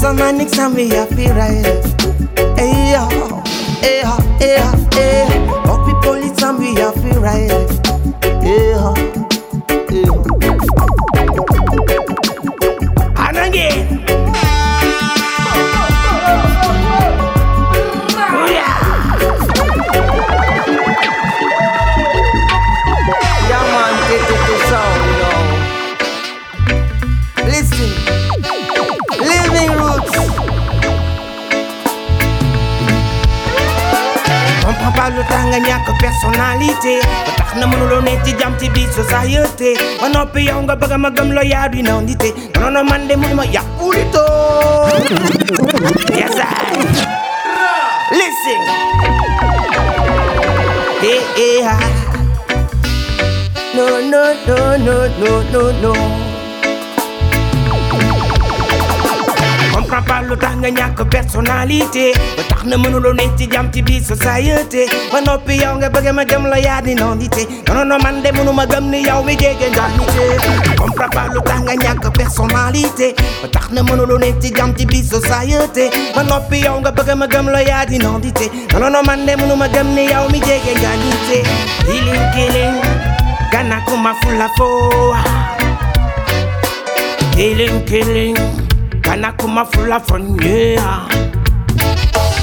Some 0.00 0.16
man 0.16 0.40
is 0.40 0.54
hungry, 0.56 0.88
I 0.92 1.06
feel 1.06 1.34
rising. 1.34 1.82
Yeah, 2.56 3.10
yeah, 3.82 4.16
yeah. 4.40 5.64
Oh, 5.66 5.84
people 5.84 6.14
is 6.14 6.40
hungry, 6.40 6.72
I 6.82 6.92
feel 6.94 7.20
rising. 7.20 8.14
Yeah, 8.42 8.94
yeah. 8.94 9.11
Personnalité. 36.62 37.00
Ba 37.26 37.32
tax 37.36 37.56
na 37.58 37.66
mënuloo 37.66 38.00
ne 38.02 38.18
ci 38.24 38.34
jam 38.38 38.54
ci 38.58 38.68
biir 38.70 38.88
société. 38.92 39.74
Ba 40.00 40.08
noppi 40.08 40.44
yow 40.46 40.62
nga 40.62 40.76
bëgg 40.76 40.96
ma 40.98 41.10
gëm 41.10 41.32
la 41.32 41.42
yaa 41.44 41.68
di 41.68 41.82
naw 41.82 42.00
nité. 42.00 42.32
Non 42.60 42.84
man 42.84 43.06
de 43.08 43.14
mënuma 43.16 43.44
yàqulito. 43.46 44.24
Yes, 46.16 46.36
I. 46.38 46.44
Listen. 48.18 48.62
Hey, 51.02 51.20
hey, 51.36 51.62
hi. 51.66 51.90
No, 53.74 53.86
no, 54.00 54.22
no, 54.46 54.76
no, 54.76 54.96
no, 55.18 55.42
no, 55.52 55.62
no. 55.82 56.31
Comprends 59.92 60.08
pas 60.08 60.22
lu 60.22 60.36
tax 60.38 60.56
nga 60.56 60.70
ñàkk 60.70 61.00
personnalité 61.10 62.12
ba 62.36 62.42
tax 62.48 62.64
na 62.64 62.76
mënuloo 62.78 63.12
ne 63.12 63.24
ci 63.36 63.46
jam 63.52 63.68
ci 63.70 63.82
biir 63.82 64.00
société 64.02 64.86
ba 65.12 65.20
noppi 65.20 65.56
yow 65.60 65.76
nga 65.76 65.90
bëgg 65.90 66.08
ma 66.14 66.24
gëm 66.24 66.46
la 66.48 66.58
yaa 66.60 66.80
di 66.80 66.94
non 66.94 67.14
nité 67.16 67.46
non 67.68 67.84
non 67.84 67.98
man 68.02 68.22
de 68.22 68.30
mënuma 68.32 68.64
gëm 68.66 68.88
ni 68.90 69.02
yow 69.04 69.22
mi 69.22 69.36
jege 69.36 69.68
nga 69.74 69.84
nité 69.92 70.24
comprends 70.78 71.10
pas 71.12 71.28
lu 71.34 71.40
tax 71.44 71.60
nga 71.60 71.74
ñàkk 71.76 72.08
personnalité 72.16 73.14
ba 73.42 73.48
tax 73.52 73.68
na 73.72 73.82
mënuloo 73.82 74.18
ne 74.18 74.32
ci 74.40 74.50
jam 74.56 74.72
ci 74.74 74.86
biir 74.86 75.04
société 75.04 75.90
ba 76.14 76.22
noppi 76.22 76.62
yow 76.64 76.80
nga 76.80 77.14
ma 77.14 77.26
gëm 77.26 77.50
la 77.52 77.60
yaa 77.62 77.84
di 77.84 77.98
non 77.98 78.18
non 78.80 78.90
non 78.90 79.02
man 79.06 79.26
de 79.26 79.36
mënuma 79.36 79.68
gëm 79.68 79.92
ni 79.94 80.08
yow 80.08 80.24
mi 80.32 80.40
jege 80.40 80.72
healing 81.84 82.24
killing 82.34 82.80
gana 83.52 83.82
kuma 83.84 84.14
fula 84.22 84.48
foa. 84.56 85.20
Healing 87.36 87.84
killing 87.84 88.61
Kanakuma 89.12 89.68
full 89.70 89.92
of 89.92 90.06
fun, 90.06 90.40
yeah. 90.40 91.04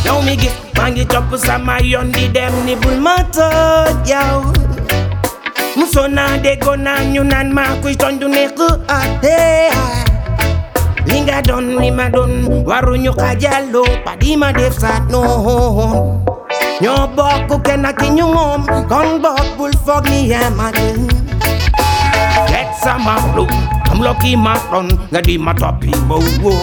Now 0.06 0.22
me 0.22 0.36
get 0.38 0.54
bangi 0.78 1.02
choppers 1.10 1.50
and 1.50 1.66
my 1.66 1.80
yondi 1.82 2.32
them 2.32 2.54
nibble 2.64 3.00
matter, 3.02 3.90
yo. 4.06 4.54
Musona 5.74 6.38
de 6.44 6.56
gona 6.58 7.02
nyunan 7.10 7.52
ma 7.52 7.74
question 7.82 8.20
ku 8.20 8.28
neku 8.30 8.70
ate. 8.86 9.74
Linga 11.10 11.42
don 11.42 11.76
lima 11.82 12.08
don 12.12 12.46
warunyo 12.64 13.18
kajalo 13.18 13.84
padima 14.06 14.54
def 14.54 14.78
sat 14.78 15.10
no 15.10 15.24
hon. 15.26 16.22
Nyo 16.82 17.10
boku 17.18 17.58
kenaki 17.66 18.14
nyungom 18.14 18.70
kon 18.88 19.22
bok 19.24 19.58
bulfog 19.58 20.06
ni 20.06 20.30
yamani. 20.30 21.10
Get 22.54 22.78
some 22.78 23.08
of 23.08 23.26
blue. 23.34 23.79
Lo 24.06 24.14
ki 24.22 24.32
ma 24.36 24.54
doon 24.72 24.88
nga 25.12 25.20
di 25.28 25.36
ma 25.38 25.52
toppi 25.62 25.92
ma 26.08 26.16
woo 26.44 26.56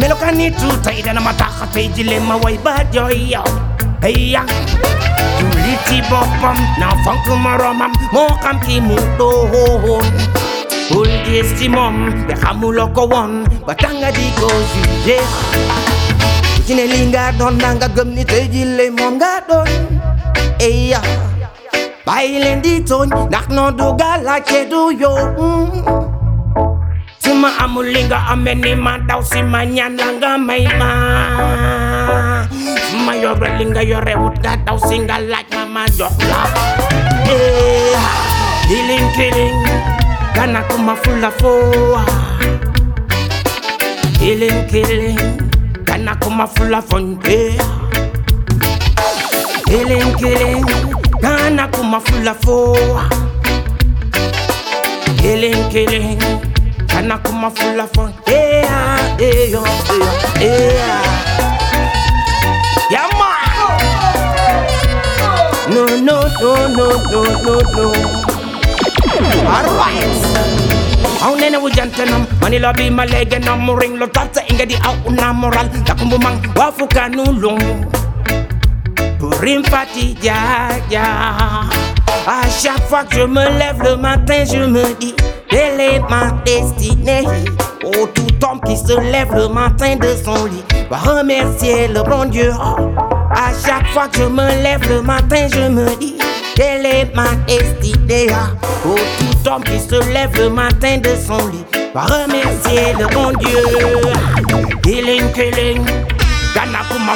melokaan 0.00 0.34
ni 0.40 0.48
tu 0.60 0.68
tey 0.84 0.98
dana 1.04 1.20
ma 1.20 1.32
tax 1.40 1.52
a 1.64 1.66
tey 1.74 1.86
jile 1.94 2.16
ma 2.28 2.34
way 2.42 2.56
ba 2.64 2.74
jooy 2.94 3.16
yow 3.34 3.44
hey 4.02 4.32
yang 4.34 4.48
julli 5.38 5.74
ci 5.86 5.96
boppam 6.10 6.56
na 6.80 6.88
fonk 7.04 7.26
moromam 7.44 7.92
moo 8.14 8.32
xam 8.42 8.56
ki 8.64 8.80
mu 8.80 8.96
doon 9.18 10.04
bul 10.90 11.10
gis 11.26 11.48
ci 11.58 11.66
moom 11.68 11.96
te 12.28 12.34
xamuloo 12.42 12.88
ko 12.96 13.02
woon 13.12 13.32
ba 13.66 13.72
tax 13.82 13.92
nga 14.00 14.10
di 14.18 14.26
ko 14.40 14.48
jugé 14.72 15.18
ku 16.54 16.60
ci 16.66 16.72
ne 16.78 16.84
li 16.92 17.00
nga 17.12 17.24
doon 17.38 17.54
gëm 17.96 18.08
ni 18.16 18.24
tey 18.24 18.44
jile 18.52 18.86
moom 18.98 19.14
nga 19.20 19.32
doon 19.48 19.68
hey 20.60 20.76
yang 20.96 21.29
bàyyi 22.10 22.38
leen 22.44 22.62
di 22.62 22.72
tooñ 22.88 23.08
ndax 23.28 23.44
noo 23.56 23.70
dugal 23.78 24.18
laajte 24.26 24.64
du 24.70 24.80
yow 25.02 25.16
su 27.22 27.34
ma 27.34 27.48
amul 27.62 27.86
li 27.94 28.02
nga 28.02 28.18
amee 28.32 28.54
ni 28.54 28.74
ma 28.74 28.92
daw 29.08 29.20
si 29.30 29.42
ma 29.52 29.60
ñaan 29.64 29.96
la 29.96 30.06
nga 30.20 30.30
may 30.48 30.64
ma. 30.80 30.90
Su 32.90 32.96
ma 33.06 33.12
yore 33.22 33.48
li 33.58 33.64
nga 33.70 33.82
yore 33.90 34.14
wut 34.22 34.34
nga 34.42 34.52
daw 34.66 34.78
si 34.88 34.96
nga 35.06 35.16
laaj 35.30 35.46
ma 35.56 35.64
ma 35.74 35.82
jox 35.98 36.14
la 36.30 36.40
eh 37.34 37.94
killing 39.16 39.58
kana 40.34 40.60
kuma 40.68 40.94
fula 41.02 41.30
foa 41.40 42.02
killing 44.18 44.60
killing 44.70 45.18
kana 45.88 46.12
kuma 46.22 46.46
fula 46.54 46.80
fonde 46.88 47.38
killing 49.68 50.10
killing 50.20 50.89
kana 51.20 51.68
kuma 51.68 52.00
fula 52.00 52.34
foa 52.34 53.04
killing 55.20 55.68
killing 55.70 56.18
kana 56.88 57.18
kuma 57.18 57.50
fula 57.50 57.86
fon 57.94 58.12
yeah 58.26 59.18
yeah 59.18 59.44
yeah 59.52 59.64
yeah 60.40 61.02
yeah 62.90 63.08
man 63.18 63.36
no 65.74 65.84
no 66.06 66.16
no 66.40 66.50
no 66.76 66.86
no 67.12 67.22
no 67.44 67.54
no. 67.76 67.86
Alright 69.50 70.20
Au 71.22 71.36
nene 71.36 71.56
wujantanam 71.60 72.24
manila 72.40 72.72
bi 72.72 72.90
malege 72.90 73.38
na 73.38 73.56
muring 73.56 73.96
lo 73.98 74.06
tata 74.06 74.40
inga 74.50 74.64
di 74.66 74.76
au 74.82 74.96
moral. 75.34 75.68
Takumbumang 75.84 76.40
wafuka 76.56 77.08
nulung 77.08 77.60
Purim 79.20 79.62
fati 79.64 80.16
ya 80.22 80.70
ya 80.88 81.04
À 82.26 82.40
chaque 82.48 82.88
fois 82.88 83.04
que 83.04 83.16
je 83.16 83.22
me 83.24 83.44
lève 83.58 83.82
le 83.82 83.96
matin, 83.96 84.44
je 84.50 84.64
me 84.64 84.82
dis 84.98 85.14
Quelle 85.50 85.78
est 85.78 86.00
ma 86.08 86.30
destinée. 86.46 87.26
Oh, 87.84 88.08
tout 88.14 88.46
homme 88.46 88.60
qui 88.66 88.78
se 88.78 88.98
lève 88.98 89.30
le 89.34 89.48
matin 89.48 89.96
de 89.96 90.08
son 90.24 90.46
lit 90.46 90.64
Va 90.88 90.96
remercier 90.96 91.88
le 91.88 92.02
bon 92.02 92.24
Dieu. 92.30 92.50
À 93.30 93.50
chaque 93.62 93.86
fois 93.88 94.08
que 94.08 94.20
je 94.20 94.24
me 94.24 94.62
lève 94.62 94.88
le 94.88 95.02
matin, 95.02 95.48
je 95.52 95.68
me 95.68 95.94
dis 96.00 96.16
Quelle 96.56 96.86
est 96.86 97.14
ma 97.14 97.28
destinée. 97.46 98.28
Oh, 98.86 98.96
tout 99.18 99.50
homme 99.50 99.64
qui 99.64 99.78
se 99.80 100.00
lève 100.14 100.34
le 100.38 100.48
matin 100.48 100.96
de 100.96 101.10
son 101.26 101.46
lit 101.48 101.64
Va 101.94 102.02
remercier 102.02 102.94
le 102.98 103.06
bon 103.14 103.32
Dieu. 103.38 104.78
Killing, 104.82 105.30
killing 105.32 105.84
Gana 106.54 106.80
kuma 106.88 107.12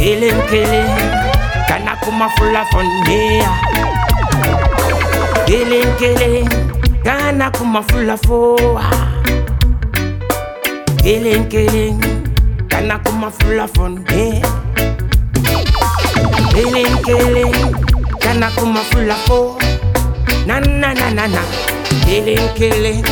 kill 0.00 0.22
him, 0.22 0.38
kill 0.48 0.72
him. 0.72 0.88
Can 1.68 1.86
I 1.86 1.94
come 2.02 2.24
full 2.36 2.56
of 2.56 2.66
fun, 2.68 2.86
yeah. 3.06 3.52
Kill 5.46 5.70
him, 5.70 5.96
kill 5.98 6.18
him. 6.18 6.48
Can 7.04 7.42
I 7.42 7.50
come 7.50 7.82
full 7.84 8.10
of 8.10 8.20
fun? 8.22 8.56
Kill 10.98 11.24
him, 11.24 11.48
kill 11.48 11.70
him. 11.70 12.00
Can 12.68 12.90
I 12.90 12.98
come 12.98 13.30
full 13.30 13.60
of 13.60 13.70
fun, 13.72 14.04
yeah. 14.10 14.40
Kill 16.54 16.74
him, 16.74 17.04
kill 17.04 17.36
him. 17.36 17.52
Can 18.20 18.42
I 18.42 18.50
come 18.56 18.76
full 18.90 19.10
of 19.10 19.18
fun? 19.28 19.58
Na 20.46 20.60
na 20.60 20.94
na 20.94 21.10
na 21.10 21.26
na. 21.26 21.42
Kill 22.06 22.24
him, 22.24 22.54
kill 22.56 22.84
him. 22.84 23.04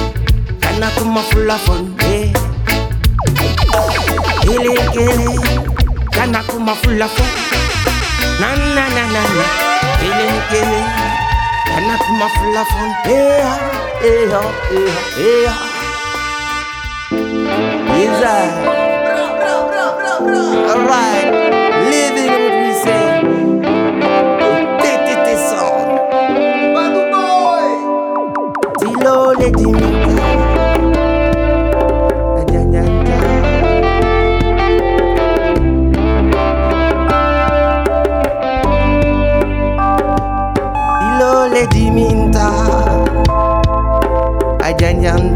Can 0.61 0.83
I 0.83 0.91
come 0.97 1.19
full 1.25 1.51
of 1.51 1.61
fun, 1.61 1.97
yeah. 2.01 2.33
Kill 4.43 4.63
him, 4.63 4.93
kill 4.93 5.19
him 5.19 5.68
killing, 6.19 6.33
Kanakuma 6.33 6.75
full 6.77 7.03
of 7.03 7.11
fun. 7.11 7.27
Na 8.41 8.55
na 8.55 8.89
na 8.89 9.05
na 9.13 9.23
na. 9.23 9.45
Killing, 10.01 10.41
killing, 10.51 10.91
Kanakuma 11.67 12.29
full 12.35 12.57
of 12.59 12.69
fun. 12.69 12.91
Yeah, 13.07 13.59
yeah, 14.03 14.51
yeah, 14.73 14.95
yeah. 15.19 15.57
Is 17.99 18.21
that? 18.21 18.51
Alright, 20.69 21.68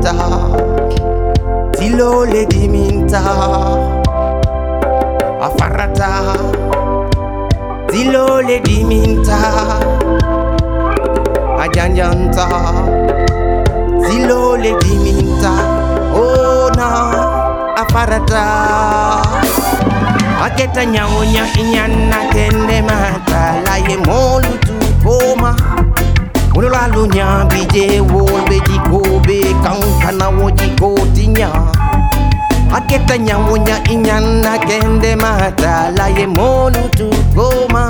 farrata, 0.02 1.70
ti 1.78 1.94
lo 1.94 2.24
le 2.24 2.46
diminta, 2.46 3.22
a 5.38 5.48
farrata, 5.56 6.34
ti 7.86 8.10
lo 8.10 8.40
le 8.40 8.60
diminta, 8.60 9.78
a 11.58 11.68
giangianta, 11.68 12.48
ti 14.02 14.26
lo 14.26 14.56
le 14.56 14.76
diminta, 14.82 15.52
oh 16.12 16.68
no, 16.74 16.90
a 17.74 17.84
farrata. 17.88 19.20
Aketa 20.42 20.84
nyaonya 20.84 21.46
inyana 21.54 22.26
tende 22.32 22.82
matala 22.82 23.78
ye 23.86 23.96
molu 23.96 24.58
tu 24.58 24.74
oh, 25.06 25.36
koma. 25.38 25.81
olola 26.54 26.86
lo 26.94 27.06
nya 27.06 27.44
bije 27.50 28.00
wolbe 28.00 28.60
jikobe 28.66 29.40
kankana 29.64 30.28
wo 30.28 30.50
jikotinya 30.50 31.48
aketa 32.72 33.18
nya. 33.18 33.38
Wo 33.38 33.56
nya 33.56 33.84
inyana 33.84 34.58
kende 34.58 35.16
mata 35.16 35.90
la 35.96 36.08
ye 36.08 36.26
molu 36.26 36.88
tu 36.96 37.10
goma. 37.34 37.86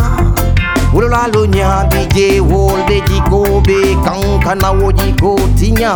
Olola 0.94 1.28
lo 1.34 1.46
nya 1.46 1.84
bije 1.90 2.40
wolbe 2.40 3.00
jikobe 3.00 3.96
kankana 4.04 4.70
wo 4.70 4.92
jikotinya 4.92 5.94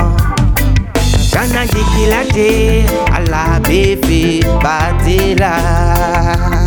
kana 1.32 1.66
jikilate 1.66 2.84
ala 3.14 3.60
befe 3.60 4.44
batela. 4.62 6.65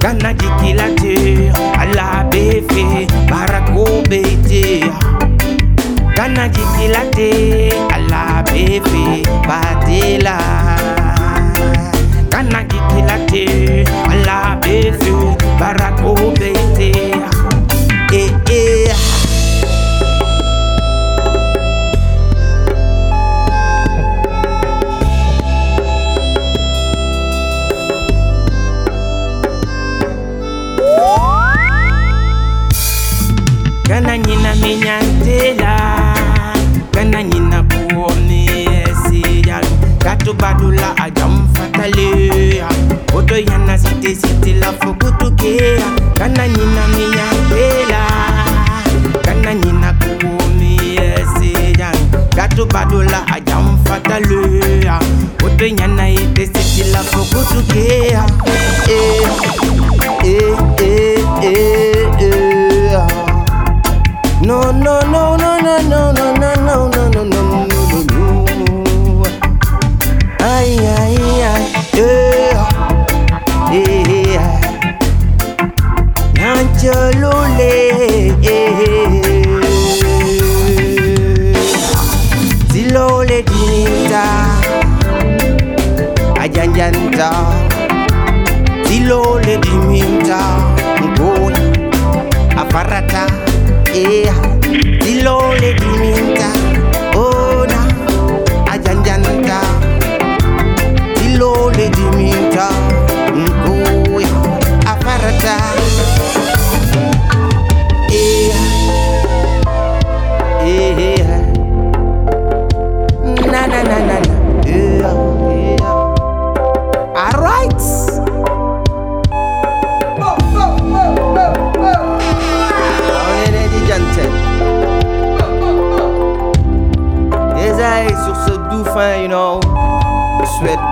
Kanadi 0.00 0.74
la 0.74 0.88
tir, 0.94 1.52
la 1.94 2.24
BF, 2.30 2.72
Barako 3.30 3.84
BT. 4.08 4.86
Kanadi 6.16 6.88
la 6.94 7.02
tir, 7.10 7.74
la 8.08 8.42
BF, 8.46 8.92
Batela. 9.48 10.38
Kanadi 12.30 12.78
la 13.08 13.18
tir, 13.26 13.84
la 14.24 14.58
BF, 14.62 15.02
Barako 15.58 16.14
BT. 16.38 17.37
kana 33.88 34.18
nyina 34.18 34.54
menya 34.54 35.00
ntela 35.02 36.14
kana 36.90 37.22
nyina 37.22 37.62
kuomeesiya 37.62 39.60
katubadula 39.98 40.96
ajamfatale 40.96 42.64
oto 43.14 43.36
yana 43.36 43.78
sitesitila 43.78 44.72
fokutukea 44.72 45.82
kana 46.14 46.48
nyina 46.48 46.88
menya 46.88 47.24
ntela 47.46 48.06
kana 49.24 49.54
nyina 49.54 49.92
kuomeesiya 49.92 51.92
katubadula 52.36 53.26
ajamfatale 53.28 54.36
oto 55.46 55.66
yana 55.66 56.10
itesitila 56.10 57.02
fokutukea 57.02 58.26
eh, 58.88 59.22
eh, 60.24 60.24
eh, 60.24 60.58
eh. 60.82 61.18
eh. 61.42 61.97
No, 64.48 64.72
no, 64.72 64.98
no, 65.02 65.36
no, 65.36 65.58
no, 65.60 65.78
no, 65.82 66.10
no, 66.10 66.32
no, 66.32 66.54
no, 66.56 66.88
no, 66.88 67.08
no, 67.10 67.24
no, 67.26 67.64
no, 67.66 68.44
no. 68.56 69.22
Ay, 70.40 70.78
ay, 70.96 71.16
ay, 71.52 71.64
yeah, 71.92 72.64
yeah. 74.32 74.60
Nancholole, 76.32 77.74
Silole 82.72 83.42
dinita, 83.42 84.24
ajanjanta. 86.40 87.30
Silole 88.86 89.58
diminta, 89.60 90.40
ngona, 91.04 91.60
aparata. 92.56 93.26
yeah. 93.94 94.58
The 95.00 95.22
lonely 95.24 95.74
winter. 96.00 96.67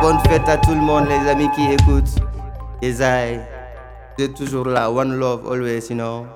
Bonne 0.07 0.20
fête 0.28 0.48
à 0.48 0.57
tout 0.57 0.70
le 0.70 0.80
monde, 0.80 1.09
les 1.09 1.28
amis 1.28 1.48
qui 1.52 1.62
écoutent. 1.64 2.14
Les 2.80 2.92
vous 2.92 4.24
êtes 4.24 4.34
toujours 4.34 4.66
là. 4.66 4.88
One 4.88 5.18
love, 5.18 5.50
always, 5.50 5.88
you 5.90 5.96
know. 5.96 6.26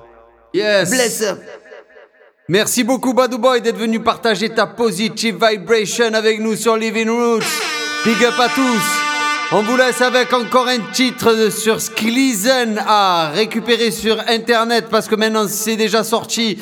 Yes. 0.53 0.89
Bless 0.89 1.21
up. 1.21 1.39
Merci 2.49 2.83
beaucoup 2.83 3.13
Badou 3.13 3.37
Boy 3.37 3.61
d'être 3.61 3.77
venu 3.77 4.01
partager 4.01 4.49
ta 4.49 4.67
positive 4.67 5.37
vibration 5.41 6.13
avec 6.13 6.41
nous 6.41 6.57
sur 6.57 6.75
Living 6.75 7.09
Roots. 7.09 7.47
Big 8.03 8.21
up 8.25 8.33
à 8.39 8.49
tous. 8.49 8.83
On 9.53 9.61
vous 9.61 9.77
laisse 9.77 10.01
avec 10.01 10.33
encore 10.33 10.67
un 10.67 10.91
titre 10.91 11.49
sur 11.49 11.79
Sklizen 11.79 12.77
à 12.85 13.29
récupérer 13.29 13.91
sur 13.91 14.19
internet 14.27 14.87
parce 14.91 15.07
que 15.07 15.15
maintenant 15.15 15.45
c'est 15.47 15.77
déjà 15.77 16.03
sorti. 16.03 16.57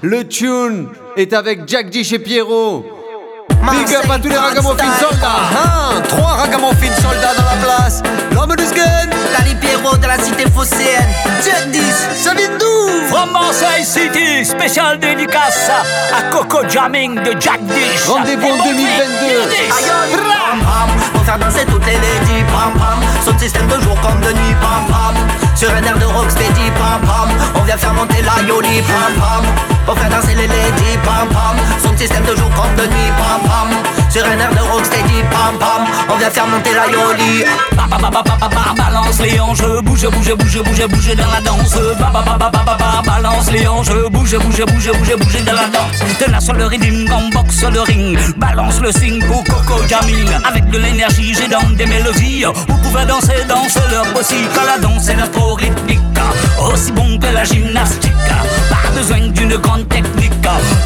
Le 0.00 0.28
tune 0.28 0.90
est 1.16 1.32
avec 1.32 1.66
Jack 1.66 1.90
D 1.90 2.04
chez 2.04 2.20
Pierrot. 2.20 3.01
Big 3.70 3.94
up 3.94 4.10
à 4.10 4.18
tous 4.18 4.28
les 4.28 4.36
ragamuffins 4.36 4.98
soldats. 4.98 5.26
Hein, 5.54 6.02
trois 6.08 6.32
ragamuffins 6.32 6.94
soldats 7.00 7.34
dans 7.36 7.44
la 7.44 7.56
place. 7.64 8.02
L'homme 8.34 8.56
du 8.56 8.64
skin. 8.64 9.08
Dali 9.38 9.54
Pierrot 9.54 9.96
de 9.96 10.06
la 10.06 10.18
cité 10.18 10.44
phocéenne. 10.50 11.08
10, 11.70 11.80
ça 12.14 12.34
vient 12.34 12.48
d'où 12.58 13.06
From 13.08 13.30
Marseille 13.32 13.84
City, 13.84 14.44
spécial 14.44 14.98
dédicace 14.98 15.70
à 16.16 16.22
Coco 16.30 16.66
Jamming 16.68 17.14
de 17.22 17.34
Jack 17.40 17.62
Dish. 17.64 18.06
Rendez-vous 18.08 18.48
en 18.48 18.64
2022. 18.64 18.72
Pour 21.12 21.24
faire 21.24 21.38
danser 21.38 21.64
toutes 21.66 21.86
les 21.86 21.92
ladies, 21.92 22.44
pam 22.52 22.72
pam. 22.78 23.00
Son 23.24 23.38
système 23.38 23.66
de 23.68 23.80
jour 23.80 23.96
comme 24.00 24.20
de 24.20 24.32
nuit, 24.32 24.54
pam 24.60 24.86
pam. 24.88 25.14
Sur 25.62 25.70
un 25.70 25.82
air 25.84 25.96
de 25.96 26.04
rocksteady, 26.06 26.72
pam 26.74 27.00
pam. 27.06 27.30
On 27.54 27.62
vient 27.62 27.76
faire 27.76 27.94
monter 27.94 28.20
la 28.22 28.42
yoli, 28.48 28.82
pam 28.82 29.14
pam 29.14 29.44
Pour 29.86 29.96
faire 29.96 30.10
danser 30.10 30.34
les 30.34 30.48
ladies, 30.48 30.98
pam 31.04 31.28
pam 31.28 31.56
Son 31.80 31.96
système 31.96 32.24
de 32.24 32.34
jour 32.34 32.50
comme 32.50 32.74
de 32.74 32.90
nuit, 32.90 33.12
pam 33.16 33.40
pam 33.48 33.70
Sur 34.10 34.24
un 34.26 34.38
air 34.40 34.50
de 34.50 34.58
rocksteady, 34.72 35.22
pam 35.30 35.56
pam 35.60 35.86
On 36.08 36.16
vient 36.16 36.30
faire 36.30 36.48
monter 36.48 36.70
la 36.74 36.90
yoli 36.90 37.44
Balance 38.76 39.20
les 39.20 39.38
hanches, 39.38 39.62
bouge, 39.84 40.06
bouge, 40.08 40.34
bouge, 40.34 40.62
bouge, 40.62 40.86
bouge 40.88 41.14
dans 41.14 41.30
la 41.30 41.40
danse 41.40 41.78
Balance 43.04 43.50
les 43.52 43.68
hanches, 43.68 43.92
bouge, 44.10 44.36
bouge, 44.38 44.64
bouge, 44.64 44.90
bouge, 44.98 45.16
bouge 45.16 45.44
dans 45.44 45.52
la 45.52 45.68
danse 45.68 46.00
De 46.18 46.58
la 46.58 46.68
rythme, 46.68 47.12
on 47.12 47.28
boxe 47.30 47.64
le 47.72 47.80
ring 47.82 48.18
Balance 48.36 48.80
le 48.80 48.90
signe 48.90 49.24
pour 49.26 49.44
Coco 49.44 49.86
Jamming 49.88 50.28
Avec 50.44 50.68
de 50.70 50.78
l'énergie, 50.78 51.34
j'ai 51.34 51.48
dans 51.48 51.62
des 51.76 51.86
mélodies 51.86 52.44
Vous 52.44 52.76
pouvez 52.78 53.04
danser, 53.04 53.44
danser 53.48 53.80
leur 53.90 54.06
aussi 54.18 54.48
Quand 54.54 54.64
la 54.64 54.78
danse 54.78 55.08
est 55.08 55.30
trop 55.30 55.51
Aussi 55.52 56.92
bon 56.92 57.18
que 57.18 57.26
la 57.26 57.44
gymnastique 57.44 58.12
Pas 58.70 58.90
besoin 58.96 59.18
d'une 59.28 59.56
grande 59.56 59.86
technique 59.88 60.32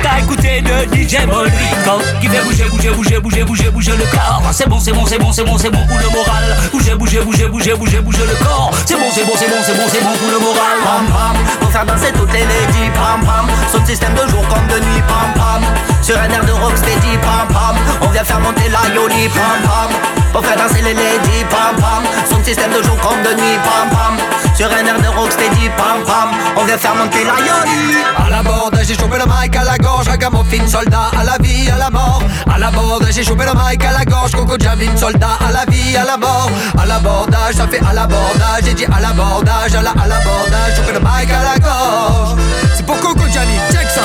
T'as 0.03 0.19
écouté 0.21 0.61
de 0.61 0.95
DJ 0.95 1.25
Bolrico 1.27 2.03
Qui 2.21 2.27
fait 2.29 2.43
bouger, 2.43 2.65
bouger, 2.65 2.91
bouger, 2.91 3.21
bouger, 3.21 3.45
bouger, 3.45 3.71
bouger 3.71 3.93
le 3.93 4.05
corps. 4.11 4.43
C'est 4.53 4.69
bon, 4.69 4.79
c'est 4.81 4.93
bon, 4.93 5.07
c'est 5.07 5.19
bon, 5.19 5.33
c'est 5.33 5.45
bon, 5.45 5.59
c'est 5.59 5.71
bon 5.71 5.87
pour 5.87 5.99
le 5.99 6.09
moral. 6.11 6.57
Bouger, 6.73 6.95
bouger, 6.95 7.21
bouger, 7.21 7.49
bouger, 7.49 7.75
bouger, 7.75 8.01
bouger 8.01 8.27
le 8.27 8.45
corps. 8.45 8.71
C'est 8.85 8.97
bon, 8.97 9.07
c'est 9.13 9.25
bon, 9.25 9.33
c'est 9.37 9.49
bon, 9.49 9.63
c'est 9.63 9.75
bon, 9.75 9.89
c'est 9.89 10.03
bon 10.03 10.13
pour 10.19 10.31
le 10.31 10.39
moral. 10.39 10.77
Pam 10.85 11.07
pam, 11.07 11.37
pour 11.61 11.71
faire 11.71 11.87
danser 11.87 12.13
toutes 12.13 12.33
les 12.33 12.41
ladies. 12.41 12.91
Pam 12.95 13.25
pam, 13.25 13.47
son 13.73 13.85
système 13.87 14.15
de 14.15 14.31
jour 14.31 14.43
comme 14.49 14.67
de 14.67 14.85
nuit. 14.85 15.03
Pam 15.07 15.33
pam, 15.35 15.63
sur 16.07 16.17
un 16.17 16.31
air 16.31 16.45
de 16.45 16.53
rocksteady 16.53 17.19
Pam 17.19 17.49
pam, 17.49 17.77
on 18.03 18.09
vient 18.11 18.23
faire 18.23 18.39
monter 18.39 18.69
la 18.69 18.95
yoli 18.95 19.29
Pam 19.29 19.59
pam, 19.67 19.91
pour 20.33 20.47
faire 20.47 20.57
danser 20.57 20.81
les 20.81 20.95
ladies 20.95 21.45
Pam 21.51 21.75
pam, 21.75 22.05
son 22.31 22.43
système 22.45 22.71
de 22.71 22.81
jour 22.81 22.97
comme 23.03 23.21
de 23.25 23.35
nuit 23.35 23.59
Pam 23.67 23.91
pam, 23.91 24.15
sur 24.55 24.69
un 24.71 24.87
air 24.87 25.01
de 25.01 25.09
rocksteady 25.19 25.69
Pam 25.77 26.05
pam, 26.07 26.31
on 26.57 26.65
vient 26.65 26.79
faire 26.79 26.95
monter 26.95 27.25
la 27.25 27.39
yoli 27.43 27.97
À 28.25 28.31
l'abordage, 28.31 28.87
j'ai 28.87 28.95
chopé 28.95 29.19
le 29.19 29.25
mic 29.27 29.57
à 29.57 29.65
la 29.65 29.79
gorge 29.79 30.07
Ragamuffin, 30.07 30.69
soldat 30.69 31.11
à 31.19 31.25
la 31.25 31.39
vie, 31.41 31.69
à 31.69 31.77
la 31.77 31.91
mort 31.91 32.23
À 32.55 32.57
l'abordage, 32.57 33.15
j'ai 33.15 33.25
chopé 33.25 33.45
le 33.45 33.55
mic 33.55 33.85
à 33.85 33.91
la 33.99 34.05
gorge 34.05 34.31
Coco 34.31 34.57
Jamin, 34.61 34.97
soldat 34.97 35.39
à 35.41 35.51
la 35.53 35.65
vie, 35.69 35.97
à 35.97 36.05
la 36.05 36.17
mort 36.17 36.51
À 36.81 36.87
l'abordage, 36.87 37.55
ça 37.55 37.67
fait 37.67 37.83
à 37.85 37.93
l'abordage 37.93 38.63
J'ai 38.65 38.75
dit 38.75 38.87
à 38.87 39.01
l'abordage, 39.01 39.75
à 39.75 39.83
la 39.83 39.91
à 39.91 40.07
l'abordage 40.07 40.77
Chopé 40.77 40.93
le 40.93 41.01
mic 41.01 41.31
à 41.33 41.43
la 41.43 41.59
gorge 41.59 42.39
C'est 42.77 42.87
pour 42.87 43.01
Coco 43.01 43.27
Jamin, 43.27 43.59
check 43.73 43.91
ça 43.91 44.03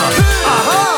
ah 0.47 0.71
ah 0.71 0.90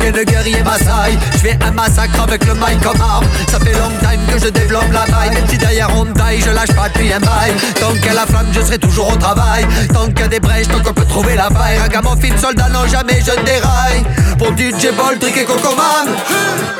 12 0.00 0.12
gains 0.12 0.18
de 0.18 0.24
guerrier 0.24 0.62
Maasai 0.62 1.18
J'fais 1.36 1.58
un 1.64 1.70
massacre 1.72 2.22
avec 2.22 2.44
le 2.46 2.54
mic 2.54 2.80
comme 2.82 3.00
arme. 3.00 3.24
Ça 3.48 3.58
fait 3.58 3.72
long 3.72 3.90
time 4.00 4.20
que 4.32 4.38
je 4.38 4.50
développe 4.50 4.90
la 4.92 5.06
maille 5.06 5.30
Même 5.30 5.48
si 5.48 5.58
derrière 5.58 5.88
on 5.96 6.04
taille, 6.06 6.40
je 6.40 6.50
lâche 6.50 6.74
pas 6.74 6.88
depuis 6.88 7.12
un 7.12 7.20
bail. 7.20 7.52
Tant 7.78 7.92
qu'à 8.02 8.14
la 8.14 8.26
flamme, 8.26 8.46
je 8.52 8.60
serai 8.60 8.78
toujours 8.78 9.12
au 9.12 9.16
travail. 9.16 9.66
Tant 9.92 10.06
qu'il 10.06 10.20
y 10.20 10.22
a 10.22 10.28
des 10.28 10.40
brèches, 10.40 10.68
tant 10.68 10.80
qu'on 10.80 10.92
peut 10.92 11.04
trouver 11.04 11.34
la 11.34 11.48
faille. 11.50 11.78
Ragamuffin, 11.78 12.36
soldat, 12.36 12.68
non 12.68 12.86
jamais 12.86 13.20
je 13.20 13.44
déraille. 13.44 14.04
Pour 14.38 14.48
DJ 14.56 14.94
Ball, 14.96 15.18
Trick 15.18 15.36
et 15.36 15.44
Cocoman. 15.44 16.08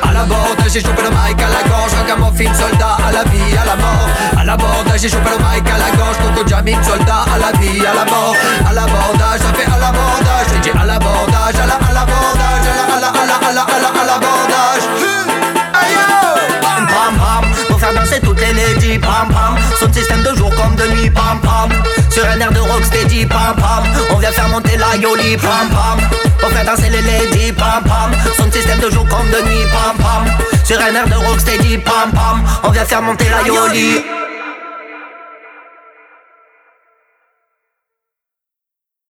À 0.02 0.12
la 0.12 0.24
borde, 0.24 0.62
j'ai 0.72 0.80
chopé 0.80 1.02
le 1.02 1.10
mic 1.10 1.40
à 1.40 1.48
la 1.48 1.68
gorge. 1.68 1.92
Ragamuffin, 1.94 2.52
soldat, 2.54 2.96
à 3.06 3.12
la 3.12 3.24
vie, 3.24 3.56
à 3.60 3.66
la 3.66 3.76
mort. 3.76 4.08
À 4.38 4.44
la 4.44 4.56
borde, 4.56 4.92
j'ai 4.96 5.08
chopé 5.08 5.30
le 5.30 5.38
mic 5.38 5.68
à 5.68 5.78
la 5.78 5.96
gorge. 5.96 6.16
Coco 6.18 6.48
Jamin, 6.48 6.82
soldat, 6.82 7.24
à 7.34 7.38
la 7.38 7.58
vie, 7.58 7.80
à 7.80 7.94
la 7.94 8.04
mort. 8.04 8.34
À 8.68 8.72
l'abordage, 8.72 9.40
ça 9.40 9.52
fait 9.54 9.66
à 9.66 9.78
l'abordage 9.78 10.46
J'ai 10.52 10.70
dit 10.70 10.78
à 10.78 10.86
l'abordage, 10.86 11.54
à 11.62 11.66
la, 11.66 11.89
l'abordage 12.00 12.66
À 12.66 12.74
la, 12.76 12.84
à 12.84 13.00
la, 13.00 13.08
à 13.08 13.26
la, 13.26 13.34
à 13.34 13.52
la, 13.52 13.62
à 13.62 13.78
la, 13.80 13.88
à 13.88 14.04
l'abordage 14.06 14.84
Aïe 15.74 15.96
Pam 16.62 16.86
pam 16.86 17.14
pam, 17.16 17.50
pour 17.68 17.80
faire 17.80 17.94
danser 17.94 18.20
toutes 18.20 18.40
les 18.40 18.52
ladies. 18.52 18.98
Pam 18.98 19.28
pam, 19.28 19.56
son 19.78 19.92
système 19.92 20.22
de 20.22 20.34
jour 20.36 20.50
comme 20.54 20.76
de 20.76 20.86
nuit. 20.94 21.10
Pam 21.10 21.38
pam, 21.40 21.70
sur 22.10 22.24
un 22.26 22.40
air 22.40 22.52
de 22.52 22.60
rocksteady. 22.60 23.26
Pam 23.26 23.54
pam, 23.56 23.84
on 24.10 24.16
vient 24.18 24.32
faire 24.32 24.48
monter 24.48 24.76
la 24.76 24.96
yoli. 24.96 25.36
Pam 25.36 25.68
pam, 25.70 25.98
pour 26.40 26.50
faire 26.50 26.64
danser 26.64 26.90
les 26.90 27.02
ladies. 27.02 27.52
Pam 27.52 27.82
pam, 27.84 28.10
son 28.36 28.50
système 28.50 28.80
de 28.80 28.90
jour 28.90 29.06
comme 29.08 29.28
de 29.30 29.48
nuit. 29.48 29.64
Pam 29.72 29.96
pam, 29.98 30.24
sur 30.64 30.78
un 30.80 30.94
air 30.94 31.06
de 31.06 31.14
rocksteady. 31.26 31.78
Pam 31.78 32.10
pam, 32.12 32.42
on 32.64 32.70
vient 32.70 32.84
faire 32.84 33.02
monter 33.02 33.26
la 33.28 33.46
yoli 33.46 34.04